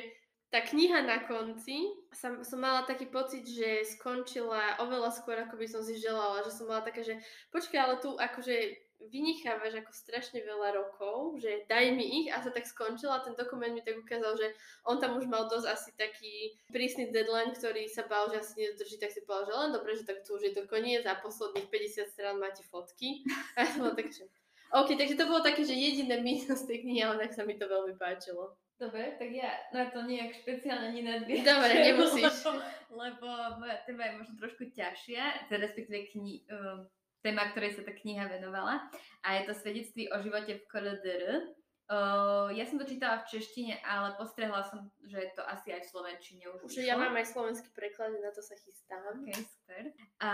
tá 0.53 0.61
kniha 0.61 1.01
na 1.01 1.25
konci, 1.25 1.81
som, 2.13 2.45
som 2.45 2.61
mala 2.61 2.85
taký 2.85 3.09
pocit, 3.09 3.41
že 3.41 3.97
skončila 3.97 4.77
oveľa 4.85 5.09
skôr, 5.09 5.33
ako 5.33 5.57
by 5.57 5.65
som 5.65 5.81
si 5.81 5.97
želala, 5.97 6.45
že 6.45 6.53
som 6.53 6.69
mala 6.69 6.85
také, 6.85 7.01
že 7.01 7.17
počkaj, 7.49 7.79
ale 7.81 7.95
tu 7.97 8.13
akože 8.13 8.82
vynichávaš 9.09 9.79
ako 9.79 9.91
strašne 9.91 10.39
veľa 10.43 10.75
rokov, 10.75 11.41
že 11.41 11.65
daj 11.65 11.95
mi 11.95 12.23
ich 12.23 12.27
a 12.29 12.39
sa 12.39 12.53
tak 12.53 12.67
skončila. 12.67 13.23
Ten 13.25 13.33
dokument 13.33 13.71
mi 13.73 13.83
tak 13.83 13.99
ukázal, 13.99 14.37
že 14.37 14.47
on 14.87 15.01
tam 15.01 15.17
už 15.17 15.25
mal 15.27 15.49
dosť 15.49 15.67
asi 15.67 15.89
taký 15.95 16.55
prísny 16.69 17.09
deadline, 17.09 17.55
ktorý 17.55 17.89
sa 17.89 18.05
bál, 18.05 18.29
že 18.29 18.39
asi 18.39 18.53
nedodrží, 18.63 19.01
tak 19.01 19.11
si 19.11 19.25
povedal, 19.25 19.49
že 19.49 19.53
len 19.57 19.71
dobre, 19.73 19.91
že 19.97 20.07
tak 20.07 20.21
tu 20.21 20.37
už 20.37 20.43
je 20.47 20.53
to 20.53 20.63
koniec 20.69 21.03
a 21.03 21.19
posledných 21.19 21.67
50 21.67 22.13
strán 22.13 22.37
máte 22.37 22.63
fotky. 22.69 23.25
A 23.57 23.65
ja 23.65 23.67
som 23.73 23.91
tak, 23.91 24.09
že... 24.13 24.27
OK, 24.73 24.97
takže 24.97 25.13
to 25.13 25.29
bolo 25.29 25.45
také, 25.45 25.61
že 25.61 25.77
jediné 25.77 26.17
minus 26.17 26.65
tej 26.65 26.81
knihy, 26.81 27.05
ale 27.05 27.21
tak 27.21 27.37
sa 27.37 27.45
mi 27.45 27.53
to 27.61 27.69
veľmi 27.69 27.93
páčilo. 27.93 28.57
Dobre, 28.81 29.15
tak 29.21 29.29
ja 29.29 29.53
na 29.69 29.87
to 29.93 30.01
nejak 30.01 30.33
špeciálne 30.33 30.91
nenadviažem. 30.97 31.45
Dobre, 31.45 31.73
nemusíš. 31.87 32.41
Lebo, 32.89 33.27
moja 33.61 33.77
téma 33.85 34.09
je 34.09 34.17
možno 34.19 34.33
trošku 34.41 34.73
ťažšia, 34.73 35.53
respektíve 35.53 36.09
kni- 36.09 36.43
uh, 36.49 36.81
téma, 37.23 37.49
ktorej 37.55 37.79
sa 37.79 37.87
tá 37.87 37.95
kniha 37.95 38.27
venovala. 38.27 38.83
A 39.23 39.39
je 39.39 39.47
to 39.47 39.53
svedectví 39.55 40.11
o 40.11 40.19
živote 40.19 40.59
v 40.59 40.67
KLDR. 40.67 41.55
Uh, 41.83 42.47
ja 42.55 42.63
som 42.63 42.79
to 42.79 42.87
čítala 42.87 43.21
v 43.21 43.37
češtine, 43.37 43.75
ale 43.83 44.15
postrehla 44.15 44.63
som, 44.63 44.87
že 45.03 45.19
je 45.19 45.31
to 45.35 45.43
asi 45.43 45.75
aj 45.75 45.83
v 45.83 45.91
slovenčine 45.91 46.43
už 46.47 46.71
Už 46.71 46.79
ja 46.79 46.95
mám 46.95 47.11
aj 47.11 47.35
slovenský 47.35 47.75
preklad, 47.75 48.15
na 48.23 48.31
to 48.31 48.39
sa 48.39 48.55
chystám. 48.55 49.03
Ok, 49.11 49.35
super. 49.35 49.91
A, 50.23 50.29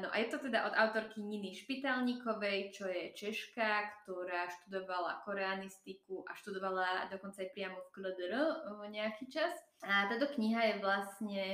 no 0.00 0.08
a 0.08 0.16
je 0.24 0.32
to 0.32 0.40
teda 0.40 0.64
od 0.64 0.74
autorky 0.74 1.20
Niny 1.20 1.52
Špitalníkovej, 1.52 2.72
čo 2.72 2.88
je 2.88 3.12
Češka, 3.12 4.02
ktorá 4.02 4.48
študovala 4.48 5.20
koreanistiku 5.28 6.24
a 6.26 6.32
študovala 6.32 7.12
dokonca 7.12 7.44
aj 7.44 7.52
priamo 7.52 7.76
v 7.76 7.92
KLDR 7.92 8.34
nejaký 8.88 9.28
čas. 9.28 9.52
A 9.84 10.08
táto 10.08 10.32
kniha 10.32 10.74
je 10.74 10.74
vlastne 10.80 11.44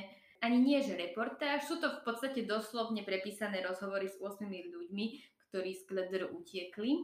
ani 0.43 0.59
nie, 0.59 0.83
že 0.83 0.99
reportáž, 0.99 1.71
sú 1.71 1.79
to 1.79 1.89
v 1.89 2.01
podstate 2.03 2.43
doslovne 2.43 3.07
prepísané 3.07 3.63
rozhovory 3.63 4.11
s 4.11 4.19
8 4.19 4.43
ľuďmi, 4.51 5.07
ktorí 5.49 5.71
z 5.71 5.83
KLDR 5.87 6.35
utiekli. 6.35 6.99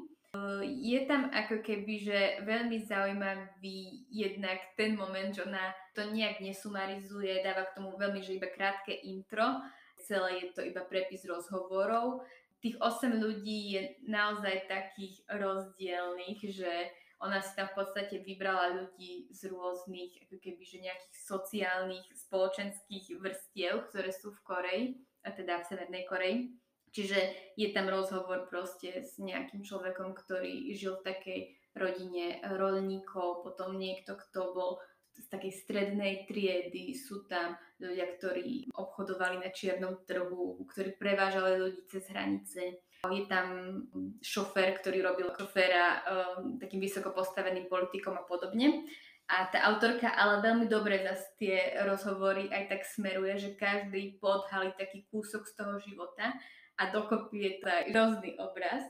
Je 0.67 0.99
tam 1.09 1.33
ako 1.33 1.65
keby, 1.65 1.95
že 2.05 2.19
veľmi 2.45 2.85
zaujímavý 2.85 4.11
jednak 4.13 4.61
ten 4.77 4.93
moment, 4.93 5.33
že 5.33 5.47
ona 5.47 5.73
to 5.97 6.05
nejak 6.11 6.45
nesumarizuje, 6.45 7.41
dáva 7.41 7.65
k 7.71 7.81
tomu 7.81 7.97
veľmi, 7.97 8.21
že 8.21 8.37
iba 8.37 8.51
krátke 8.53 8.93
intro, 8.93 9.65
celé 10.05 10.45
je 10.45 10.47
to 10.53 10.61
iba 10.67 10.85
prepis 10.85 11.25
rozhovorov. 11.25 12.27
Tých 12.59 12.77
8 12.77 13.23
ľudí 13.23 13.79
je 13.79 13.83
naozaj 14.11 14.67
takých 14.67 15.23
rozdielných, 15.31 16.41
že 16.51 16.91
ona 17.19 17.43
si 17.43 17.51
tam 17.59 17.67
v 17.71 17.83
podstate 17.83 18.23
vybrala 18.23 18.79
ľudí 18.79 19.27
z 19.35 19.51
rôznych, 19.51 20.27
ako 20.27 20.39
keby, 20.39 20.63
že 20.63 20.87
nejakých 20.87 21.17
sociálnych, 21.19 22.07
spoločenských 22.15 23.19
vrstiev, 23.19 23.91
ktoré 23.91 24.11
sú 24.15 24.31
v 24.35 24.45
Koreji, 24.47 24.85
a 25.27 25.35
teda 25.35 25.61
v 25.61 25.69
Severnej 25.69 26.05
Koreji 26.07 26.57
Čiže 26.93 27.53
je 27.57 27.69
tam 27.73 27.89
rozhovor 27.89 28.49
proste 28.49 29.05
s 29.05 29.21
nejakým 29.21 29.61
človekom, 29.61 30.17
ktorý 30.17 30.73
žil 30.73 31.01
v 31.01 31.07
takej 31.07 31.41
rodine 31.77 32.41
rolníkov, 32.57 33.45
potom 33.45 33.77
niekto, 33.77 34.17
kto 34.17 34.57
bol 34.57 34.71
z 35.19 35.27
takej 35.29 35.53
strednej 35.53 36.15
triedy, 36.31 36.95
sú 36.95 37.27
tam 37.27 37.59
ľudia, 37.83 38.07
ktorí 38.19 38.71
obchodovali 38.71 39.43
na 39.43 39.51
čiernom 39.51 40.07
trhu, 40.07 40.63
ktorí 40.71 40.95
prevážali 40.95 41.59
ľudí 41.59 41.83
cez 41.91 42.07
hranice. 42.11 42.87
Je 43.07 43.31
tam 43.31 43.79
šofér, 44.19 44.83
ktorý 44.83 45.07
robil 45.07 45.31
šoféra 45.31 46.03
um, 46.03 46.59
takým 46.59 46.83
vysoko 46.83 47.15
postaveným 47.15 47.71
politikom 47.71 48.19
a 48.19 48.27
podobne. 48.27 48.91
A 49.31 49.47
tá 49.47 49.71
autorka 49.71 50.11
ale 50.11 50.43
veľmi 50.43 50.67
dobre 50.67 51.05
zase 51.07 51.31
tie 51.39 51.59
rozhovory 51.87 52.51
aj 52.51 52.75
tak 52.75 52.83
smeruje, 52.83 53.39
že 53.39 53.61
každý 53.61 54.19
podhalí 54.19 54.75
taký 54.75 55.07
kúsok 55.15 55.47
z 55.47 55.53
toho 55.55 55.79
života 55.79 56.35
a 56.81 56.83
dokopy 56.91 57.39
je 57.39 57.53
to 57.63 57.67
aj 57.71 57.85
rôzny 57.95 58.31
obraz. 58.41 58.83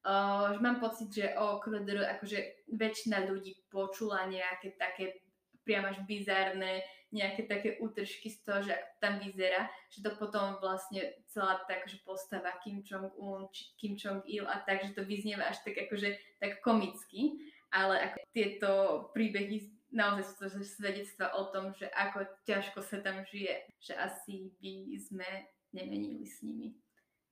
Uh, 0.00 0.56
že 0.56 0.60
mám 0.64 0.80
pocit, 0.80 1.12
že 1.12 1.36
o 1.36 1.60
KLDR 1.60 2.16
akože 2.16 2.72
väčšina 2.72 3.28
ľudí 3.28 3.60
počula 3.68 4.24
nejaké 4.24 4.72
také 4.80 5.20
priam 5.60 5.84
až 5.84 6.00
bizárne, 6.08 6.80
nejaké 7.10 7.50
také 7.50 7.78
útržky 7.82 8.30
z 8.30 8.38
toho, 8.46 8.62
že 8.62 8.72
ako 8.74 8.92
tam 9.02 9.14
vyzerá, 9.18 9.66
že 9.90 9.98
to 10.02 10.10
potom 10.14 10.62
vlastne 10.62 11.10
celá 11.26 11.58
tá 11.66 11.78
akože 11.82 11.98
postava 12.06 12.54
Kim 12.62 12.86
Jong-un, 12.86 13.50
Kim 13.78 13.98
Jong-il 13.98 14.46
a 14.46 14.62
tak, 14.62 14.86
že 14.86 14.94
to 14.94 15.02
vyznieva 15.02 15.50
až 15.50 15.58
tak 15.66 15.74
akože 15.74 16.14
tak 16.38 16.62
komicky, 16.62 17.42
ale 17.74 17.98
ako 17.98 18.18
tieto 18.30 18.70
príbehy 19.10 19.74
naozaj 19.90 20.22
sú 20.22 20.34
to 20.38 20.46
svedectva 20.62 21.34
o 21.34 21.50
tom, 21.50 21.74
že 21.74 21.90
ako 21.90 22.26
ťažko 22.46 22.78
sa 22.82 23.02
tam 23.02 23.26
žije, 23.26 23.66
že 23.82 23.98
asi 23.98 24.54
by 24.62 24.94
sme 25.02 25.28
nemenili 25.74 26.26
s 26.26 26.42
nimi. 26.46 26.78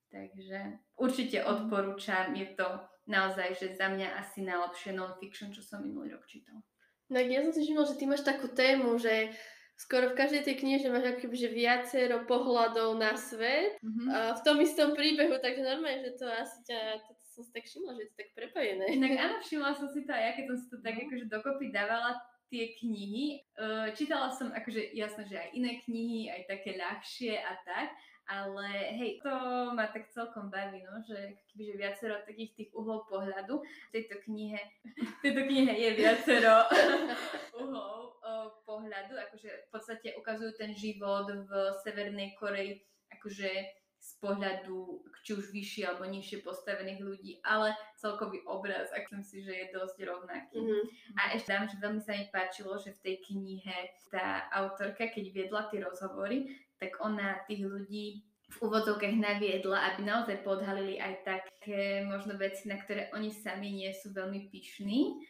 Takže 0.09 0.81
určite 0.99 1.39
mhm. 1.43 1.47
odporúčam, 1.47 2.35
je 2.35 2.49
to 2.59 2.67
naozaj, 3.07 3.55
že 3.57 3.79
za 3.79 3.89
mňa 3.89 4.19
asi 4.21 4.43
najlepšie 4.43 4.93
non-fiction, 4.97 5.55
čo 5.55 5.63
som 5.63 5.85
minulý 5.85 6.19
rok 6.19 6.27
čítal. 6.27 6.61
No 7.09 7.17
ja 7.17 7.41
som 7.41 7.57
si 7.57 7.65
všimla, 7.65 7.89
že 7.89 7.97
ty 7.97 8.05
máš 8.05 8.21
takú 8.21 8.53
tému, 8.53 9.01
že 9.01 9.33
skoro 9.79 10.11
v 10.11 10.19
každej 10.19 10.43
tej 10.43 10.59
knihe 10.59 10.91
máš 10.91 11.17
akoby, 11.17 11.37
že 11.39 11.55
viacero 11.55 12.27
pohľadov 12.27 12.99
na 12.99 13.15
svet 13.15 13.79
mm-hmm. 13.79 14.09
a 14.11 14.19
v 14.35 14.41
tom 14.43 14.59
istom 14.59 14.99
príbehu, 14.99 15.39
takže 15.39 15.63
normálne, 15.63 16.03
že 16.03 16.19
to 16.19 16.27
asi 16.27 16.59
ťa, 16.67 16.99
to 17.07 17.15
som 17.23 17.43
si 17.47 17.51
tak 17.55 17.65
všimla, 17.71 17.95
že 17.95 18.03
je 18.03 18.09
to 18.11 18.17
tak 18.19 18.31
prepojené. 18.35 18.85
Inak 18.99 19.13
áno, 19.15 19.35
všimla 19.39 19.79
som 19.79 19.87
si 19.87 20.03
to 20.03 20.11
aj 20.11 20.23
ja, 20.27 20.31
keď 20.35 20.45
som 20.51 20.57
si 20.59 20.67
to 20.67 20.77
tak 20.83 20.95
mm. 20.99 21.03
akože 21.07 21.25
dokopy 21.31 21.67
dávala 21.71 22.19
tie 22.51 22.75
knihy. 22.83 23.47
Uh, 23.55 23.95
čítala 23.95 24.35
som 24.35 24.51
akože 24.51 24.99
jasné, 24.99 25.23
že 25.31 25.37
aj 25.39 25.49
iné 25.55 25.79
knihy, 25.87 26.33
aj 26.33 26.43
také 26.51 26.75
ľahšie 26.75 27.39
a 27.39 27.53
tak, 27.63 27.95
ale 28.29 28.93
hej, 28.93 29.25
to 29.25 29.33
ma 29.73 29.89
tak 29.89 30.13
celkom 30.13 30.53
baví, 30.53 30.85
no, 30.85 31.01
že 31.01 31.41
kebyže 31.49 31.75
viacero 31.81 32.15
takých 32.29 32.53
tých 32.55 32.71
uhlov 32.77 33.09
pohľadu. 33.09 33.65
V 33.65 33.91
tejto 33.91 34.21
knihe, 34.29 34.61
v 34.85 35.19
tejto 35.25 35.49
knihe 35.49 35.73
je 35.73 35.91
viacero 35.97 36.69
uhlov 37.65 38.21
pohľadu, 38.69 39.17
akože 39.17 39.49
v 39.49 39.69
podstate 39.73 40.13
ukazujú 40.21 40.53
ten 40.61 40.77
život 40.77 41.25
v 41.25 41.51
Severnej 41.81 42.37
Koreji, 42.37 42.85
akože 43.17 43.51
z 43.99 44.11
pohľadu 44.23 45.03
či 45.27 45.37
už 45.37 45.51
vyššie 45.53 45.83
alebo 45.85 46.07
nižšie 46.09 46.41
postavených 46.47 47.03
ľudí, 47.03 47.33
ale 47.43 47.75
celkový 47.99 48.41
obraz, 48.47 48.89
ak 48.95 49.11
som 49.11 49.21
si, 49.21 49.43
že 49.43 49.53
je 49.53 49.67
dosť 49.75 50.07
rovnaký. 50.07 50.57
Mm-hmm. 50.57 50.85
A 51.19 51.23
ešte 51.35 51.51
dám, 51.51 51.67
že 51.69 51.77
veľmi 51.83 52.01
sa 52.01 52.15
mi 52.15 52.25
páčilo, 52.31 52.79
že 52.79 52.95
v 52.97 53.03
tej 53.05 53.17
knihe 53.29 53.77
tá 54.09 54.49
autorka, 54.55 55.11
keď 55.11 55.25
viedla 55.35 55.69
tie 55.69 55.83
rozhovory, 55.83 56.49
tak 56.79 56.99
ona 57.03 57.43
tých 57.47 57.67
ľudí 57.67 58.23
v 58.49 58.57
úvodzovkách 58.65 59.13
naviedla, 59.13 59.93
aby 59.93 60.09
naozaj 60.09 60.41
podhalili 60.41 60.97
aj 60.97 61.21
také 61.21 62.01
možno 62.09 62.33
veci, 62.41 62.65
na 62.73 62.81
ktoré 62.81 63.13
oni 63.13 63.29
sami 63.29 63.77
nie 63.77 63.93
sú 63.93 64.17
veľmi 64.17 64.49
pyšní. 64.49 65.21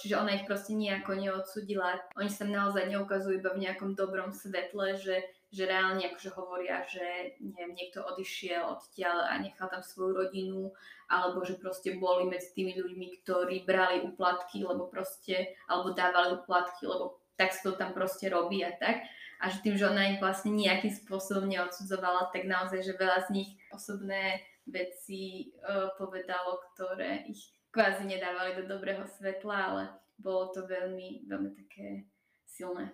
Čiže 0.00 0.16
ona 0.16 0.40
ich 0.40 0.48
proste 0.48 0.72
nejako 0.72 1.20
neodsudila. 1.20 2.00
Oni 2.16 2.32
sa 2.32 2.48
naozaj 2.48 2.88
neukazujú 2.88 3.44
iba 3.44 3.52
v 3.52 3.68
nejakom 3.68 3.92
dobrom 3.92 4.32
svetle, 4.32 4.96
že, 4.96 5.20
že 5.52 5.68
reálne 5.68 6.06
akože 6.06 6.30
hovoria, 6.32 6.80
že 6.88 7.36
neviem, 7.44 7.76
niekto 7.76 8.00
odišiel 8.08 8.62
odtiaľ 8.78 9.26
a 9.26 9.36
nechal 9.42 9.68
tam 9.68 9.84
svoju 9.84 10.24
rodinu, 10.24 10.72
alebo 11.12 11.44
že 11.44 11.60
proste 11.60 12.00
boli 12.00 12.24
medzi 12.24 12.56
tými 12.56 12.72
ľuďmi, 12.72 13.20
ktorí 13.20 13.68
brali 13.68 14.00
úplatky, 14.00 14.64
lebo 14.64 14.88
proste, 14.88 15.60
alebo 15.68 15.92
dávali 15.92 16.40
úplatky, 16.40 16.88
lebo 16.88 17.20
tak 17.36 17.52
sa 17.52 17.68
to 17.68 17.76
tam 17.76 17.92
proste 17.92 18.32
robí 18.32 18.64
a 18.64 18.72
tak 18.80 19.04
a 19.40 19.48
že 19.48 19.64
tým, 19.64 19.74
že 19.80 19.88
ona 19.88 20.12
ich 20.12 20.20
vlastne 20.20 20.52
nejakým 20.52 20.92
spôsobom 20.92 21.48
neodsudzovala, 21.48 22.28
tak 22.28 22.44
naozaj, 22.44 22.84
že 22.84 23.00
veľa 23.00 23.24
z 23.24 23.28
nich 23.32 23.50
osobné 23.72 24.44
veci 24.68 25.48
uh, 25.64 25.88
povedalo, 25.96 26.60
ktoré 26.76 27.24
ich 27.24 27.56
kvázi 27.72 28.04
nedávali 28.04 28.60
do 28.60 28.68
dobrého 28.68 29.08
svetla, 29.08 29.56
ale 29.56 29.84
bolo 30.20 30.52
to 30.52 30.68
veľmi, 30.68 31.24
veľmi 31.24 31.50
také 31.56 32.04
silné. 32.44 32.92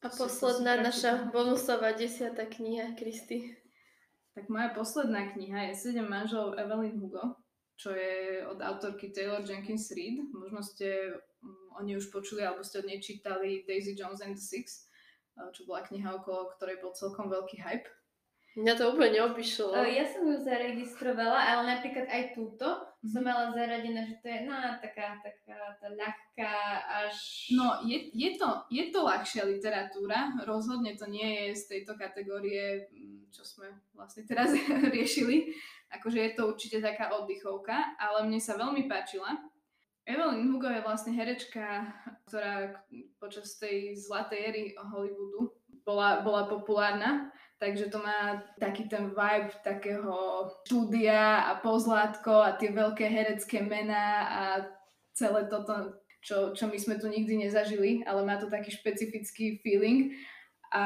A 0.00 0.08
posledná 0.08 0.80
naša 0.80 1.28
bonusová 1.28 1.92
desiatá 1.92 2.48
kniha, 2.48 2.96
Kristy. 2.96 3.52
Tak 4.32 4.48
moja 4.48 4.70
posledná 4.72 5.28
kniha 5.34 5.68
je 5.68 5.74
Sedem 5.74 6.06
manželov 6.06 6.54
Evelyn 6.56 6.96
Hugo, 6.96 7.36
čo 7.76 7.92
je 7.92 8.46
od 8.46 8.62
autorky 8.62 9.10
Taylor 9.10 9.42
Jenkins 9.42 9.90
Reid. 9.90 10.22
Možno 10.30 10.62
ste 10.62 11.18
um, 11.42 11.74
o 11.74 11.82
nej 11.82 11.98
už 11.98 12.14
počuli, 12.14 12.46
alebo 12.46 12.62
ste 12.62 12.78
od 12.78 12.86
nej 12.86 13.02
čítali 13.02 13.66
Daisy 13.66 13.98
Jones 13.98 14.22
and 14.22 14.38
the 14.38 14.40
Six 14.40 14.87
čo 15.54 15.64
bola 15.64 15.86
kniha, 15.86 16.18
okolo 16.18 16.50
ktorej 16.58 16.82
bol 16.82 16.92
celkom 16.94 17.30
veľký 17.30 17.62
hype. 17.62 17.88
Mňa 18.58 18.74
to 18.74 18.90
úplne 18.90 19.14
neobyšlo. 19.22 19.70
Uh, 19.70 19.86
ja 19.86 20.02
som 20.02 20.26
ju 20.26 20.34
zaregistrovala, 20.42 21.38
ale 21.38 21.78
napríklad 21.78 22.10
aj 22.10 22.34
túto 22.34 22.88
Mhm. 22.98 23.10
som 23.14 23.22
mala 23.22 23.54
zaradené, 23.54 24.02
že 24.10 24.18
to 24.18 24.26
je 24.26 24.40
no, 24.42 24.58
taká, 24.82 25.22
taká 25.22 25.78
tá 25.78 25.86
ľahká 25.86 26.54
až... 27.06 27.46
No, 27.54 27.78
je, 27.86 28.10
je, 28.10 28.34
to, 28.34 28.66
je 28.74 28.90
to 28.90 29.06
ľahšia 29.06 29.46
literatúra, 29.46 30.34
rozhodne 30.42 30.98
to 30.98 31.06
nie 31.06 31.46
je 31.46 31.62
z 31.62 31.62
tejto 31.78 31.94
kategórie, 31.94 32.90
mm, 32.90 33.30
čo 33.30 33.46
sme 33.46 33.70
vlastne 33.94 34.26
teraz 34.26 34.50
riešili, 34.94 35.46
akože 35.94 36.18
je 36.18 36.32
to 36.34 36.42
určite 36.50 36.82
taká 36.82 37.14
oddychovka, 37.14 37.94
ale 38.02 38.26
mne 38.26 38.42
sa 38.42 38.58
veľmi 38.58 38.90
páčila. 38.90 39.30
Evelyn 40.08 40.48
Hugo 40.48 40.72
je 40.72 40.80
vlastne 40.80 41.12
herečka, 41.12 41.92
ktorá 42.24 42.80
počas 43.20 43.60
tej 43.60 43.92
zlatej 44.00 44.40
éry 44.40 44.64
Hollywoodu 44.80 45.52
bola, 45.84 46.24
bola 46.24 46.48
populárna, 46.48 47.28
takže 47.60 47.92
to 47.92 48.00
má 48.00 48.40
taký 48.56 48.88
ten 48.88 49.12
vibe 49.12 49.52
takého 49.60 50.48
štúdia 50.64 51.52
a 51.52 51.60
pozlátko 51.60 52.40
a 52.40 52.56
tie 52.56 52.72
veľké 52.72 53.04
herecké 53.04 53.60
mená 53.60 54.04
a 54.28 54.42
celé 55.12 55.44
toto, 55.52 56.00
čo, 56.24 56.56
čo 56.56 56.72
my 56.72 56.80
sme 56.80 56.96
tu 56.96 57.12
nikdy 57.12 57.44
nezažili, 57.44 58.00
ale 58.08 58.24
má 58.24 58.40
to 58.40 58.48
taký 58.48 58.72
špecifický 58.72 59.60
feeling. 59.60 60.16
A 60.72 60.84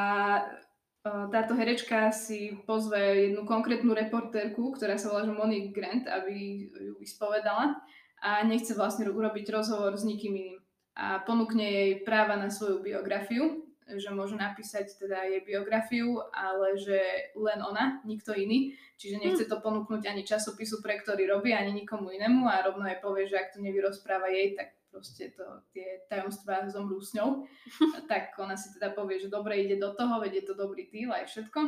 o, 1.07 1.31
táto 1.31 1.55
herečka 1.55 2.11
si 2.11 2.59
pozve 2.67 3.31
jednu 3.31 3.47
konkrétnu 3.47 3.95
reportérku, 3.95 4.75
ktorá 4.75 4.99
sa 4.99 5.15
volá 5.15 5.31
Monique 5.31 5.71
Grant, 5.71 6.11
aby 6.11 6.67
ju 6.75 6.99
vyspovedala 6.99 7.79
a 8.23 8.47
nechce 8.47 8.73
vlastne 8.79 9.11
urobiť 9.11 9.51
rozhovor 9.51 9.99
s 9.99 10.07
nikým 10.07 10.33
iným. 10.39 10.59
A 10.95 11.19
ponúkne 11.27 11.67
jej 11.67 11.93
práva 12.07 12.39
na 12.39 12.53
svoju 12.53 12.79
biografiu, 12.79 13.67
že 13.91 14.15
môže 14.15 14.39
napísať 14.39 14.95
teda 14.95 15.27
jej 15.27 15.43
biografiu, 15.43 16.23
ale 16.31 16.79
že 16.79 17.33
len 17.35 17.59
ona, 17.61 17.99
nikto 18.07 18.33
iný. 18.33 18.79
Čiže 18.97 19.19
nechce 19.19 19.45
to 19.51 19.59
ponúknuť 19.59 20.07
ani 20.07 20.23
časopisu, 20.23 20.79
pre 20.79 21.03
ktorý 21.03 21.27
robí, 21.27 21.51
ani 21.51 21.75
nikomu 21.75 22.15
inému 22.15 22.47
a 22.47 22.63
rovno 22.63 22.87
jej 22.87 23.03
povie, 23.03 23.27
že 23.27 23.41
ak 23.43 23.53
to 23.57 23.59
nevyrozpráva 23.59 24.31
jej, 24.31 24.55
tak 24.55 24.79
proste 24.93 25.35
to, 25.35 25.43
tie 25.75 26.05
tajomstvá 26.07 26.69
zomrú 26.71 27.03
s 27.03 27.17
ňou. 27.17 27.43
tak 28.13 28.37
ona 28.39 28.55
si 28.55 28.71
teda 28.79 28.95
povie, 28.95 29.19
že 29.19 29.33
dobre 29.33 29.59
ide 29.65 29.81
do 29.81 29.91
toho, 29.97 30.23
veď 30.23 30.45
je 30.45 30.45
to 30.47 30.55
dobrý 30.55 30.87
deal 30.93 31.11
aj 31.11 31.27
všetko. 31.27 31.61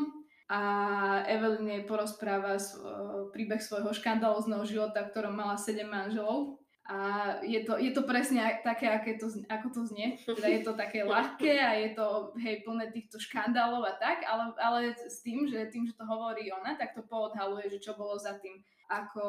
A 0.55 0.61
Evelyn 1.26 1.66
jej 1.66 1.82
porozpráva 1.82 2.62
svo, 2.62 3.26
príbeh 3.34 3.59
svojho 3.59 3.90
škandalozného 3.90 4.62
života, 4.62 5.02
v 5.02 5.11
ktorom 5.11 5.34
mala 5.34 5.59
7 5.59 5.82
manželov. 5.82 6.62
A 6.84 6.96
je 7.40 7.64
to, 7.64 7.80
je 7.80 7.96
to 7.96 8.05
presne 8.05 8.44
také, 8.61 8.92
aké 8.92 9.16
to, 9.16 9.32
ako 9.48 9.72
to 9.72 9.80
znie. 9.88 10.20
Teda 10.20 10.52
je 10.52 10.61
to 10.62 10.76
také 10.76 11.00
ľahké 11.00 11.57
a 11.57 11.72
je 11.80 11.96
to 11.96 12.36
hej, 12.38 12.61
plné 12.61 12.92
týchto 12.92 13.16
škandálov 13.16 13.88
a 13.88 13.96
tak, 13.96 14.20
ale, 14.28 14.52
ale 14.61 14.78
s 14.92 15.24
tým, 15.24 15.48
že 15.48 15.72
tým, 15.72 15.88
že 15.88 15.96
to 15.96 16.05
hovorí 16.05 16.52
ona, 16.52 16.76
tak 16.76 16.92
to 16.92 17.00
poodhaluje, 17.09 17.72
že 17.72 17.80
čo 17.80 17.96
bolo 17.96 18.20
za 18.20 18.36
tým. 18.36 18.61
Ako 18.92 19.24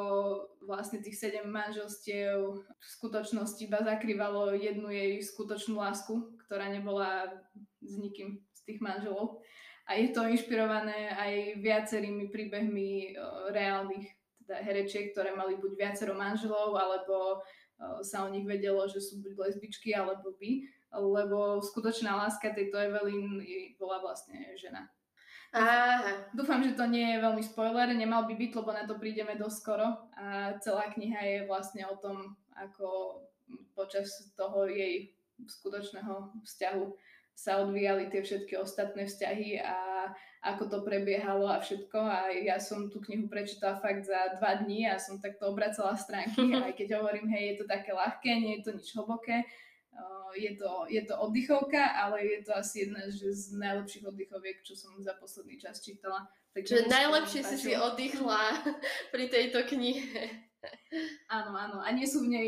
vlastne 0.67 0.99
tých 0.99 1.15
sedem 1.15 1.47
manželstiev 1.47 2.59
v 2.59 2.85
skutočnosti 2.99 3.63
iba 3.63 3.79
zakrývalo 3.81 4.51
jednu 4.51 4.91
jej 4.91 5.23
skutočnú 5.23 5.79
lásku, 5.79 6.35
ktorá 6.45 6.67
nebola 6.67 7.39
s 7.79 7.95
nikým 7.95 8.43
z 8.51 8.61
tých 8.67 8.83
manželov. 8.83 9.39
A 9.85 10.01
je 10.01 10.09
to 10.09 10.25
inšpirované 10.25 11.13
aj 11.13 11.61
viacerými 11.61 12.33
príbehmi 12.33 13.13
uh, 13.13 13.53
reálnych 13.53 14.09
teda 14.45 14.61
herečiek, 14.61 15.09
ktoré 15.13 15.33
mali 15.33 15.57
buď 15.57 15.71
viacero 15.77 16.13
manželov, 16.13 16.77
alebo 16.77 17.41
uh, 17.41 18.01
sa 18.05 18.25
o 18.25 18.29
nich 18.29 18.45
vedelo, 18.45 18.85
že 18.85 19.01
sú 19.01 19.21
buď 19.21 19.33
lesbičky, 19.37 19.93
alebo 19.93 20.33
by, 20.37 20.51
lebo 20.95 21.59
skutočná 21.61 22.13
láska 22.15 22.53
tejto 22.53 22.77
Evelyn 22.77 23.41
bola 23.75 23.99
vlastne 23.99 24.53
žena. 24.55 24.87
Aha. 25.55 26.27
Dúfam, 26.35 26.59
že 26.59 26.75
to 26.75 26.83
nie 26.83 27.15
je 27.15 27.23
veľmi 27.23 27.39
spoiler, 27.39 27.87
nemal 27.95 28.27
by 28.27 28.35
byť, 28.35 28.51
lebo 28.59 28.69
na 28.75 28.83
to 28.83 28.99
prídeme 28.99 29.39
doskoro 29.39 30.11
a 30.11 30.51
celá 30.59 30.91
kniha 30.91 31.19
je 31.23 31.37
vlastne 31.47 31.87
o 31.87 31.95
tom, 31.95 32.35
ako 32.59 33.23
počas 33.71 34.35
toho 34.35 34.67
jej 34.67 35.15
skutočného 35.39 36.43
vzťahu 36.43 36.85
sa 37.35 37.59
odvíjali 37.59 38.07
tie 38.07 38.23
všetky 38.23 38.55
ostatné 38.55 39.05
vzťahy 39.05 39.59
a 39.59 40.07
ako 40.45 40.63
to 40.71 40.77
prebiehalo 40.87 41.51
a 41.51 41.59
všetko. 41.59 41.99
A 41.99 42.31
ja 42.31 42.61
som 42.61 42.87
tú 42.87 43.03
knihu 43.03 43.27
prečítala 43.27 43.81
fakt 43.81 44.07
za 44.07 44.39
dva 44.39 44.63
dní 44.63 44.87
a 44.87 44.95
som 44.95 45.19
takto 45.19 45.51
obracala 45.51 45.99
stránky, 45.99 46.39
aj 46.65 46.73
keď 46.79 47.01
hovorím, 47.01 47.27
hej, 47.35 47.43
je 47.53 47.55
to 47.59 47.65
také 47.67 47.91
ľahké, 47.91 48.31
nie 48.39 48.61
je 48.61 48.63
to 48.63 48.71
nič 48.79 48.87
hlboké. 48.95 49.43
Je 50.35 50.51
to, 50.59 50.83
je 50.91 50.99
to 51.07 51.15
oddychovka, 51.15 51.95
ale 51.95 52.19
je 52.19 52.43
to 52.43 52.51
asi 52.51 52.83
jedna 52.83 53.07
z 53.07 53.55
najlepších 53.55 54.03
oddychoviek, 54.03 54.59
čo 54.67 54.75
som 54.75 54.91
za 54.99 55.15
posledný 55.15 55.55
čas 55.55 55.79
čítala. 55.79 56.27
Takže 56.51 56.91
najlepšie 56.91 57.39
si 57.43 57.55
si 57.55 57.71
oddychla 57.71 58.59
pri 59.15 59.31
tejto 59.31 59.63
knihe. 59.63 60.43
Áno, 61.31 61.55
áno. 61.55 61.79
A 61.79 61.87
nie 61.95 62.03
sú 62.03 62.27
v 62.27 62.35
nej 62.35 62.47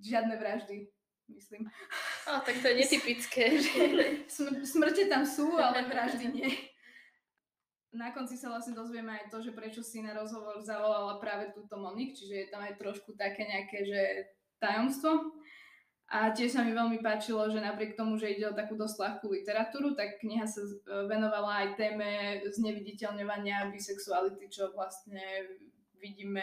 žiadne 0.00 0.40
vraždy 0.40 0.88
myslím. 1.34 1.70
A, 2.26 2.40
tak 2.40 2.58
to 2.62 2.68
je 2.68 2.74
netypické. 2.84 3.44
Smr- 4.36 4.64
smrte 4.66 5.06
tam 5.06 5.26
sú, 5.26 5.56
ale 5.58 5.86
vraždy 5.86 6.26
nie. 6.30 6.50
Na 7.90 8.14
konci 8.14 8.38
sa 8.38 8.54
vlastne 8.54 8.78
dozvieme 8.78 9.10
aj 9.18 9.34
to, 9.34 9.42
že 9.42 9.50
prečo 9.50 9.82
si 9.82 9.98
na 9.98 10.14
rozhovor 10.14 10.62
zavolala 10.62 11.18
práve 11.18 11.50
túto 11.50 11.74
Monik, 11.74 12.14
čiže 12.14 12.34
je 12.38 12.46
tam 12.46 12.62
aj 12.62 12.78
trošku 12.78 13.18
také 13.18 13.42
nejaké, 13.42 13.82
že 13.82 14.02
tajomstvo. 14.62 15.34
A 16.10 16.30
tiež 16.30 16.54
sa 16.54 16.62
mi 16.62 16.70
veľmi 16.70 17.02
páčilo, 17.02 17.50
že 17.50 17.58
napriek 17.58 17.98
tomu, 17.98 18.14
že 18.14 18.30
ide 18.30 18.46
o 18.46 18.54
takú 18.54 18.78
dosť 18.78 18.94
ľahkú 18.94 19.26
literatúru, 19.30 19.98
tak 19.98 20.22
kniha 20.22 20.46
sa 20.46 20.62
venovala 21.06 21.66
aj 21.66 21.68
téme 21.78 22.42
zneviditeľňovania 22.50 23.74
bisexuality, 23.74 24.46
čo 24.50 24.70
vlastne 24.70 25.22
vidíme 25.98 26.42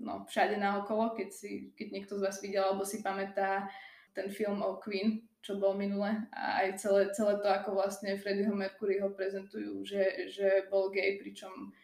no, 0.00 0.24
všade 0.24 0.56
naokolo, 0.56 1.12
keď, 1.12 1.28
si, 1.28 1.74
keď 1.76 1.86
niekto 1.92 2.14
z 2.16 2.24
vás 2.24 2.38
videl 2.40 2.64
alebo 2.64 2.86
si 2.86 3.04
pamätá 3.04 3.68
ten 4.16 4.28
film 4.32 4.60
o 4.60 4.76
Queen, 4.80 5.24
čo 5.42 5.58
bol 5.58 5.74
minule 5.74 6.28
a 6.30 6.62
aj 6.62 6.78
celé, 6.78 7.02
celé 7.10 7.34
to, 7.42 7.48
ako 7.50 7.74
vlastne 7.74 8.14
Freddieho 8.14 8.54
Mercuryho 8.54 9.10
prezentujú, 9.10 9.82
že, 9.82 10.30
že 10.30 10.70
bol 10.70 10.88
gay, 10.94 11.18
pričom 11.18 11.74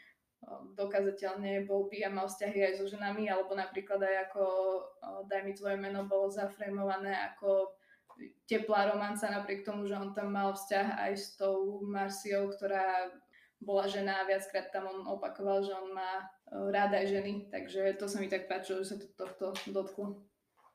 dokázateľne 0.78 1.66
bol 1.66 1.90
by 1.90 2.06
a 2.06 2.10
mal 2.14 2.30
vzťahy 2.30 2.64
aj 2.64 2.72
so 2.80 2.86
ženami, 2.88 3.28
alebo 3.28 3.52
napríklad 3.52 4.00
aj 4.00 4.16
ako 4.30 4.44
Daj 5.28 5.42
mi 5.44 5.52
tvoje 5.52 5.76
meno 5.76 6.06
bolo 6.08 6.30
zafremované 6.30 7.12
ako 7.34 7.74
teplá 8.48 8.90
romanca, 8.90 9.30
napriek 9.30 9.62
tomu, 9.62 9.86
že 9.86 9.98
on 9.98 10.10
tam 10.14 10.34
mal 10.34 10.54
vzťah 10.54 11.06
aj 11.06 11.12
s 11.14 11.36
tou 11.38 11.82
Marciou, 11.86 12.50
ktorá 12.50 13.12
bola 13.58 13.86
žena 13.90 14.22
a 14.22 14.28
viackrát 14.28 14.70
tam 14.70 14.86
on 14.86 15.00
opakoval, 15.06 15.62
že 15.62 15.74
on 15.74 15.90
má 15.94 16.26
rád 16.52 16.96
aj 16.96 17.06
ženy, 17.12 17.32
takže 17.52 17.96
to 18.00 18.08
sa 18.08 18.20
mi 18.20 18.28
tak 18.28 18.48
páčilo, 18.48 18.80
že 18.82 18.94
sa 18.94 18.96
to 18.96 19.06
tohto 19.16 19.46
dotklo. 19.68 20.24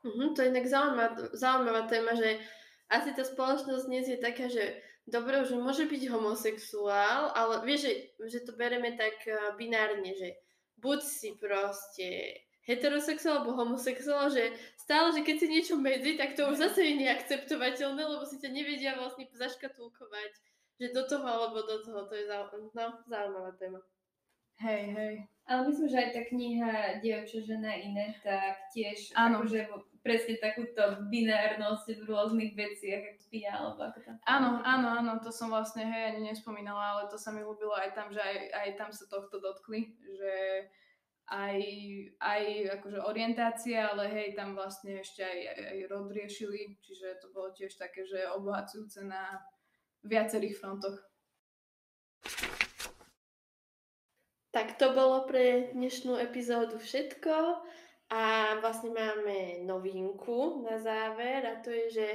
Uh-huh, 0.03 0.35
to 0.35 0.43
je 0.43 0.51
inak 0.51 0.67
zaujímavá, 0.67 1.15
zaujímavá 1.31 1.81
téma, 1.87 2.13
že 2.13 2.37
asi 2.91 3.15
tá 3.15 3.23
spoločnosť 3.23 3.87
dnes 3.87 4.05
je 4.05 4.19
taká, 4.19 4.51
že 4.51 4.83
dobre, 5.07 5.39
že 5.47 5.55
môže 5.55 5.87
byť 5.87 6.03
homosexuál, 6.11 7.31
ale 7.33 7.63
vieš, 7.63 7.87
že, 7.87 7.93
že 8.27 8.39
to 8.43 8.51
bereme 8.53 8.93
tak 8.99 9.15
uh, 9.25 9.55
binárne, 9.55 10.11
že 10.13 10.35
buď 10.83 10.99
si 11.01 11.29
proste 11.39 12.07
heterosexuál 12.63 13.43
alebo 13.43 13.59
homosexuál, 13.59 14.31
že 14.31 14.55
stále, 14.79 15.11
že 15.11 15.23
keď 15.23 15.35
si 15.39 15.47
niečo 15.51 15.75
medzi, 15.79 16.15
tak 16.15 16.35
to 16.35 16.47
už 16.47 16.59
zase 16.59 16.79
je 16.83 16.93
neakceptovateľné, 17.03 18.03
lebo 18.03 18.23
si 18.23 18.39
ťa 18.39 18.49
nevedia 18.51 18.95
vlastne 18.95 19.27
zaškatulkovať, 19.35 20.31
že 20.79 20.95
do 20.95 21.03
toho 21.07 21.27
alebo 21.27 21.63
do 21.63 21.83
toho, 21.83 22.07
to 22.07 22.13
je 22.15 22.27
zau, 22.27 22.47
no, 22.51 22.87
zaujímavá 23.07 23.51
téma. 23.59 23.79
Hej, 24.61 24.83
hej. 24.93 25.15
Ale 25.43 25.67
myslím, 25.67 25.87
že 25.91 25.99
aj 25.99 26.09
tá 26.15 26.21
kniha 26.23 26.71
Dievča, 27.03 27.43
žena, 27.43 27.75
iné, 27.75 28.15
tak 28.23 28.71
tiež 28.71 29.11
Áno. 29.19 29.43
akože 29.43 29.67
presne 29.99 30.39
takúto 30.39 31.03
binárnosť 31.11 31.99
v 31.99 32.07
rôznych 32.07 32.51
veciach, 32.55 33.11
ako 33.11 33.19
spíja, 33.19 33.51
alebo 33.51 33.83
ako 33.83 33.99
tam. 34.03 34.15
Áno, 34.23 34.63
áno, 34.63 34.87
áno, 35.03 35.11
to 35.19 35.35
som 35.35 35.51
vlastne 35.51 35.83
hej, 35.83 36.15
ani 36.15 36.31
nespomínala, 36.31 36.95
ale 36.95 37.03
to 37.11 37.19
sa 37.19 37.35
mi 37.35 37.43
ľúbilo 37.43 37.75
aj 37.75 37.91
tam, 37.91 38.07
že 38.11 38.23
aj, 38.23 38.37
aj 38.55 38.69
tam 38.79 38.89
sa 38.95 39.03
tohto 39.11 39.43
dotkli, 39.43 39.95
že 40.15 40.33
aj, 41.27 41.59
aj 42.19 42.41
akože 42.79 42.99
orientácia, 43.03 43.91
ale 43.91 44.11
hej, 44.11 44.27
tam 44.35 44.55
vlastne 44.55 45.03
ešte 45.03 45.23
aj, 45.23 45.39
aj, 45.55 45.59
aj 45.71 45.77
rod 45.91 46.07
riešili, 46.11 46.79
čiže 46.83 47.19
to 47.19 47.31
bolo 47.31 47.51
tiež 47.55 47.75
také, 47.75 48.07
že 48.07 48.27
obohacujúce 48.31 49.03
na 49.07 49.43
viacerých 50.03 50.55
frontoch. 50.59 50.99
Tak 54.53 54.77
to 54.77 54.93
bolo 54.93 55.25
pre 55.25 55.73
dnešnú 55.73 56.13
epizódu 56.21 56.77
všetko 56.77 57.57
a 58.13 58.21
vlastne 58.61 58.93
máme 58.93 59.65
novinku 59.65 60.61
na 60.61 60.77
záver 60.77 61.41
a 61.41 61.57
to 61.57 61.73
je, 61.73 61.85
že 61.89 62.07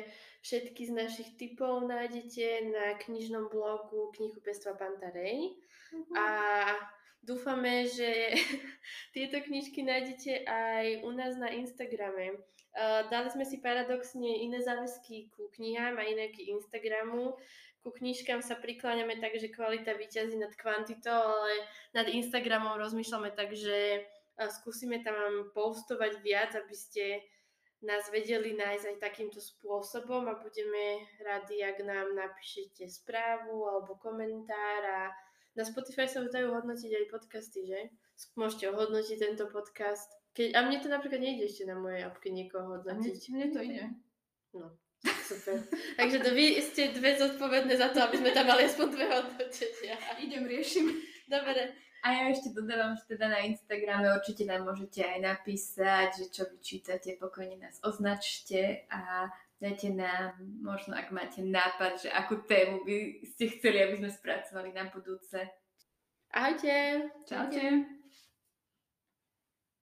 všetky 0.46 0.86
z 0.86 0.92
našich 0.94 1.34
typov 1.34 1.82
nájdete 1.90 2.70
na 2.70 2.94
knižnom 2.94 3.50
blogu 3.50 4.14
Knihkupectva 4.14 4.78
Pantarej 4.78 5.58
uh-huh. 5.90 6.14
a 6.14 6.26
dúfame, 7.26 7.90
že 7.90 8.06
tieto 9.18 9.42
knižky 9.42 9.82
nájdete 9.82 10.46
aj 10.46 11.02
u 11.02 11.10
nás 11.10 11.34
na 11.42 11.50
Instagrame. 11.50 12.38
Uh, 12.78 13.02
dali 13.10 13.34
sme 13.34 13.42
si 13.42 13.58
paradoxne 13.58 14.46
iné 14.46 14.62
záväzky 14.62 15.34
ku 15.34 15.50
knihám 15.58 15.98
a 15.98 16.06
iné 16.06 16.30
k 16.30 16.54
Instagramu, 16.54 17.34
ku 17.88 17.96
knižkám 17.96 18.44
sa 18.44 18.60
prikláňame 18.60 19.16
tak, 19.16 19.40
že 19.40 19.48
kvalita 19.48 19.96
vyťazí 19.96 20.36
nad 20.36 20.52
kvantitou, 20.52 21.16
ale 21.16 21.64
nad 21.96 22.04
Instagramom 22.04 22.76
rozmýšľame 22.76 23.32
tak, 23.32 23.56
že 23.56 24.04
a 24.36 24.52
skúsime 24.52 25.00
tam 25.00 25.50
postovať 25.56 26.20
viac, 26.20 26.52
aby 26.52 26.76
ste 26.76 27.24
nás 27.80 28.06
vedeli 28.12 28.52
nájsť 28.54 28.84
aj 28.84 28.96
takýmto 29.00 29.40
spôsobom 29.40 30.28
a 30.28 30.36
budeme 30.36 31.02
radi, 31.22 31.64
ak 31.64 31.80
nám 31.82 32.12
napíšete 32.12 32.86
správu 32.86 33.66
alebo 33.66 33.96
komentár 33.96 34.82
a 34.84 35.00
na 35.56 35.64
Spotify 35.64 36.06
sa 36.06 36.22
už 36.22 36.30
dajú 36.30 36.54
hodnotiť 36.54 36.90
aj 36.92 37.10
podcasty, 37.10 37.66
že? 37.66 37.80
Môžete 38.38 38.70
ohodnotiť 38.70 39.16
tento 39.18 39.50
podcast. 39.50 40.06
Keď, 40.36 40.54
a 40.54 40.62
mne 40.66 40.78
to 40.82 40.90
napríklad 40.90 41.18
nejde 41.18 41.50
ešte 41.50 41.66
na 41.66 41.74
mojej 41.74 42.06
apke 42.06 42.30
niekoho 42.30 42.78
A 42.78 42.82
mne, 42.82 42.94
hodnotiť. 42.94 43.30
mne 43.34 43.46
to 43.50 43.60
ide. 43.64 43.84
No, 44.54 44.70
super. 45.04 45.56
Takže 45.98 46.18
to 46.18 46.30
vy 46.34 46.62
ste 46.64 46.96
dve 46.96 47.18
zodpovedné 47.20 47.76
za 47.76 47.92
to, 47.92 48.00
aby 48.02 48.16
sme 48.18 48.30
tam 48.32 48.46
mali 48.48 48.64
aspoň 48.64 48.86
dve 48.88 49.06
hodnotenia. 49.12 49.96
Idem, 50.24 50.44
riešim. 50.48 50.86
Dobre, 51.28 51.76
A 52.00 52.14
ja 52.14 52.22
ešte 52.30 52.54
dodávam, 52.54 52.94
že 52.94 53.18
teda 53.18 53.26
na 53.28 53.44
Instagrame 53.44 54.08
určite 54.14 54.46
nám 54.46 54.64
môžete 54.64 55.04
aj 55.04 55.18
napísať, 55.18 56.08
že 56.14 56.26
čo 56.30 56.42
vyčítate, 56.46 57.18
pokojne 57.18 57.58
nás 57.58 57.82
označte 57.82 58.86
a 58.88 59.28
dajte 59.58 59.90
nám, 59.92 60.38
možno 60.62 60.94
ak 60.94 61.10
máte 61.10 61.42
nápad, 61.42 62.06
že 62.06 62.08
akú 62.14 62.46
tému 62.46 62.86
by 62.86 63.26
ste 63.26 63.50
chceli, 63.58 63.82
aby 63.82 63.98
sme 63.98 64.10
spracovali 64.14 64.70
na 64.70 64.86
budúce. 64.86 65.42
ahojte. 66.30 67.10
Čaute. 67.26 67.97